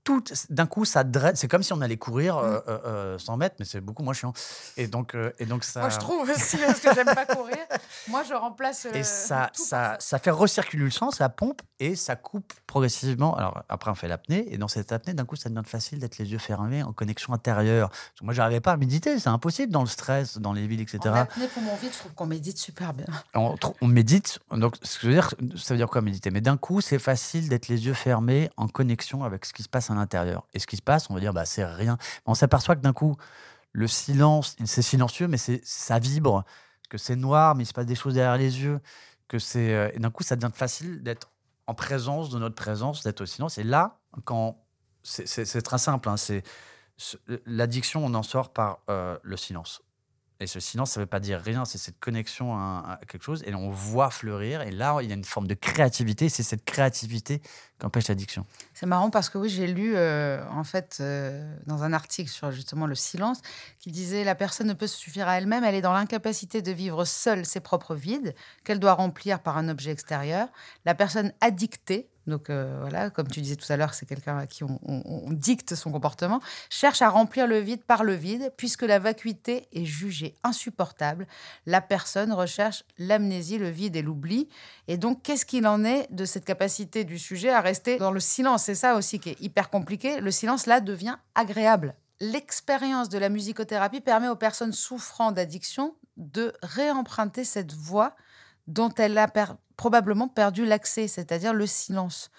tout, 0.04 0.22
d'un 0.48 0.66
coup, 0.66 0.84
ça 0.84 1.04
draine. 1.04 1.36
C'est 1.36 1.48
comme 1.48 1.62
si 1.62 1.72
on 1.72 1.80
allait 1.80 1.96
courir 1.96 2.38
euh, 2.38 2.60
euh, 2.68 2.78
euh, 2.86 3.18
100 3.18 3.36
mètres, 3.36 3.56
mais 3.58 3.64
c'est 3.64 3.80
beaucoup 3.80 4.02
moins 4.02 4.14
chiant. 4.14 4.32
Et 4.76 4.86
donc, 4.86 5.14
euh, 5.14 5.32
et 5.38 5.46
donc 5.46 5.64
ça. 5.64 5.80
Moi, 5.80 5.88
je 5.90 5.98
trouve 5.98 6.28
aussi, 6.28 6.56
parce 6.56 6.80
que 6.80 6.94
j'aime 6.94 7.06
pas 7.14 7.26
courir. 7.26 7.56
Moi, 8.08 8.22
je 8.28 8.34
remplace. 8.34 8.86
Et 8.86 8.98
euh, 9.00 9.02
ça, 9.02 9.50
tout 9.54 9.64
ça, 9.64 9.96
ça 10.00 10.18
fait 10.18 10.30
recirculer 10.30 10.84
le 10.84 10.90
sang, 10.90 11.10
ça 11.10 11.28
pompe 11.28 11.62
et 11.78 11.96
ça 11.96 12.16
coupe 12.16 12.52
progressivement. 12.66 13.36
Alors 13.36 13.62
après, 13.68 13.90
on 13.90 13.94
fait 13.94 14.08
l'apnée 14.08 14.46
et 14.52 14.58
dans 14.58 14.68
cette 14.68 14.92
apnée, 14.92 15.14
d'un 15.14 15.24
coup, 15.24 15.36
ça 15.36 15.48
devient 15.48 15.62
facile 15.66 15.98
d'être 15.98 16.18
les 16.18 16.32
yeux 16.32 16.38
fermés 16.38 16.82
en 16.82 16.92
connexion 16.92 17.32
intérieure. 17.32 17.90
Parce 17.90 18.20
que 18.20 18.24
moi, 18.24 18.34
j'arrivais 18.34 18.60
pas 18.60 18.72
à 18.72 18.76
méditer, 18.76 19.18
c'est 19.18 19.28
impossible 19.28 19.72
dans 19.72 19.82
le 19.82 19.88
stress, 19.88 20.38
dans 20.38 20.52
les 20.52 20.66
villes, 20.66 20.80
etc. 20.80 20.98
En 21.06 21.14
apnée 21.14 21.48
pour 21.48 21.62
mon 21.62 21.76
vide, 21.76 21.90
je 21.92 21.98
trouve 21.98 22.12
qu'on 22.14 22.26
médite 22.26 22.58
super 22.58 22.94
bien. 22.94 23.06
on, 23.34 23.54
on 23.80 23.86
médite. 23.86 24.38
Donc, 24.50 24.76
ce 24.82 24.98
que 24.98 25.02
je 25.02 25.06
veux 25.08 25.14
dire, 25.14 25.34
ça 25.56 25.74
veut 25.74 25.78
dire 25.78 25.88
quoi 25.88 26.00
méditer? 26.00 26.30
Mais 26.30 26.40
d'un 26.40 26.56
coup, 26.56 26.80
c'est 26.80 26.98
facile 26.98 27.48
d'être 27.48 27.68
les 27.68 27.86
yeux 27.86 27.94
fermés 27.94 28.50
en 28.56 28.68
connexion 28.68 29.24
avec 29.24 29.44
ce 29.44 29.52
qui 29.52 29.62
se 29.62 29.68
passe 29.68 29.89
l'intérieur. 29.94 30.46
Et 30.55 30.59
ce 30.59 30.66
qui 30.66 30.76
se 30.76 30.83
passe, 30.83 31.11
on 31.11 31.14
va 31.14 31.20
dire, 31.20 31.33
bah, 31.33 31.44
c'est 31.46 31.64
rien. 31.64 31.98
On 32.26 32.35
s'aperçoit 32.35 32.76
que 32.76 32.81
d'un 32.81 32.92
coup, 32.92 33.16
le 33.72 33.87
silence, 33.87 34.57
c'est 34.64 34.83
silencieux, 34.83 35.29
mais 35.29 35.37
ça 35.38 35.98
vibre, 35.98 36.44
que 36.88 36.98
c'est 36.98 37.16
noir, 37.16 37.55
mais 37.55 37.62
il 37.64 37.66
se 37.66 37.72
passe 37.72 37.87
des 37.87 37.94
choses 37.94 38.14
derrière 38.14 38.37
les 38.37 38.61
yeux, 38.62 38.81
que 39.29 39.38
c'est. 39.38 39.74
euh, 39.74 39.90
d'un 39.98 40.11
coup, 40.11 40.22
ça 40.24 40.37
devient 40.37 40.53
facile 40.53 41.03
d'être 41.03 41.31
en 41.66 41.74
présence 41.74 42.31
de 42.31 42.38
notre 42.38 42.57
présence, 42.57 43.05
d'être 43.05 43.20
au 43.20 43.26
silence. 43.26 43.59
Et 43.59 43.62
là, 43.64 44.00
quand 44.24 44.57
c'est- 45.03 45.62
très 45.62 45.79
simple, 45.79 46.09
hein, 46.09 46.16
c'est 46.16 46.42
ce- 46.96 47.16
l'addiction, 47.46 48.05
on 48.05 48.12
en 48.14 48.22
sort 48.24 48.53
par 48.53 48.81
euh, 48.90 49.16
le 49.22 49.37
silence. 49.37 49.83
Et 50.40 50.46
ce 50.46 50.59
silence, 50.59 50.92
ça 50.92 51.00
ne 51.00 51.05
veut 51.05 51.09
pas 51.09 51.20
dire 51.20 51.38
rien, 51.38 51.66
c'est 51.66 51.76
cette 51.76 52.00
connexion 52.00 52.55
à, 52.55 52.98
quelque 53.07 53.22
chose, 53.22 53.42
et 53.46 53.55
on 53.55 53.68
voit 53.68 54.11
fleurir, 54.11 54.62
et 54.62 54.70
là, 54.70 54.96
il 55.03 55.09
y 55.09 55.12
a 55.12 55.14
une 55.14 55.24
forme 55.24 55.46
de 55.46 55.53
créativité, 55.53 56.31
c'est 56.31 56.42
cette 56.42 56.64
créativité 56.64 57.40
qui 57.79 57.87
empêche 57.87 58.09
l'addiction. 58.09 58.46
C'est 58.72 58.87
marrant 58.87 59.11
parce 59.11 59.29
que 59.29 59.37
oui, 59.37 59.50
j'ai 59.50 59.66
lu 59.66 59.92
euh, 59.96 60.42
en 60.50 60.64
fait 60.64 60.98
euh, 61.00 61.55
dans 61.66 61.83
un 61.83 61.92
article 61.92 62.31
sur 62.31 62.50
justement 62.53 62.87
le 62.87 62.94
silence 62.94 63.42
qui 63.79 63.90
disait 63.90 64.24
la 64.24 64.35
personne 64.35 64.66
ne 64.66 64.72
peut 64.72 64.87
se 64.87 64.96
suffire 64.96 65.29
à 65.29 65.37
elle-même, 65.37 65.62
elle 65.62 65.74
est 65.74 65.83
dans 65.83 65.92
l'incapacité 65.92 66.62
de 66.62 66.72
vivre 66.72 67.05
seule 67.05 67.44
ses 67.44 67.61
propres 67.61 67.94
vides 67.94 68.35
qu'elle 68.64 68.81
doit 68.81 68.94
remplir 68.94 69.40
par 69.40 69.59
un 69.59 69.68
objet 69.68 69.90
extérieur. 69.90 70.48
La 70.87 70.94
personne 70.94 71.33
addictée, 71.42 72.09
donc 72.30 72.48
euh, 72.48 72.78
voilà, 72.80 73.10
comme 73.10 73.28
tu 73.28 73.40
disais 73.42 73.56
tout 73.56 73.70
à 73.70 73.76
l'heure, 73.76 73.92
c'est 73.92 74.06
quelqu'un 74.06 74.38
à 74.38 74.46
qui 74.46 74.64
on, 74.64 74.78
on- 74.86 75.02
on 75.04 75.30
dicte 75.32 75.74
son 75.74 75.90
comportement, 75.92 76.40
cherche 76.70 77.02
à 77.02 77.10
remplir 77.10 77.46
le 77.46 77.58
vide 77.58 77.84
par 77.84 78.04
le 78.04 78.14
vide 78.14 78.52
puisque 78.56 78.82
la 78.82 78.98
vacuité 78.98 79.68
est 79.72 79.84
jugée 79.84 80.34
insupportable. 80.44 81.26
La 81.66 81.80
personne 81.82 82.32
recherche 82.32 82.84
l'amnésie, 82.96 83.58
le 83.58 83.68
vide 83.68 83.96
et 83.96 84.02
l'oubli. 84.02 84.48
Et 84.88 84.96
donc, 84.96 85.22
qu'est-ce 85.22 85.44
qu'il 85.44 85.66
en 85.66 85.84
est 85.84 86.06
de 86.10 86.24
cette 86.24 86.44
capacité 86.46 87.04
du 87.04 87.18
sujet 87.18 87.50
à 87.50 87.60
rester 87.60 87.98
dans 87.98 88.12
le 88.12 88.20
silence? 88.20 88.64
C'est 88.64 88.74
ça 88.74 88.94
aussi 88.94 89.18
qui 89.20 89.30
est 89.30 89.40
hyper 89.40 89.68
compliqué. 89.68 90.20
Le 90.20 90.30
silence, 90.30 90.66
là, 90.66 90.80
devient 90.80 91.16
agréable. 91.34 91.94
L'expérience 92.20 93.08
de 93.08 93.18
la 93.18 93.28
musicothérapie 93.28 94.00
permet 94.00 94.28
aux 94.28 94.36
personnes 94.36 94.72
souffrant 94.72 95.32
d'addiction 95.32 95.94
de 96.16 96.52
réemprunter 96.62 97.44
cette 97.44 97.72
voie 97.72 98.14
dont 98.70 98.92
elle 98.96 99.18
a 99.18 99.28
probablement 99.76 100.28
perdu 100.28 100.64
l'accès, 100.64 101.09
c'est-à-dire 101.09 101.52
le 101.52 101.66
silence. 101.66 102.30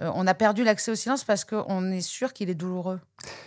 Euh, 0.00 0.10
on 0.14 0.26
a 0.26 0.34
perdu 0.34 0.64
l'accès 0.64 0.90
au 0.90 0.96
silence 0.96 1.22
parce 1.24 1.44
qu'on 1.44 1.90
est 1.92 2.00
sûr 2.00 2.32
qu'il 2.32 2.50
est 2.50 2.54
douloureux. 2.54 3.00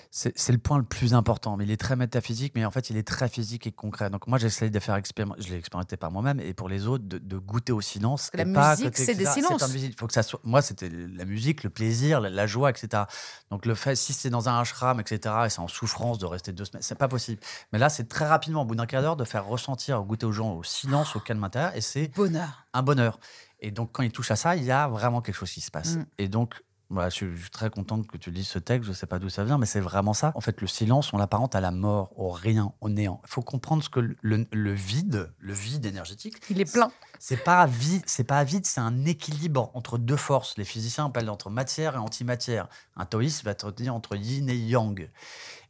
C'est 0.10 0.52
le 0.52 0.58
point 0.58 0.78
le 0.78 0.84
plus 0.84 1.14
important, 1.14 1.58
mais 1.58 1.66
il 1.66 1.72
est 1.72 1.80
très 1.80 1.96
métaphysique, 1.96 2.54
mais 2.56 2.66
en 2.66 2.72
fait, 2.72 2.90
il 2.90 2.98
est 2.98 3.08
très 3.08 3.30
physique 3.30 3.68
et 3.68 3.72
concret. 3.72 4.10
Donc 4.10 4.26
moi, 4.26 4.40
j'essaie 4.40 4.70
de 4.70 4.80
faire 4.80 4.96
expérimenter, 4.96 5.44
je 5.44 5.50
l'ai 5.50 5.58
expérimenté 5.58 5.98
par 5.98 6.12
moi-même, 6.12 6.40
et 6.40 6.54
pour 6.54 6.70
les 6.70 6.88
autres, 6.88 7.04
de, 7.04 7.18
de 7.20 7.38
goûter 7.38 7.74
au 7.74 7.82
silence. 7.82 8.32
La 8.34 8.44
et 8.44 8.46
musique, 8.46 8.98
c'est 8.98 9.14
des 9.14 9.26
silences. 9.26 9.64
Faut 10.00 10.08
que 10.08 10.14
ça 10.14 10.24
soit... 10.24 10.40
Moi, 10.44 10.62
c'était 10.64 10.90
la 10.90 11.26
musique, 11.26 11.64
le 11.64 11.70
plaisir, 11.70 12.22
la, 12.22 12.30
la 12.30 12.48
joie, 12.48 12.72
etc. 12.72 13.04
Donc 13.52 13.66
le 13.66 13.76
fait, 13.76 13.96
si 13.96 14.14
c'est 14.14 14.30
dans 14.30 14.50
un 14.50 14.60
ashram, 14.60 15.00
etc., 15.00 15.36
et 15.46 15.50
c'est 15.50 15.60
en 15.60 15.68
souffrance 15.68 16.18
de 16.18 16.26
rester 16.26 16.54
deux 16.54 16.66
semaines, 16.66 16.82
c'est 16.82 16.98
pas 16.98 17.10
possible. 17.10 17.42
Mais 17.72 17.78
là, 17.78 17.90
c'est 17.90 18.08
très 18.08 18.26
rapidement, 18.26 18.62
au 18.64 18.66
bout 18.66 18.76
d'un 18.76 18.88
quart 18.88 19.04
d'heure, 19.04 19.18
de 19.18 19.26
faire 19.26 19.46
ressentir, 19.46 20.02
goûter 20.02 20.26
aux 20.26 20.32
gens 20.32 20.54
au 20.54 20.64
silence, 20.64 21.16
au 21.16 21.20
calme 21.20 21.44
intérieur, 21.44 21.76
et 21.76 21.82
c'est 21.82 22.08
Bonheur. 22.16 22.66
un 22.74 22.82
bonheur. 22.82 23.20
Et 23.60 23.72
donc, 23.72 23.92
quand 23.92 24.04
il 24.04 24.12
touche 24.12 24.32
à 24.32 24.36
ça, 24.36 24.56
il 24.56 24.64
y 24.64 24.72
a 24.72 24.88
vraiment 24.88 25.22
quelque 25.22 25.36
chose 25.36 25.52
qui 25.52 25.62
se 25.62 25.72
passe. 25.72 25.96
Mm. 25.96 26.06
Et 26.20 26.28
donc, 26.28 26.64
voilà, 26.90 27.10
je, 27.10 27.16
suis, 27.16 27.36
je 27.36 27.42
suis 27.42 27.50
très 27.50 27.70
contente 27.70 28.08
que 28.08 28.16
tu 28.18 28.32
lises 28.32 28.48
ce 28.48 28.60
texte. 28.60 28.86
Je 28.86 28.92
ne 28.92 28.96
sais 28.96 29.08
pas 29.08 29.20
d'où 29.20 29.28
ça 29.30 29.44
vient, 29.44 29.58
mais 29.58 29.66
c'est 29.66 29.82
vraiment 29.82 30.14
ça. 30.14 30.32
En 30.36 30.42
fait, 30.42 30.62
le 30.62 30.68
silence, 30.68 31.12
on 31.12 31.18
l'apparente 31.18 31.54
à 31.56 31.60
la 31.60 31.72
mort, 31.72 32.14
au 32.18 32.30
rien, 32.30 32.72
au 32.80 32.88
néant. 32.90 33.20
Il 33.26 33.30
faut 33.30 33.42
comprendre 33.42 33.84
ce 33.84 33.90
que 33.90 34.00
le, 34.00 34.16
le- 34.22 34.48
le 34.52 34.74
vide, 34.74 35.34
le 35.40 35.52
vide 35.54 35.86
énergétique, 35.86 36.36
Il 36.50 36.62
est 36.62 36.72
plein. 36.72 36.90
c'est 37.20 37.44
pas 37.44 37.66
vide, 37.66 38.04
c'est 38.06 38.24
pas 38.24 38.42
vide, 38.46 38.66
c'est 38.66 38.80
un 38.80 39.04
équilibre 39.06 39.70
entre 39.74 39.98
deux 39.98 40.16
forces. 40.16 40.58
Les 40.58 40.64
physiciens 40.64 41.08
appellent 41.08 41.30
entre 41.30 41.50
matière 41.50 41.96
et 41.96 42.00
antimatière. 42.00 42.70
Un 42.96 43.06
taoïste 43.06 43.44
va 43.44 43.54
te 43.54 43.70
dire 43.72 43.94
entre 43.94 44.16
yin 44.16 44.48
et 44.50 44.56
yang. 44.56 45.10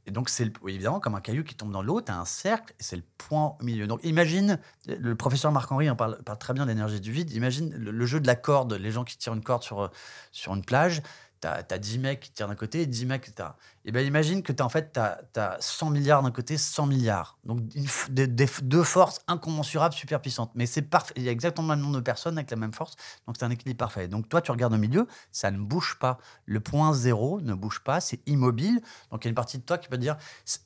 Et 0.07 0.11
donc, 0.11 0.29
c'est 0.29 0.51
évidemment 0.65 1.01
comme 1.01 1.15
un 1.15 1.21
caillou 1.21 1.43
qui 1.43 1.53
tombe 1.53 1.71
dans 1.71 1.81
l'eau, 1.81 2.01
tu 2.01 2.11
as 2.11 2.17
un 2.17 2.25
cercle 2.25 2.73
et 2.79 2.83
c'est 2.83 2.95
le 2.95 3.03
point 3.17 3.57
au 3.59 3.63
milieu. 3.63 3.87
Donc, 3.87 3.99
imagine, 4.03 4.57
le 4.87 5.15
professeur 5.15 5.51
Marc-Henri 5.51 5.89
en 5.89 5.97
parle, 5.97 6.17
très 6.39 6.53
bien 6.53 6.63
de 6.63 6.69
l'énergie 6.69 7.01
du 7.01 7.11
vide. 7.11 7.31
Imagine 7.33 7.73
le, 7.75 7.91
le 7.91 8.05
jeu 8.05 8.21
de 8.21 8.27
la 8.27 8.35
corde, 8.35 8.73
les 8.73 8.91
gens 8.91 9.03
qui 9.03 9.17
tirent 9.17 9.33
une 9.33 9.43
corde 9.43 9.63
sur, 9.63 9.91
sur 10.31 10.53
une 10.55 10.63
plage. 10.63 11.01
Tu 11.41 11.47
as, 11.47 11.77
10 11.77 11.99
mecs 11.99 12.19
qui 12.19 12.31
tirent 12.31 12.47
d'un 12.47 12.55
côté 12.55 12.81
et 12.81 12.85
10 12.85 13.05
mecs, 13.05 13.27
etc. 13.27 13.49
Et 13.85 13.91
bien, 13.91 14.01
imagine 14.01 14.41
que 14.43 14.51
tu 14.51 14.61
as 14.61 14.65
en 14.65 14.69
fait 14.69 14.97
as, 14.97 15.57
100 15.59 15.89
milliards 15.91 16.23
d'un 16.23 16.31
côté, 16.31 16.57
100 16.57 16.87
milliards. 16.87 17.37
Donc, 17.45 17.59
une 17.75 17.85
des- 18.09 18.47
deux 18.63 18.83
forces 18.83 19.19
incommensurables, 19.27 19.93
super 19.93 20.19
puissantes. 20.21 20.51
Mais 20.55 20.65
c'est 20.65 20.81
parfait. 20.81 21.13
Il 21.15 21.23
y 21.23 21.29
a 21.29 21.31
exactement 21.31 21.67
le 21.67 21.75
même 21.75 21.83
nombre 21.85 21.97
de 21.97 22.01
personnes 22.01 22.37
avec 22.37 22.49
la 22.51 22.57
même 22.57 22.73
force. 22.73 22.95
Donc, 23.27 23.35
c'est 23.37 23.45
un 23.45 23.51
équilibre 23.51 23.77
parfait. 23.77 24.07
Donc, 24.07 24.29
toi, 24.29 24.41
tu 24.41 24.51
regardes 24.51 24.73
au 24.73 24.77
milieu, 24.77 25.07
ça 25.31 25.51
ne 25.51 25.57
bouge 25.59 25.97
pas. 25.99 26.17
Le 26.45 26.59
point 26.59 26.93
zéro 26.93 27.39
ne 27.41 27.53
bouge 27.53 27.79
pas, 27.83 28.01
c'est 28.01 28.19
immobile. 28.27 28.81
Donc, 29.11 29.23
il 29.23 29.27
y 29.27 29.29
a 29.29 29.29
une 29.29 29.35
partie 29.35 29.57
de 29.57 29.63
toi 29.63 29.77
qui 29.77 29.87
peut 29.89 29.97
dire, 29.97 30.17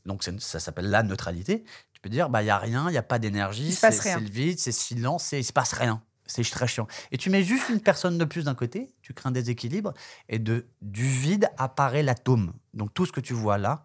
donc 0.06 0.24
ça 0.24 0.60
s'appelle 0.60 0.90
la 0.90 1.04
neutralité. 1.04 1.64
Tu 1.94 2.02
peux 2.02 2.10
dire, 2.10 2.30
bah, 2.30 2.42
il 2.42 2.46
n'y 2.46 2.52
a 2.52 2.58
rien, 2.58 2.88
il 2.90 2.94
n'y 2.94 2.98
a 2.98 3.04
pas 3.04 3.20
d'énergie, 3.20 3.72
c'est 3.92 4.20
le 4.20 4.30
vide, 4.30 4.60
c'est 4.60 4.72
silence, 4.72 5.32
il 5.34 5.44
se 5.46 5.54
passe 5.54 5.74
rien. 5.74 6.02
C'est 6.32 6.50
très 6.50 6.68
chiant. 6.68 6.88
Et 7.12 7.18
tu 7.18 7.30
mets 7.30 7.44
juste 7.44 7.70
une 7.70 7.82
personne 7.82 8.18
de 8.18 8.26
plus 8.26 8.46
d'un 8.46 8.56
côté, 8.56 8.90
tu 9.02 9.14
crées 9.14 9.30
un 9.30 9.32
déséquilibre, 9.32 9.94
et 10.30 10.40
de, 10.40 10.66
du 10.82 11.06
vide 11.06 11.50
apparaît 11.58 12.04
l'atome. 12.04 12.54
Donc 12.74 12.94
tout 12.94 13.06
ce 13.06 13.12
que 13.12 13.20
tu 13.20 13.34
vois 13.34 13.58
là, 13.58 13.84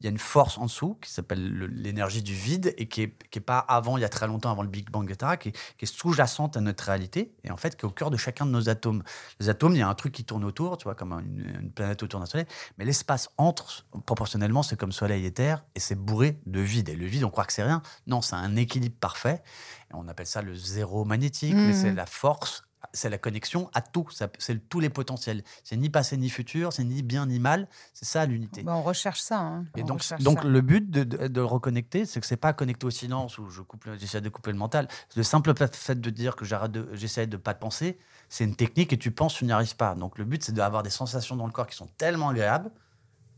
il 0.00 0.04
y 0.04 0.06
a 0.06 0.10
une 0.10 0.18
force 0.18 0.58
en 0.58 0.66
dessous 0.66 0.96
qui 1.02 1.10
s'appelle 1.10 1.48
le- 1.50 1.66
l'énergie 1.66 2.22
du 2.22 2.32
vide 2.34 2.72
et 2.78 2.86
qui 2.88 3.00
n'est 3.00 3.14
qui 3.30 3.38
est 3.38 3.42
pas 3.42 3.58
avant, 3.58 3.96
il 3.98 4.00
y 4.00 4.04
a 4.04 4.08
très 4.08 4.26
longtemps, 4.26 4.50
avant 4.50 4.62
le 4.62 4.68
Big 4.68 4.90
Bang, 4.90 5.10
etc., 5.10 5.32
qui 5.38 5.48
est, 5.50 5.52
qui 5.76 5.84
est 5.84 5.92
sous-jacente 5.92 6.56
à 6.56 6.60
notre 6.60 6.84
réalité 6.84 7.32
et 7.44 7.50
en 7.50 7.56
fait 7.56 7.76
qui 7.76 7.82
est 7.84 7.88
au 7.88 7.90
cœur 7.90 8.10
de 8.10 8.16
chacun 8.16 8.46
de 8.46 8.50
nos 8.50 8.68
atomes. 8.68 9.02
Les 9.40 9.48
atomes, 9.48 9.74
il 9.74 9.78
y 9.78 9.82
a 9.82 9.88
un 9.88 9.94
truc 9.94 10.12
qui 10.12 10.24
tourne 10.24 10.44
autour, 10.44 10.78
tu 10.78 10.84
vois, 10.84 10.94
comme 10.94 11.12
une, 11.12 11.60
une 11.60 11.70
planète 11.72 12.02
autour 12.02 12.20
d'un 12.20 12.26
soleil, 12.26 12.46
mais 12.78 12.84
l'espace 12.84 13.28
entre, 13.38 13.86
proportionnellement, 14.06 14.62
c'est 14.62 14.76
comme 14.78 14.92
soleil 14.92 15.26
et 15.26 15.32
terre 15.32 15.64
et 15.74 15.80
c'est 15.80 15.96
bourré 15.96 16.38
de 16.46 16.60
vide. 16.60 16.88
Et 16.90 16.96
le 16.96 17.06
vide, 17.06 17.24
on 17.24 17.30
croit 17.30 17.44
que 17.44 17.52
c'est 17.52 17.62
rien. 17.64 17.82
Non, 18.06 18.20
c'est 18.22 18.36
un 18.36 18.54
équilibre 18.56 18.96
parfait. 19.00 19.42
Et 19.90 19.94
on 19.94 20.06
appelle 20.08 20.26
ça 20.26 20.42
le 20.42 20.54
zéro 20.54 21.04
magnétique, 21.04 21.54
mais 21.54 21.68
Mhm. 21.68 21.72
c'est 21.72 21.92
la 21.92 22.06
force 22.06 22.62
c'est 22.92 23.10
la 23.10 23.18
connexion 23.18 23.70
à 23.74 23.80
tout, 23.80 24.06
c'est 24.38 24.68
tous 24.68 24.80
les 24.80 24.88
potentiels. 24.90 25.42
C'est 25.64 25.76
ni 25.76 25.90
passé 25.90 26.16
ni 26.16 26.28
futur, 26.30 26.72
c'est 26.72 26.84
ni 26.84 27.02
bien 27.02 27.26
ni 27.26 27.38
mal, 27.38 27.68
c'est 27.94 28.04
ça 28.06 28.26
l'unité. 28.26 28.62
Bah, 28.62 28.74
on 28.74 28.82
recherche 28.82 29.20
ça. 29.20 29.38
hein. 29.38 29.66
Et 29.76 29.82
On 29.82 29.86
donc, 29.86 30.02
donc 30.20 30.42
ça. 30.42 30.48
le 30.48 30.60
but 30.60 30.90
de, 30.90 31.04
de, 31.04 31.28
de 31.28 31.40
le 31.40 31.44
reconnecter, 31.46 32.06
c'est 32.06 32.20
que 32.20 32.26
c'est 32.26 32.36
pas 32.36 32.52
connecté 32.52 32.86
au 32.86 32.90
silence 32.90 33.38
où 33.38 33.50
je 33.50 33.62
coupe, 33.62 33.84
j'essaie 33.98 34.20
de 34.20 34.28
couper 34.28 34.52
le 34.52 34.58
mental. 34.58 34.88
Le 35.16 35.22
simple 35.22 35.52
fait 35.72 36.00
de 36.00 36.10
dire 36.10 36.36
que 36.36 36.44
de, 36.68 36.88
j'essaie 36.94 37.26
de 37.26 37.36
pas 37.36 37.54
de 37.54 37.58
penser, 37.58 37.98
c'est 38.28 38.44
une 38.44 38.56
technique 38.56 38.92
et 38.92 38.98
tu 38.98 39.10
penses, 39.10 39.34
tu 39.34 39.44
n'y 39.44 39.52
arrives 39.52 39.76
pas. 39.76 39.94
Donc 39.94 40.18
le 40.18 40.24
but, 40.24 40.42
c'est 40.44 40.52
d'avoir 40.52 40.82
des 40.82 40.90
sensations 40.90 41.36
dans 41.36 41.46
le 41.46 41.52
corps 41.52 41.66
qui 41.66 41.76
sont 41.76 41.88
tellement 41.98 42.28
agréables 42.30 42.70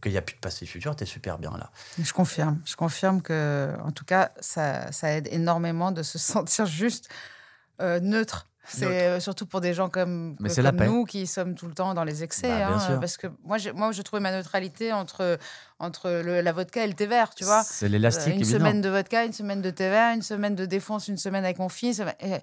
qu'il 0.03 0.13
n'y 0.13 0.19
a 0.19 0.23
plus 0.23 0.35
de 0.35 0.41
passé 0.41 0.65
futur, 0.65 0.97
tu 0.97 1.03
es 1.03 1.07
super 1.07 1.39
bien 1.39 1.51
là. 1.59 1.71
Je 1.99 2.13
confirme. 2.15 2.59
Je 2.65 2.75
confirme 2.75 3.21
que, 3.21 3.77
en 3.85 3.93
tout 3.93 4.07
cas, 4.07 4.33
ça, 4.41 4.91
ça 4.93 5.13
aide 5.13 5.29
énormément 5.31 5.93
de 5.93 6.03
se 6.03 6.19
sentir 6.19 6.65
juste 6.67 7.09
euh, 7.83 8.01
neutre. 8.01 8.49
C'est 8.67 8.85
euh, 8.87 9.21
surtout 9.21 9.47
pour 9.47 9.61
des 9.61 9.75
gens 9.75 9.89
comme, 9.89 10.37
Mais 10.39 10.51
nous 10.87 11.05
qui 11.05 11.27
sommes 11.27 11.55
tout 11.55 11.67
le 11.67 11.73
temps 11.75 11.95
dans 11.95 12.05
les 12.05 12.23
excès. 12.23 12.49
Bah, 12.49 12.69
hein, 12.77 12.99
parce 13.01 13.17
que 13.17 13.27
moi, 13.45 13.57
moi, 13.75 13.91
je 13.93 14.03
trouvais 14.03 14.21
ma 14.21 14.33
neutralité 14.33 14.93
entre, 14.93 15.39
entre 15.79 16.11
le- 16.11 16.41
la 16.41 16.53
vodka 16.53 16.85
et 16.85 16.87
le 16.87 16.95
thé 16.95 17.07
vert, 17.07 17.35
tu 17.35 17.45
vois. 17.45 17.63
C'est 17.65 17.87
Euh, 17.87 17.89
l'élastique, 17.89 18.35
une 18.35 18.41
évidemment. 18.43 18.67
semaine 18.67 18.81
de 18.83 18.89
vodka, 18.91 19.25
une 19.25 19.33
semaine 19.33 19.63
de 19.63 19.71
thé 19.71 19.89
vert, 19.89 20.15
une 20.15 20.23
semaine 20.23 20.55
de 20.55 20.67
défonce, 20.67 21.09
une 21.09 21.17
semaine 21.17 21.45
avec 21.45 21.59
mon 21.59 21.69
fils. 21.69 22.01
Et- 22.21 22.37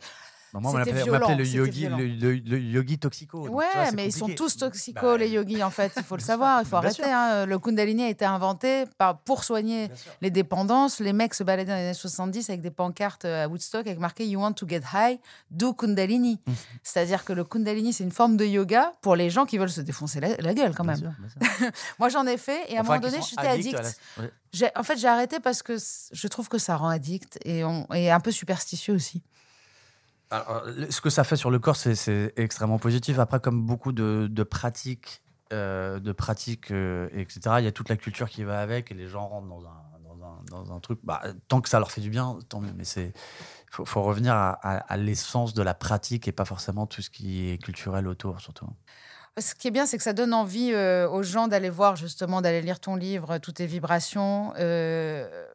Bah, 0.54 0.60
moi, 0.62 0.72
on 0.72 0.78
c'était 0.78 0.94
m'appelait 0.94 1.36
le 1.36 1.44
violent, 1.44 1.66
yogi, 1.66 1.82
c'était 1.84 1.96
le, 1.96 2.08
le- 2.08 2.34
le 2.36 2.60
yogi 2.60 2.98
toxico. 2.98 3.48
Ouais, 3.50 3.66
vois, 3.74 3.92
mais 3.92 4.06
ils 4.08 4.14
sont 4.14 4.28
tous 4.30 4.56
toxicos, 4.58 5.02
Bah, 5.04 5.18
les 5.18 5.30
yogis, 5.30 5.62
en 5.62 5.70
fait. 5.70 5.92
Il 5.98 6.04
faut 6.04 6.16
le 6.16 6.22
savoir, 6.22 6.62
il 6.62 6.66
faut 6.68 6.78
arrêter. 6.78 7.04
hein. 7.04 7.46
Le 7.46 7.60
Kundalini 7.60 8.04
a 8.04 8.10
été 8.10 8.24
inventé 8.26 8.86
pour 9.26 9.44
soigner 9.44 9.90
les 10.22 10.32
dépendances. 10.32 11.00
Les 11.00 11.12
mecs 11.14 11.34
se 11.34 11.44
baladaient 11.44 11.72
dans 11.72 11.78
les 11.78 11.84
années 11.86 11.94
70 11.94 12.50
avec 12.50 12.62
des 12.62 12.72
pancartes 12.72 13.26
euh, 13.26 13.44
à 13.44 13.48
Woodstock 13.48 13.86
avec 13.88 14.00
marqué 14.00 14.26
You 14.26 14.40
want 14.40 14.54
to 14.54 14.68
get 14.68 14.82
high, 14.94 15.20
do 15.52 15.74
Kundalini. 15.74 16.40
Mmh. 16.48 16.52
C'est-à-dire 16.82 17.26
que 17.26 17.34
le 17.34 17.44
Kundalini, 17.44 17.92
c'est 17.92 18.04
une 18.06 18.12
forme 18.12 18.38
de 18.38 18.46
yoga 18.46 18.94
pour 19.02 19.16
les 19.16 19.30
gens 19.30 19.46
qui 19.46 19.58
veulent 19.58 19.70
se 19.70 19.82
défoncer 19.82 20.20
la, 20.22 20.38
la 20.38 20.54
gueule, 20.54 20.74
quand 20.76 20.84
Bien 20.86 20.94
même. 20.94 21.02
sûr, 21.02 21.12
bien 21.20 21.58
sûr. 21.60 21.72
Moi, 22.00 22.10
j'en 22.10 22.26
ai 22.26 22.38
fait 22.38 22.62
et 22.72 22.78
à 22.78 22.80
un 22.80 22.84
Enfin, 22.84 22.96
moment 22.96 23.08
donné, 23.10 23.22
j'étais 23.30 23.48
addict. 23.48 23.74
la- 24.18 24.24
ouais. 24.24 24.72
En 24.76 24.84
fait, 24.84 24.98
j'ai 24.98 25.08
arrêté 25.10 25.40
parce 25.42 25.62
que 25.62 25.78
je 26.12 26.28
trouve 26.30 26.48
que 26.48 26.58
ça 26.58 26.78
rend 26.78 26.88
addict 26.90 27.38
et, 27.44 27.64
on, 27.66 27.86
et 27.94 28.10
un 28.10 28.20
peu 28.22 28.32
superstitieux 28.32 28.94
aussi. 28.94 29.22
Alors, 30.30 30.66
ce 30.90 31.02
que 31.02 31.10
ça 31.10 31.24
fait 31.24 31.38
sur 31.38 31.52
le 31.52 31.60
corps, 31.60 31.76
c'est- 31.76 32.34
extrêmement 32.36 32.80
positif. 32.80 33.20
Après, 33.20 33.40
comme 33.40 33.66
beaucoup 33.66 33.92
de, 33.92 34.28
de 34.30 34.44
pratiques 34.44 35.22
de 35.50 36.12
pratique, 36.12 36.72
etc., 36.72 37.40
il 37.60 37.64
y 37.64 37.68
a 37.68 37.72
toute 37.72 37.88
la 37.88 37.96
culture 37.96 38.30
qui 38.30 38.44
va 38.44 38.60
avec 38.60 38.92
et 38.92 38.94
les 38.94 39.08
gens 39.08 39.30
rentrent 39.30 39.48
dans 39.48 39.66
un, 39.66 39.88
dans 40.50 40.74
un, 40.74 40.80
truc. 40.80 41.00
Bah, 41.04 41.22
tant 41.48 41.62
que 41.62 41.70
ça 41.70 41.80
leur 41.80 41.92
fait 41.92 42.02
du 42.02 42.10
bien, 42.10 42.38
tant 42.50 42.60
mieux. 42.60 42.74
Mais 42.76 42.84
c'est 42.84 43.14
faut, 43.70 43.86
faut 43.86 44.02
revenir 44.02 44.34
à, 44.34 44.98
l'essence 44.98 45.54
de 45.54 45.62
la 45.62 45.74
pratique 45.74 46.28
et 46.28 46.32
pas 46.32 46.46
forcément 46.46 46.86
tout 46.86 47.02
ce 47.02 47.10
qui 47.10 47.50
est 47.50 47.58
culturel 47.58 48.08
autour, 48.08 48.40
surtout. 48.40 48.68
Ce 49.40 49.54
qui 49.54 49.68
est 49.68 49.72
bien, 49.72 49.86
c'est 49.86 49.98
que 49.98 50.04
ça 50.04 50.14
donne 50.14 50.34
envie 50.34 50.72
euh, 50.74 51.08
aux 51.08 51.22
gens 51.22 51.48
d'aller 51.48 51.70
voir, 51.70 51.96
justement, 51.96 52.42
d'aller 52.42 52.62
lire 52.62 52.80
ton 52.80 52.96
livre, 52.96 53.38
toutes 53.38 53.56
tes 53.56 53.68
vibrations. 53.68 54.54
Euh, 54.58 55.46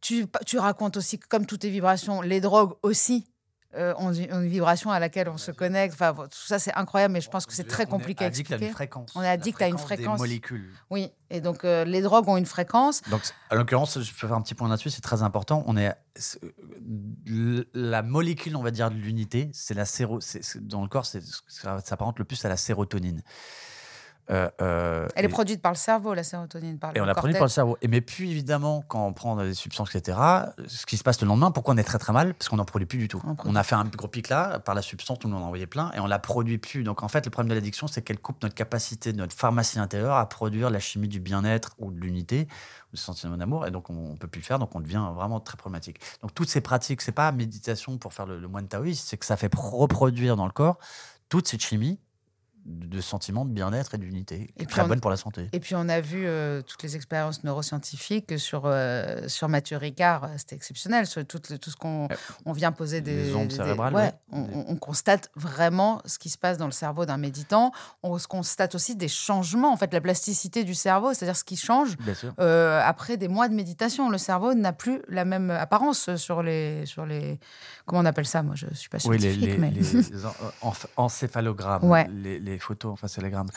tu, 0.00 0.26
tu, 0.46 0.58
racontes 0.58 0.96
aussi, 0.96 1.18
comme 1.18 1.46
toutes 1.46 1.60
tes 1.60 1.70
vibrations, 1.70 2.20
les 2.20 2.40
drogues 2.40 2.74
aussi. 2.82 3.26
Euh, 3.74 3.92
ont 3.98 4.12
une 4.12 4.46
vibration 4.46 4.90
à 4.90 4.98
laquelle 4.98 5.28
on 5.28 5.36
se 5.36 5.50
connecte. 5.50 5.94
Enfin, 5.94 6.14
tout 6.14 6.28
ça, 6.30 6.58
c'est 6.58 6.72
incroyable, 6.74 7.12
mais 7.12 7.20
je 7.20 7.28
pense 7.28 7.44
que 7.44 7.52
c'est 7.52 7.66
très 7.66 7.84
compliqué 7.84 8.24
à 8.24 8.28
expliquer. 8.28 8.54
À 8.54 8.58
une 8.68 8.72
fréquence. 8.72 9.12
On 9.14 9.22
est 9.22 9.28
addict 9.28 9.60
à 9.60 9.66
une 9.68 9.76
fréquence. 9.76 10.16
Des 10.16 10.28
molécules. 10.28 10.72
Oui, 10.88 11.10
et 11.28 11.42
donc 11.42 11.62
euh, 11.64 11.84
les 11.84 12.00
drogues 12.00 12.26
ont 12.28 12.38
une 12.38 12.46
fréquence. 12.46 13.02
Donc, 13.10 13.20
à 13.50 13.54
l'occurrence, 13.54 14.00
je 14.00 14.10
peux 14.12 14.28
faire 14.28 14.36
un 14.36 14.40
petit 14.40 14.54
point 14.54 14.68
là-dessus, 14.68 14.90
c'est 14.90 15.02
très 15.02 15.22
important. 15.22 15.62
On 15.66 15.76
est 15.76 15.94
la 17.74 18.02
molécule, 18.02 18.56
on 18.56 18.62
va 18.62 18.70
dire, 18.70 18.90
de 18.90 18.96
l'unité, 18.96 19.50
c'est 19.52 19.74
la 19.74 19.84
séro... 19.84 20.20
dans 20.62 20.82
le 20.82 20.88
corps, 20.88 21.04
ça 21.04 21.20
s'apparente 21.84 22.18
le 22.18 22.24
plus 22.24 22.42
à 22.46 22.48
la 22.48 22.56
sérotonine. 22.56 23.22
Euh, 24.30 24.50
euh, 24.60 25.06
Elle 25.14 25.24
est 25.24 25.28
produite 25.28 25.62
par 25.62 25.72
le 25.72 25.76
cerveau, 25.76 26.12
la 26.12 26.24
sérotonine. 26.24 26.78
Par 26.78 26.96
et 26.96 27.00
on 27.00 27.04
la 27.04 27.14
produit 27.14 27.34
par 27.34 27.44
le 27.44 27.48
cerveau. 27.48 27.78
Et 27.80 27.88
mais 27.88 28.00
puis 28.00 28.30
évidemment, 28.30 28.82
quand 28.88 29.06
on 29.06 29.12
prend 29.12 29.36
des 29.36 29.54
substances, 29.54 29.94
etc., 29.94 30.18
ce 30.66 30.84
qui 30.84 30.96
se 30.96 31.04
passe 31.04 31.20
le 31.20 31.28
lendemain, 31.28 31.52
pourquoi 31.52 31.74
on 31.74 31.76
est 31.76 31.84
très 31.84 31.98
très 31.98 32.12
mal? 32.12 32.34
Parce 32.34 32.48
qu'on 32.48 32.56
n'en 32.56 32.64
produit 32.64 32.86
plus 32.86 32.98
du 32.98 33.08
tout. 33.08 33.22
On, 33.44 33.54
a 33.54 33.62
fait 33.62 33.76
un 33.76 33.84
gros 33.84 34.08
pic 34.08 34.28
là, 34.28 34.58
par 34.58 34.74
la 34.74 34.82
substance, 34.82 35.18
tout 35.18 35.28
le 35.28 35.34
monde 35.34 35.42
en 35.42 35.44
a 35.44 35.48
envoyé 35.48 35.66
plein, 35.66 35.92
et 35.92 36.00
on 36.00 36.06
la 36.06 36.18
produit 36.18 36.58
plus. 36.58 36.82
Donc 36.82 37.02
en 37.02 37.08
fait, 37.08 37.24
le 37.24 37.30
problème 37.30 37.50
de 37.50 37.54
l'addiction, 37.54 37.86
c'est 37.86 38.02
qu'elle 38.02 38.18
coupe 38.18 38.42
notre 38.42 38.54
capacité, 38.54 39.12
notre 39.12 39.34
pharmacie 39.34 39.78
intérieure 39.78 40.16
à 40.16 40.28
produire 40.28 40.70
la 40.70 40.80
chimie 40.80 41.08
du 41.08 41.20
bien-être 41.20 41.74
ou 41.78 41.92
de 41.92 42.00
l'unité, 42.00 42.48
du 42.92 43.00
sentiment 43.00 43.36
d'amour, 43.36 43.66
et 43.66 43.70
donc 43.70 43.90
on 43.90 44.12
ne 44.12 44.16
peut 44.16 44.28
plus 44.28 44.40
le 44.40 44.46
faire, 44.46 44.58
donc 44.58 44.74
on 44.74 44.80
devient 44.80 45.04
vraiment 45.14 45.38
très 45.38 45.56
problématique. 45.56 46.00
Donc 46.22 46.34
toutes 46.34 46.48
ces 46.48 46.60
pratiques, 46.60 47.02
c'est 47.02 47.12
pas 47.12 47.30
méditation 47.30 47.96
pour 47.98 48.12
faire 48.12 48.26
le, 48.26 48.40
le 48.40 48.48
moine 48.48 48.66
taoïste, 48.66 49.08
c'est 49.08 49.16
que 49.16 49.26
ça 49.26 49.36
fait 49.36 49.54
reproduire 49.54 50.36
dans 50.36 50.46
le 50.46 50.52
corps 50.52 50.78
toute 51.28 51.48
cette 51.48 51.62
chimie 51.62 51.98
de 52.66 53.00
sentiments 53.00 53.44
de 53.44 53.50
bien-être 53.52 53.94
et 53.94 53.98
d'unité, 53.98 54.50
est 54.58 54.68
très 54.68 54.84
bonne 54.84 55.00
pour 55.00 55.10
la 55.10 55.16
santé. 55.16 55.48
Et 55.52 55.60
puis 55.60 55.74
on 55.76 55.88
a 55.88 56.00
vu 56.00 56.24
euh, 56.26 56.62
toutes 56.62 56.82
les 56.82 56.96
expériences 56.96 57.44
neuroscientifiques 57.44 58.38
sur, 58.38 58.62
euh, 58.64 59.28
sur 59.28 59.48
Mathieu 59.48 59.76
Ricard, 59.76 60.24
euh, 60.24 60.28
c'était 60.36 60.56
exceptionnel, 60.56 61.06
sur 61.06 61.24
tout, 61.24 61.38
tout 61.38 61.70
ce 61.70 61.76
qu'on 61.76 62.08
on 62.44 62.52
vient 62.52 62.72
poser 62.72 63.00
des... 63.00 63.26
Les 63.26 63.34
ondes 63.34 63.52
cérébrales. 63.52 63.94
ouais, 63.94 64.12
On, 64.32 64.76
constate 64.76 65.30
vraiment 65.36 66.02
ce 66.04 66.18
qui 66.18 66.28
se 66.28 66.38
passe 66.38 66.58
dans 66.58 66.66
le 66.66 66.72
cerveau 66.72 67.06
d'un 67.06 67.16
méditant. 67.16 67.72
On 68.02 68.18
constate 68.28 68.74
aussi 68.74 68.96
des 68.96 69.08
changements, 69.08 69.72
en 69.72 69.76
fait, 69.76 69.92
la 69.92 70.00
plasticité 70.00 70.64
du 70.64 70.74
cerveau, 70.74 71.14
c'est-à-dire 71.14 71.36
ce 71.36 71.44
qui 71.44 71.56
change 71.56 71.96
après 72.38 73.16
des 73.16 73.28
mois 73.28 73.48
de 73.48 73.54
méditation. 73.54 74.10
Le 74.10 74.18
cerveau 74.18 74.54
n'a 74.54 74.72
plus 74.72 75.02
la 75.08 75.24
même 75.24 75.50
apparence 75.50 76.14
sur 76.16 76.42
les... 76.42 76.84
Sur 76.86 77.06
les 77.06 77.38
comment 77.84 78.02
on 78.02 78.04
appelle 78.04 78.26
ça? 78.26 78.42
Moi, 78.42 78.54
je 78.56 78.66
ne 78.66 78.74
suis 78.74 78.88
pas 78.88 78.98
scientifique, 78.98 79.40
oui, 79.40 79.46
les, 79.46 79.58
mais... 79.58 79.70
les, 79.70 79.82
encéphalogrammes, 80.96 82.04
les 82.10 82.55
photos 82.58 82.92
en 82.92 82.96
face 82.96 83.18
grammes. 83.18 83.50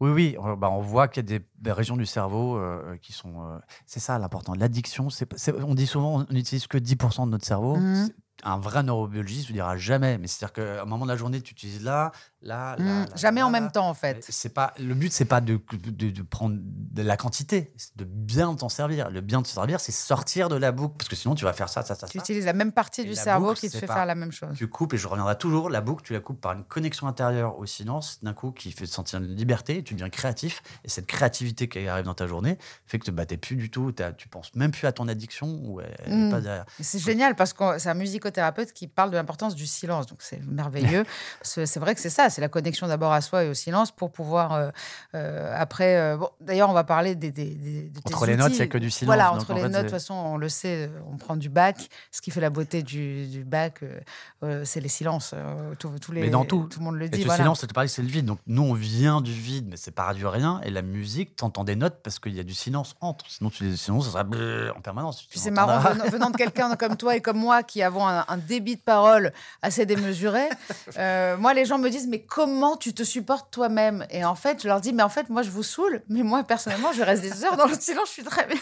Oui, 0.00 0.10
oui, 0.10 0.36
on, 0.38 0.56
bah, 0.56 0.70
on 0.70 0.80
voit 0.80 1.08
qu'il 1.08 1.28
y 1.28 1.34
a 1.34 1.38
des, 1.38 1.72
régions 1.72 1.96
du 1.96 2.06
cerveau 2.06 2.56
euh, 2.56 2.96
qui 3.02 3.12
sont. 3.12 3.42
Euh, 3.42 3.58
c'est 3.86 4.00
ça 4.00 4.18
l'important. 4.18 4.54
L'addiction, 4.54 5.10
c'est, 5.10 5.28
on 5.54 5.74
dit 5.74 5.86
souvent, 5.86 6.24
on 6.28 6.32
n'utilise 6.32 6.66
que 6.66 6.78
10% 6.78 7.26
de 7.26 7.30
notre 7.30 7.46
cerveau. 7.46 7.76
Mmh. 7.76 8.08
Un 8.44 8.58
vrai 8.58 8.82
neurobiologiste 8.82 9.48
vous 9.48 9.52
dira 9.52 9.76
jamais. 9.76 10.18
Mais 10.18 10.26
c'est-à-dire 10.26 10.52
qu'à 10.52 10.82
un 10.82 10.84
moment 10.84 11.04
de 11.04 11.10
la 11.10 11.16
journée, 11.16 11.40
tu 11.40 11.52
utilises 11.52 11.82
là, 11.82 12.12
là, 12.42 12.76
mmh, 12.78 13.06
jamais 13.16 13.42
en 13.42 13.50
même 13.50 13.70
temps, 13.70 13.88
en 13.88 13.94
fait. 13.94 14.24
C'est 14.28 14.54
pas 14.54 14.72
le 14.78 14.94
but, 14.94 15.12
c'est 15.12 15.24
pas 15.24 15.40
de, 15.40 15.60
de, 15.72 16.22
prendre 16.22 16.56
de 16.60 17.02
la 17.02 17.16
quantité, 17.16 17.72
c'est 17.76 17.96
de 17.96 18.04
bien 18.04 18.54
t'en 18.54 18.68
servir. 18.68 19.10
Le 19.10 19.20
bien 19.20 19.42
te 19.42 19.48
servir, 19.48 19.80
c'est 19.80 19.92
sortir 19.92 20.48
de 20.48 20.56
la 20.56 20.72
boucle, 20.72 20.94
parce 20.98 21.08
que 21.08 21.16
sinon 21.16 21.34
tu 21.34 21.44
vas 21.44 21.52
faire 21.52 21.68
ça, 21.68 21.82
ça, 21.82 21.94
ça. 21.94 22.06
Tu 22.06 22.18
utilises 22.18 22.46
la 22.46 22.52
même 22.52 22.72
partie 22.72 23.04
du 23.04 23.14
cerveau 23.14 23.54
qui 23.54 23.70
te 23.70 23.76
fait 23.76 23.86
faire 23.86 24.06
la 24.06 24.14
même 24.14 24.32
chose. 24.32 24.56
Tu 24.56 24.68
coupes 24.68 24.94
et 24.94 24.98
je 24.98 25.08
reviendrai 25.08 25.36
toujours. 25.36 25.70
La 25.70 25.80
boucle, 25.80 26.04
tu 26.04 26.12
la 26.12 26.20
coupes 26.20 26.40
par 26.40 26.52
une 26.52 26.64
connexion 26.64 27.06
intérieure 27.06 27.58
au 27.58 27.66
silence, 27.66 28.22
d'un 28.22 28.34
coup 28.34 28.52
qui 28.52 28.72
fait 28.72 28.86
te 28.86 28.90
sentir 28.90 29.18
une 29.18 29.34
liberté. 29.34 29.78
Et 29.78 29.84
tu 29.84 29.94
deviens 29.94 30.10
créatif 30.10 30.62
et 30.84 30.88
cette 30.88 31.06
créativité 31.06 31.68
qui 31.68 31.86
arrive 31.86 32.04
dans 32.04 32.14
ta 32.14 32.26
journée 32.26 32.58
fait 32.86 32.98
que 32.98 33.04
tu 33.04 33.12
battes 33.12 33.36
plus 33.36 33.56
du 33.56 33.70
tout. 33.70 33.92
Tu 34.16 34.28
penses 34.28 34.54
même 34.54 34.70
plus 34.70 34.86
à 34.86 34.92
ton 34.92 35.08
addiction 35.08 35.60
ou 35.64 35.80
elle, 35.80 36.30
pas 36.30 36.38
mmh. 36.38 36.42
derrière. 36.42 36.66
C'est 36.80 36.98
génial 36.98 37.34
parce 37.34 37.52
que 37.52 37.78
c'est 37.78 37.90
un 37.90 37.94
musicothérapeute 38.28 38.72
qui 38.72 38.86
parle 38.86 39.10
de 39.10 39.16
l'importance 39.16 39.54
du 39.54 39.66
silence, 39.66 40.06
donc 40.06 40.18
c'est 40.22 40.44
merveilleux. 40.46 41.04
c'est 41.42 41.78
vrai 41.78 41.94
que 41.94 42.00
c'est 42.00 42.10
ça 42.10 42.30
c'est 42.30 42.40
la 42.40 42.48
connexion 42.48 42.86
d'abord 42.86 43.12
à 43.12 43.20
soi 43.20 43.44
et 43.44 43.48
au 43.48 43.54
silence 43.54 43.90
pour 43.90 44.10
pouvoir 44.10 44.52
euh, 44.52 44.70
euh, 45.14 45.54
après. 45.56 45.96
Euh, 45.96 46.16
bon, 46.16 46.28
d'ailleurs, 46.40 46.70
on 46.70 46.74
va 46.74 46.84
parler 46.84 47.14
des. 47.14 47.30
des, 47.30 47.90
entre 48.04 48.26
les 48.26 48.36
notes, 48.36 48.52
il 48.52 48.56
n'y 48.56 48.62
a 48.62 48.66
que 48.66 48.78
du 48.78 48.90
silence. 48.90 49.08
Voilà, 49.08 49.32
entre 49.32 49.54
les 49.54 49.62
notes, 49.62 49.72
de 49.72 49.80
toute 49.82 49.90
façon, 49.90 50.14
on 50.14 50.36
le 50.36 50.48
sait, 50.48 50.90
on 51.10 51.16
prend 51.16 51.36
du 51.36 51.48
bac. 51.48 51.88
Ce 52.10 52.20
qui 52.20 52.30
fait 52.30 52.40
la 52.40 52.50
beauté 52.50 52.82
du, 52.82 53.26
du 53.26 53.44
bac, 53.44 53.80
c'est 54.64 54.80
les 54.80 54.88
silences. 54.88 55.34
tous 55.78 56.12
les, 56.12 56.22
mais 56.22 56.30
dans 56.30 56.44
tout, 56.44 56.68
tout 56.70 56.78
le 56.78 56.84
monde 56.84 56.96
le 56.96 57.08
dit. 57.08 57.22
Et 57.22 57.24
le 57.24 57.30
silence, 57.30 57.60
c'est 57.60 58.02
le 58.02 58.08
vide. 58.08 58.26
Donc 58.26 58.38
nous, 58.46 58.62
on 58.62 58.74
vient 58.74 59.20
du 59.20 59.32
vide, 59.32 59.66
mais 59.70 59.76
c'est 59.76 59.90
pas 59.90 60.12
du 60.14 60.26
rien. 60.26 60.60
Et 60.64 60.70
la 60.70 60.82
musique, 60.82 61.36
tu 61.36 61.44
entends 61.44 61.64
des 61.64 61.76
notes 61.76 62.00
parce 62.02 62.18
qu'il 62.18 62.34
y 62.34 62.40
a 62.40 62.44
du 62.44 62.54
silence 62.54 62.94
entre. 63.00 63.24
Sinon, 63.28 63.50
tu, 63.50 63.76
sinon 63.76 64.00
ça 64.00 64.10
serait 64.10 64.70
en 64.76 64.80
permanence. 64.80 65.26
C'est 65.34 65.50
marrant, 65.50 65.80
venant, 66.10 66.30
de 66.30 66.36
quelqu'un 66.36 66.76
comme 66.76 66.96
toi 66.96 67.16
et 67.16 67.20
comme 67.20 67.38
moi 67.38 67.62
qui 67.62 67.82
avons 67.82 68.06
un, 68.06 68.17
débit 68.36 68.76
de 68.76 68.80
parole 68.80 69.32
assez 69.62 69.86
démesuré. 69.86 70.48
moi, 71.38 71.54
les 71.54 71.64
gens 71.64 71.78
me 71.78 71.88
disent, 71.88 72.06
mais 72.08 72.20
comment 72.20 72.76
tu 72.76 72.94
te 72.94 73.02
supportes 73.02 73.50
toi-même? 73.50 74.06
Et 74.10 74.24
en 74.24 74.34
fait, 74.34 74.62
je 74.62 74.68
leur 74.68 74.80
dis, 74.80 74.92
mais 74.92 75.02
en 75.02 75.08
fait, 75.08 75.28
moi, 75.28 75.42
je 75.42 75.50
vous 75.50 75.62
saoule, 75.62 76.02
mais 76.08 76.22
moi, 76.22 76.44
personnellement, 76.44 76.92
je 76.92 77.02
reste 77.02 77.22
des 77.22 77.44
heures 77.44 77.56
dans 77.56 77.66
le 77.66 77.74
silence, 77.78 78.08
je 78.08 78.12
suis 78.12 78.24
très 78.24 78.46
bien. 78.46 78.60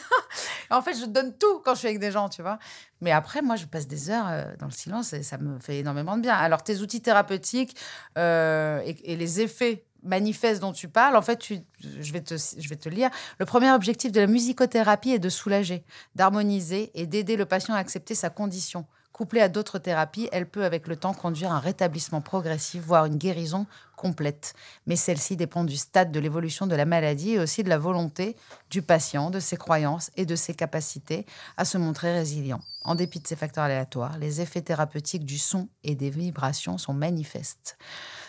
Et 0.70 0.74
en 0.74 0.82
fait, 0.82 0.94
je 0.94 1.06
donne 1.06 1.36
tout 1.36 1.60
quand 1.64 1.74
je 1.74 1.80
suis 1.80 1.88
avec 1.88 2.00
des 2.00 2.10
gens, 2.10 2.28
tu 2.28 2.42
vois. 2.42 2.58
Mais 3.00 3.12
après, 3.12 3.42
moi, 3.42 3.56
je 3.56 3.66
passe 3.66 3.86
des 3.86 4.10
heures 4.10 4.26
euh, 4.28 4.44
dans 4.58 4.66
le 4.66 4.72
silence 4.72 5.12
et 5.12 5.22
ça 5.22 5.38
me 5.38 5.58
fait 5.58 5.78
énormément 5.78 6.16
de 6.16 6.22
bien. 6.22 6.34
Alors, 6.34 6.62
tes 6.62 6.80
outils 6.80 7.02
thérapeutiques 7.02 7.76
euh, 8.18 8.80
et, 8.84 9.16
les 9.16 9.40
effets 9.40 9.84
manifestes 10.02 10.60
dont 10.60 10.72
tu 10.72 10.88
parles, 10.88 11.16
en 11.16 11.22
fait, 11.22 11.44
je, 11.44 12.12
vais 12.12 12.20
te, 12.20 12.34
je 12.36 12.68
vais 12.68 12.76
te 12.76 12.88
lire. 12.88 13.10
Le 13.38 13.46
premier 13.46 13.70
objectif 13.72 14.12
de 14.12 14.20
la 14.20 14.26
musicothérapie 14.26 15.10
est 15.10 15.18
de 15.18 15.28
soulager, 15.28 15.84
d'harmoniser 16.14 16.90
et 16.94 17.06
d'aider 17.06 17.36
le 17.36 17.44
patient 17.44 17.74
à 17.74 17.78
accepter 17.78 18.14
sa 18.14 18.30
condition. 18.30 18.86
Couplée 19.16 19.40
à 19.40 19.48
d'autres 19.48 19.78
thérapies, 19.78 20.28
elle 20.30 20.46
peut 20.46 20.66
avec 20.66 20.86
le 20.86 20.94
temps 20.94 21.14
conduire 21.14 21.50
à 21.50 21.54
un 21.54 21.58
rétablissement 21.58 22.20
progressif, 22.20 22.82
voire 22.82 23.06
une 23.06 23.16
guérison 23.16 23.64
complète. 23.96 24.52
Mais 24.86 24.94
celle-ci 24.94 25.38
dépend 25.38 25.64
du 25.64 25.78
stade 25.78 26.12
de 26.12 26.20
l'évolution 26.20 26.66
de 26.66 26.76
la 26.76 26.84
maladie 26.84 27.30
et 27.30 27.38
aussi 27.38 27.64
de 27.64 27.70
la 27.70 27.78
volonté 27.78 28.36
du 28.68 28.82
patient, 28.82 29.30
de 29.30 29.40
ses 29.40 29.56
croyances 29.56 30.10
et 30.18 30.26
de 30.26 30.36
ses 30.36 30.52
capacités 30.52 31.24
à 31.56 31.64
se 31.64 31.78
montrer 31.78 32.12
résilient. 32.12 32.60
En 32.84 32.94
dépit 32.94 33.18
de 33.20 33.26
ces 33.26 33.36
facteurs 33.36 33.64
aléatoires, 33.64 34.18
les 34.18 34.42
effets 34.42 34.60
thérapeutiques 34.60 35.24
du 35.24 35.38
son 35.38 35.70
et 35.82 35.94
des 35.94 36.10
vibrations 36.10 36.76
sont 36.76 36.92
manifestes. 36.92 37.78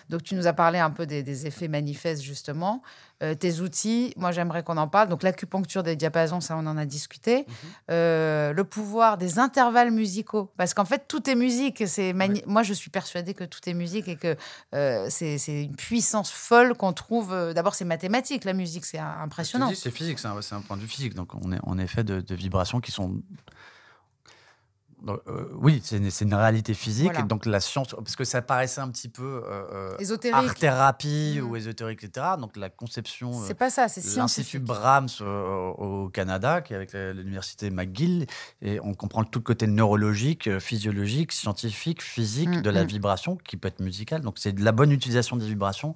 Donc, 0.10 0.24
tu 0.24 0.36
nous 0.36 0.48
as 0.48 0.54
parlé 0.54 0.80
un 0.80 0.90
peu 0.90 1.06
des, 1.06 1.48
effets 1.48 1.68
manifestes, 1.68 2.22
justement. 2.22 2.82
Euh, 3.24 3.34
tes 3.34 3.62
outils, 3.62 4.14
moi, 4.16 4.32
j'aimerais 4.32 4.64
qu'on 4.64 4.78
en 4.78 4.88
parle. 4.88 5.10
Donc, 5.10 5.24
l'acupuncture 5.24 5.82
des 5.82 5.96
diapasons, 5.96 6.40
ça, 6.40 6.56
on 6.56 6.68
en 6.68 6.78
a 6.78 6.86
discuté. 6.86 7.40
Mhm. 7.40 7.46
Euh, 7.92 8.54
le 8.54 8.64
pouvoir 8.64 9.18
des 9.18 9.40
intervalles 9.40 9.92
musicaux. 9.92 10.52
Parce 10.56 10.74
qu'en 10.74 10.86
fait, 10.86 11.06
tout 11.08 11.28
est 11.30 11.36
musique. 11.36 11.84
C'est 11.88 12.14
Moi, 12.46 12.64
je 12.64 12.74
suis 12.74 12.92
persuadée 12.92 13.34
que 13.34 13.44
tout 13.44 13.60
est 13.68 13.74
musique 13.74 14.08
et 14.08 14.18
que 14.18 14.36
euh, 14.76 15.08
c'est 15.10 15.64
une 15.64 15.76
puissance 15.76 16.32
folle 16.32 16.76
qu'on 16.76 16.94
trouve. 16.94 17.36
D'abord, 17.54 17.74
c'est 17.74 17.86
mathématique, 17.86 18.46
la 18.46 18.54
musique, 18.54 18.86
c'est 18.86 19.00
impressionnant. 19.00 19.72
C'est 19.74 19.92
physique, 19.92 20.20
c'est 20.20 20.28
un, 20.28 20.62
point 20.62 20.78
de 20.78 20.82
vue 20.82 20.88
physique. 20.88 21.16
Donc, 21.16 21.34
on 21.34 21.52
est 21.52 21.60
en 21.64 21.78
effet 21.80 22.04
de, 22.04 22.22
de 22.22 22.36
vibrations 22.36 22.80
qui 22.80 22.92
sont 22.92 23.16
euh, 25.10 25.50
oui, 25.60 25.82
c'est 25.84 25.98
une, 25.98 26.34
réalité 26.34 26.74
physique. 26.74 27.26
Donc 27.28 27.46
la 27.46 27.60
science, 27.60 27.96
parce 27.96 28.16
que 28.16 28.24
ça 28.24 28.42
paraissait 28.42 28.82
un 28.82 28.90
petit 28.90 29.10
peu 29.10 29.44
euh, 29.46 29.96
euh 30.00 30.32
art 30.34 30.56
thérapie 30.56 31.40
ou 31.42 31.54
mm. 31.54 31.58
ésotérique, 31.58 32.04
etc. 32.04 32.26
Donc 32.40 32.58
la 32.58 32.70
conception. 32.70 33.34
C'est 33.46 33.54
pas 33.54 33.70
ça, 33.70 33.88
c'est 33.88 34.18
L'Institut 34.18 34.60
Brahms 34.60 35.10
au 35.22 36.10
Canada, 36.10 36.62
qui 36.62 36.74
est 36.74 36.76
avec 36.76 36.94
l'université 36.94 37.70
McGill, 37.70 38.26
et 38.62 38.80
on 38.82 38.94
comprend 38.94 39.24
tout 39.24 39.40
le 39.40 39.44
côté 39.44 39.68
neurologique, 39.68 40.48
euh, 40.48 40.60
physiologique, 40.60 41.32
scientifique, 41.32 42.02
physique 42.02 42.50
mm, 42.50 42.62
de 42.62 42.70
la 42.70 42.84
mm. 42.84 42.88
vibration, 42.88 43.38
qui 43.38 43.58
peut 43.58 43.68
être 43.68 43.80
musicale. 43.80 44.22
Donc 44.22 44.38
c'est 44.38 44.54
de 44.54 44.64
la 44.64 44.72
bonne 44.72 44.92
utilisation 44.92 45.38
des 45.38 45.46
vibrations 45.46 45.96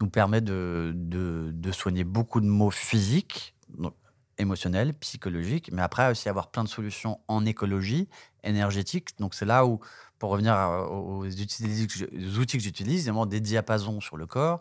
nous 0.00 0.08
permet 0.08 0.40
de, 0.40 0.92
de, 0.94 1.50
de 1.52 1.72
soigner 1.72 2.04
beaucoup 2.04 2.40
de 2.40 2.46
maux 2.46 2.70
physiques. 2.70 3.54
Donc, 3.78 3.94
émotionnel, 4.40 4.94
psychologique, 4.94 5.70
mais 5.72 5.82
après 5.82 6.10
aussi 6.10 6.28
avoir 6.28 6.50
plein 6.50 6.64
de 6.64 6.68
solutions 6.68 7.20
en 7.28 7.44
écologie, 7.46 8.08
énergétique. 8.42 9.10
Donc 9.18 9.34
c'est 9.34 9.44
là 9.44 9.66
où 9.66 9.80
pour 10.20 10.28
revenir 10.28 10.54
aux, 10.90 11.24
outils, 11.24 11.86
que 11.88 12.62
j'utilise, 12.62 13.06
il 13.06 13.14
y 13.14 13.18
a 13.18 13.26
des 13.26 13.40
diapasons 13.40 14.02
sur 14.02 14.18
le 14.18 14.26
corps, 14.26 14.60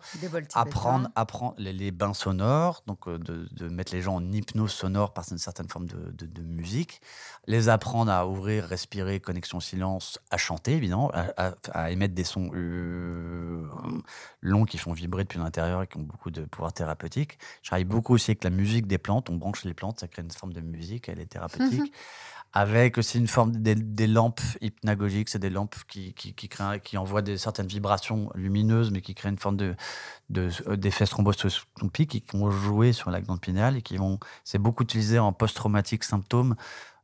apprendre, 0.54 1.10
apprendre 1.16 1.54
les, 1.58 1.92
bains 1.92 2.14
sonores, 2.14 2.82
donc 2.88 3.10
euh, 3.10 3.20
de, 3.20 3.68
mettre 3.68 3.94
les 3.94 4.02
gens 4.02 4.16
en 4.16 4.32
hypnose 4.32 4.72
sonore 4.72 5.14
par 5.14 5.26
une 5.30 5.38
certaine 5.38 5.68
forme 5.68 5.86
de, 5.86 6.42
musique, 6.42 7.02
les 7.46 7.68
apprendre 7.68 8.10
à 8.10 8.26
ouvrir, 8.26 8.64
respirer, 8.64 9.20
connexion 9.20 9.60
silence, 9.60 10.18
à 10.32 10.38
chanter 10.38 10.72
évidemment, 10.72 11.12
à, 11.14 11.92
émettre 11.92 12.14
des 12.14 12.24
sons 12.24 12.52
euh, 12.54 13.68
longs 14.40 14.64
qui 14.64 14.78
font 14.78 14.94
vibrer 14.94 15.24
depuis 15.24 15.40
l'intérieur 15.40 15.84
et 15.84 15.88
qui 15.88 15.98
ont 15.98 16.04
beaucoup 16.04 16.32
de 16.32 16.46
pouvoir 16.46 16.72
thérapeutique. 16.72 17.38
Je 17.64 17.68
travaille 17.68 17.84
beaucoup 17.84 18.14
aussi 18.14 18.32
avec 18.32 18.46
la 18.46 18.50
musique 18.50 18.88
des 18.88 18.98
plantes, 18.98 19.30
on 19.30 19.36
branche 19.36 19.66
les 19.66 19.74
plantes, 19.74 20.00
ça 20.00 20.08
crée 20.08 20.22
une 20.22 20.32
forme 20.32 20.54
de 20.54 20.62
musique, 20.62 21.10
elle 21.10 21.20
est 21.20 21.26
thérapeutique. 21.30 21.94
Avec 22.54 22.98
aussi 22.98 23.20
une 23.20 23.28
forme 23.28 23.52
des, 23.52 24.08
lampes 24.08 24.42
hypnagogiques, 24.62 25.30
c'est 25.30 25.40
des 25.40 25.52
lampes 25.52 25.76
qui, 25.88 26.14
qui, 26.14 26.34
qui, 26.34 26.50
créent, 26.50 26.80
qui 26.80 26.98
envoient 26.98 27.22
des, 27.22 27.38
certaines 27.38 27.68
vibrations 27.68 28.32
lumineuses, 28.34 28.92
mais 28.92 29.02
qui 29.02 29.14
créent 29.14 29.30
une 29.30 29.38
forme 29.38 29.58
de, 29.58 29.76
d'effets 30.30 31.06
de, 31.06 31.10
thromboscopiques 31.10 32.10
qui 32.10 32.38
vont 32.38 32.50
jouer 32.50 32.92
sur 32.92 33.12
la 33.12 33.22
glande 33.22 33.40
pinéale 33.40 33.78
et 33.78 33.82
qui 33.82 33.98
vont, 33.98 34.20
c'est 34.44 34.58
beaucoup 34.58 34.84
utilisé 34.84 35.20
en 35.20 35.32
post-traumatique 35.32 36.04
symptômes 36.04 36.56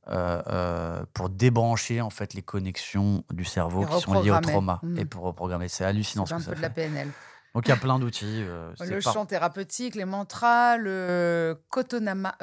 euh, 0.07 0.41
euh, 0.47 1.05
pour 1.13 1.29
débrancher 1.29 2.01
en 2.01 2.11
fait 2.11 2.33
les 2.35 2.43
connexions 2.43 3.23
du 3.31 3.43
cerveau 3.43 3.85
qui 3.85 4.01
sont 4.01 4.21
liées 4.21 4.31
au 4.31 4.39
trauma 4.39 4.79
mmh. 4.83 4.99
et 4.99 5.05
pour 5.05 5.23
reprogrammer. 5.23 5.67
C'est 5.67 5.85
hallucinant 5.85 6.25
ce 6.25 6.35
que 6.35 6.41
un 6.41 6.43
peu 6.43 6.55
de 6.55 6.61
la 6.61 6.69
PNL. 6.69 7.11
Donc 7.55 7.67
il 7.67 7.69
y 7.69 7.71
a 7.71 7.77
plein 7.77 7.99
d'outils. 7.99 8.43
Euh, 8.43 8.73
le 8.81 8.99
chant 8.99 9.25
thérapeutique, 9.25 9.95
les 9.95 10.03
mantras, 10.03 10.75
le 10.75 11.57
kotonama, 11.69 12.35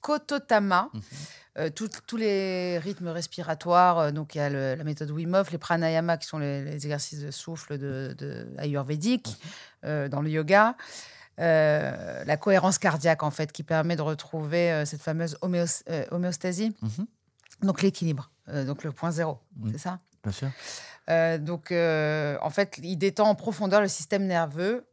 kototama, 0.00 0.88
mhm. 0.94 1.02
euh, 1.58 1.70
tous 1.70 2.16
les 2.16 2.78
rythmes 2.78 3.08
respiratoires. 3.08 3.98
Euh, 3.98 4.10
donc 4.12 4.36
il 4.36 4.38
y 4.38 4.40
a 4.40 4.76
la 4.76 4.84
méthode 4.84 5.10
Wim 5.10 5.34
Hof, 5.34 5.50
les 5.50 5.58
pranayama 5.58 6.16
qui 6.16 6.28
sont 6.28 6.38
les, 6.38 6.72
exercices 6.72 7.22
de 7.22 7.32
souffle 7.32 7.76
de, 7.76 8.14
de 8.16 8.46
ayurvédique 8.58 9.36
mhm. 9.82 10.08
dans 10.08 10.22
le 10.22 10.30
yoga. 10.30 10.76
la 11.36 12.36
cohérence 12.36 12.78
cardiaque 12.78 13.24
en 13.24 13.32
fait 13.32 13.50
qui 13.50 13.64
permet 13.64 13.96
de 13.96 14.02
retrouver 14.02 14.84
cette 14.86 15.02
fameuse 15.02 15.36
homéostasie. 15.42 16.76
Mhm. 16.82 17.06
Donc 17.62 17.82
l'équilibre, 17.82 18.30
donc 18.46 18.84
le 18.84 18.92
point 18.92 19.10
zéro, 19.10 19.40
c'est 19.72 19.78
ça? 19.78 19.98
Bien 20.22 20.32
sûr. 20.32 20.50
Euh, 21.10 21.38
donc, 21.38 21.70
euh, 21.70 22.36
en 22.40 22.50
fait, 22.50 22.78
il 22.82 22.96
détend 22.96 23.28
en 23.28 23.34
profondeur 23.34 23.80
le 23.80 23.88
système 23.88 24.26
nerveux. 24.26 24.86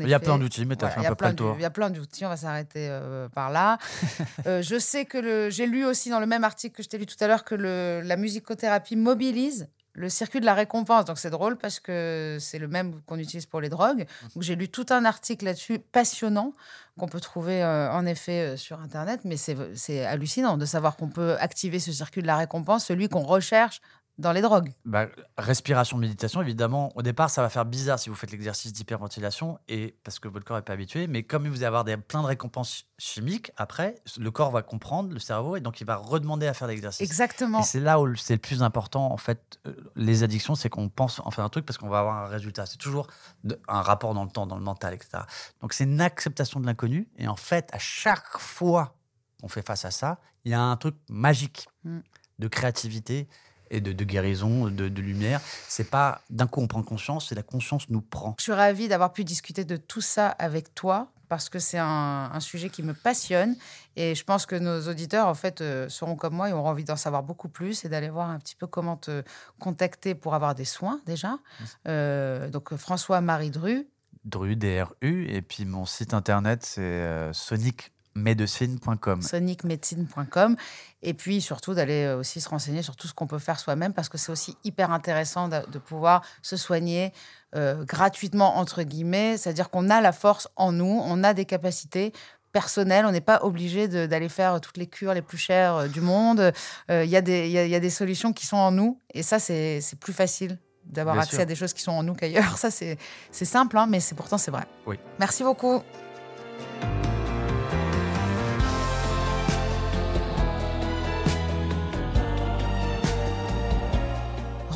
il 0.00 0.08
y 0.08 0.14
a 0.14 0.18
plein 0.18 0.38
d'outils, 0.38 0.66
mais 0.66 0.76
tu 0.76 0.84
as 0.84 0.90
fait 0.90 1.06
un 1.06 1.10
peu 1.10 1.14
près 1.14 1.30
le 1.30 1.36
tour. 1.36 1.54
Il 1.58 1.62
y 1.62 1.66
a 1.66 1.70
plein 1.70 1.90
d'outils, 1.90 2.26
on 2.26 2.28
va 2.28 2.36
s'arrêter 2.36 2.88
euh, 2.90 3.28
par 3.28 3.50
là. 3.50 3.78
je 4.46 4.78
sais 4.78 5.04
que 5.04 5.50
j'ai 5.50 5.66
lu 5.66 5.84
aussi 5.84 6.10
dans 6.10 6.20
le 6.20 6.26
même 6.26 6.44
article 6.44 6.76
que 6.76 6.82
je 6.82 6.88
t'ai 6.88 6.98
lu 6.98 7.06
tout 7.06 7.16
à 7.20 7.28
l'heure 7.28 7.44
que 7.44 7.54
le, 7.54 8.02
la 8.04 8.16
musicothérapie 8.16 8.96
mobilise 8.96 9.68
le 9.94 10.08
circuit 10.08 10.38
de 10.38 10.44
la 10.44 10.54
récompense. 10.54 11.06
Donc 11.06 11.18
c'est 11.18 11.30
drôle 11.30 11.56
parce 11.56 11.80
que 11.80 12.36
c'est 12.40 12.60
le 12.60 12.68
même 12.68 13.00
qu'on 13.06 13.18
utilise 13.18 13.46
pour 13.46 13.60
les 13.60 13.68
drogues. 13.68 14.06
Donc 14.34 14.44
j'ai 14.44 14.54
lu 14.54 14.68
tout 14.68 14.86
un 14.90 15.04
article 15.04 15.44
là-dessus 15.44 15.80
passionnant 15.80 16.52
qu'on 16.96 17.08
peut 17.08 17.18
trouver 17.18 17.64
en 17.64 18.06
effet 18.06 18.56
sur 18.56 18.80
Internet, 18.80 19.22
mais 19.24 19.36
c'est 19.36 20.04
hallucinant 20.04 20.56
de 20.56 20.66
savoir 20.66 20.96
qu'on 20.96 21.08
peut 21.08 21.36
activer 21.40 21.80
ce 21.80 21.90
circuit 21.90 22.22
de 22.22 22.28
la 22.28 22.36
récompense, 22.36 22.84
celui 22.84 23.08
qu'on 23.08 23.24
recherche 23.24 23.80
dans 24.18 24.32
les 24.32 24.40
drogues 24.40 24.72
bah, 24.84 25.06
Respiration, 25.36 25.96
méditation, 25.96 26.42
évidemment. 26.42 26.90
Au 26.96 27.02
départ, 27.02 27.30
ça 27.30 27.40
va 27.40 27.48
faire 27.48 27.64
bizarre 27.64 27.98
si 27.98 28.10
vous 28.10 28.16
faites 28.16 28.32
l'exercice 28.32 28.72
d'hyperventilation 28.72 29.58
et 29.68 29.96
parce 30.02 30.18
que 30.18 30.26
votre 30.26 30.44
corps 30.44 30.56
n'est 30.56 30.62
pas 30.62 30.72
habitué. 30.72 31.06
Mais 31.06 31.22
comme 31.22 31.46
vous 31.48 31.58
allez 31.58 31.66
avoir 31.66 31.84
des, 31.84 31.96
plein 31.96 32.22
de 32.22 32.26
récompenses 32.26 32.86
chimiques, 32.98 33.52
après, 33.56 33.94
le 34.18 34.30
corps 34.30 34.50
va 34.50 34.62
comprendre, 34.62 35.12
le 35.12 35.20
cerveau, 35.20 35.56
et 35.56 35.60
donc 35.60 35.80
il 35.80 35.86
va 35.86 35.96
redemander 35.96 36.48
à 36.48 36.54
faire 36.54 36.66
l'exercice. 36.66 37.00
Exactement. 37.00 37.60
Et 37.60 37.62
c'est 37.62 37.80
là 37.80 38.00
où 38.00 38.14
c'est 38.16 38.34
le 38.34 38.40
plus 38.40 38.62
important, 38.62 39.12
en 39.12 39.16
fait, 39.16 39.60
euh, 39.66 39.74
les 39.94 40.24
addictions, 40.24 40.56
c'est 40.56 40.68
qu'on 40.68 40.88
pense 40.88 41.20
en 41.24 41.30
faire 41.30 41.44
un 41.44 41.48
truc 41.48 41.64
parce 41.64 41.78
qu'on 41.78 41.88
va 41.88 42.00
avoir 42.00 42.24
un 42.24 42.26
résultat. 42.26 42.66
C'est 42.66 42.78
toujours 42.78 43.06
un 43.68 43.82
rapport 43.82 44.14
dans 44.14 44.24
le 44.24 44.30
temps, 44.30 44.46
dans 44.46 44.56
le 44.56 44.64
mental, 44.64 44.94
etc. 44.94 45.22
Donc 45.60 45.72
c'est 45.72 45.84
une 45.84 46.00
acceptation 46.00 46.58
de 46.58 46.66
l'inconnu. 46.66 47.08
Et 47.18 47.28
en 47.28 47.36
fait, 47.36 47.68
à 47.72 47.78
chaque 47.78 48.38
fois 48.38 48.96
qu'on 49.40 49.48
fait 49.48 49.64
face 49.64 49.84
à 49.84 49.92
ça, 49.92 50.18
il 50.44 50.50
y 50.50 50.54
a 50.54 50.60
un 50.60 50.76
truc 50.76 50.96
magique 51.08 51.68
mm. 51.84 52.00
de 52.40 52.48
créativité 52.48 53.28
et 53.70 53.80
de, 53.80 54.04
guérison, 54.04 54.66
de, 54.66 55.00
lumière. 55.00 55.40
C'est 55.68 55.90
pas 55.90 56.22
d'un 56.30 56.46
coup 56.46 56.60
on 56.60 56.66
prend 56.66 56.82
conscience, 56.82 57.28
c'est 57.28 57.34
la 57.34 57.42
conscience 57.42 57.88
nous 57.88 58.00
prend. 58.00 58.34
Je 58.38 58.44
suis 58.44 58.52
ravie 58.52 58.88
d'avoir 58.88 59.12
pu 59.12 59.24
discuter 59.24 59.64
de 59.64 59.76
tout 59.76 60.00
ça 60.00 60.28
avec 60.28 60.74
toi 60.74 61.08
parce 61.28 61.48
que 61.48 61.58
c'est 61.58 61.78
un, 61.78 62.40
sujet 62.40 62.70
qui 62.70 62.82
me 62.82 62.94
passionne 62.94 63.56
et 63.96 64.14
je 64.14 64.24
pense 64.24 64.46
que 64.46 64.54
nos 64.54 64.88
auditeurs 64.88 65.26
en 65.26 65.34
fait 65.34 65.60
euh, 65.60 65.88
seront 65.88 66.16
comme 66.16 66.34
moi 66.34 66.48
et 66.48 66.52
auront 66.52 66.68
envie 66.68 66.84
d'en 66.84 66.96
savoir 66.96 67.22
beaucoup 67.22 67.48
plus 67.48 67.84
et 67.84 67.88
d'aller 67.88 68.08
voir 68.08 68.30
un 68.30 68.38
petit 68.38 68.54
peu 68.54 68.66
comment 68.66 68.96
te 68.96 69.22
contacter 69.58 70.14
pour 70.14 70.34
avoir 70.34 70.54
des 70.54 70.64
soins 70.64 71.00
déjà. 71.04 71.38
Euh, 71.86 72.48
donc 72.48 72.74
François 72.76 73.20
Marie 73.20 73.50
Dru. 73.50 73.88
Dru, 74.24 74.56
D-R-U, 74.56 75.26
et 75.28 75.42
puis 75.42 75.64
mon 75.64 75.84
site 75.84 76.14
internet 76.14 76.64
c'est 76.64 76.80
euh, 76.80 77.32
Sonic 77.32 77.92
medecine.com. 78.18 79.22
Sonicmedicine.com. 79.22 80.56
Et 81.02 81.14
puis 81.14 81.40
surtout 81.40 81.74
d'aller 81.74 82.04
euh, 82.04 82.18
aussi 82.18 82.40
se 82.40 82.48
renseigner 82.48 82.82
sur 82.82 82.96
tout 82.96 83.06
ce 83.06 83.14
qu'on 83.14 83.26
peut 83.26 83.38
faire 83.38 83.58
soi-même 83.58 83.92
parce 83.92 84.08
que 84.08 84.18
c'est 84.18 84.32
aussi 84.32 84.56
hyper 84.64 84.90
intéressant 84.90 85.48
de, 85.48 85.78
pouvoir 85.78 86.22
se 86.42 86.56
soigner 86.56 87.12
euh, 87.54 87.84
gratuitement, 87.84 88.58
entre 88.58 88.82
guillemets. 88.82 89.36
C'est-à-dire 89.36 89.70
qu'on 89.70 89.90
a 89.90 90.00
la 90.00 90.12
force 90.12 90.48
en 90.56 90.72
nous, 90.72 91.00
on 91.04 91.22
a 91.22 91.34
des 91.34 91.44
capacités 91.44 92.12
personnelles, 92.52 93.06
on 93.06 93.12
n'est 93.12 93.20
pas 93.20 93.40
obligé 93.42 93.88
d'aller 93.88 94.28
faire 94.28 94.60
toutes 94.60 94.78
les 94.78 94.86
cures 94.86 95.14
les 95.14 95.22
plus 95.22 95.38
chères 95.38 95.76
euh, 95.76 95.88
du 95.88 96.00
monde. 96.00 96.52
Il 96.88 97.04
y, 97.04 97.10
y, 97.10 97.16
a 97.16 97.80
des 97.80 97.90
solutions 97.90 98.32
qui 98.32 98.46
sont 98.46 98.56
en 98.56 98.72
nous 98.72 99.00
et 99.14 99.22
ça, 99.22 99.38
c'est 99.38 99.80
plus 100.00 100.12
facile 100.12 100.58
d'avoir 100.88 101.18
accès 101.18 101.42
à 101.42 101.44
des 101.44 101.54
choses 101.54 101.72
qui 101.72 101.82
sont 101.82 101.92
en 101.92 102.02
nous 102.02 102.14
qu'ailleurs. 102.14 102.56
Ça, 102.58 102.70
c'est 102.70 102.98
simple, 103.44 103.76
hein, 103.76 103.86
mais 103.88 103.98
pourtant, 104.16 104.38
c'est 104.38 104.50
vrai. 104.50 104.64
Oui. 104.86 104.98
Merci 105.18 105.44
beaucoup. 105.44 105.82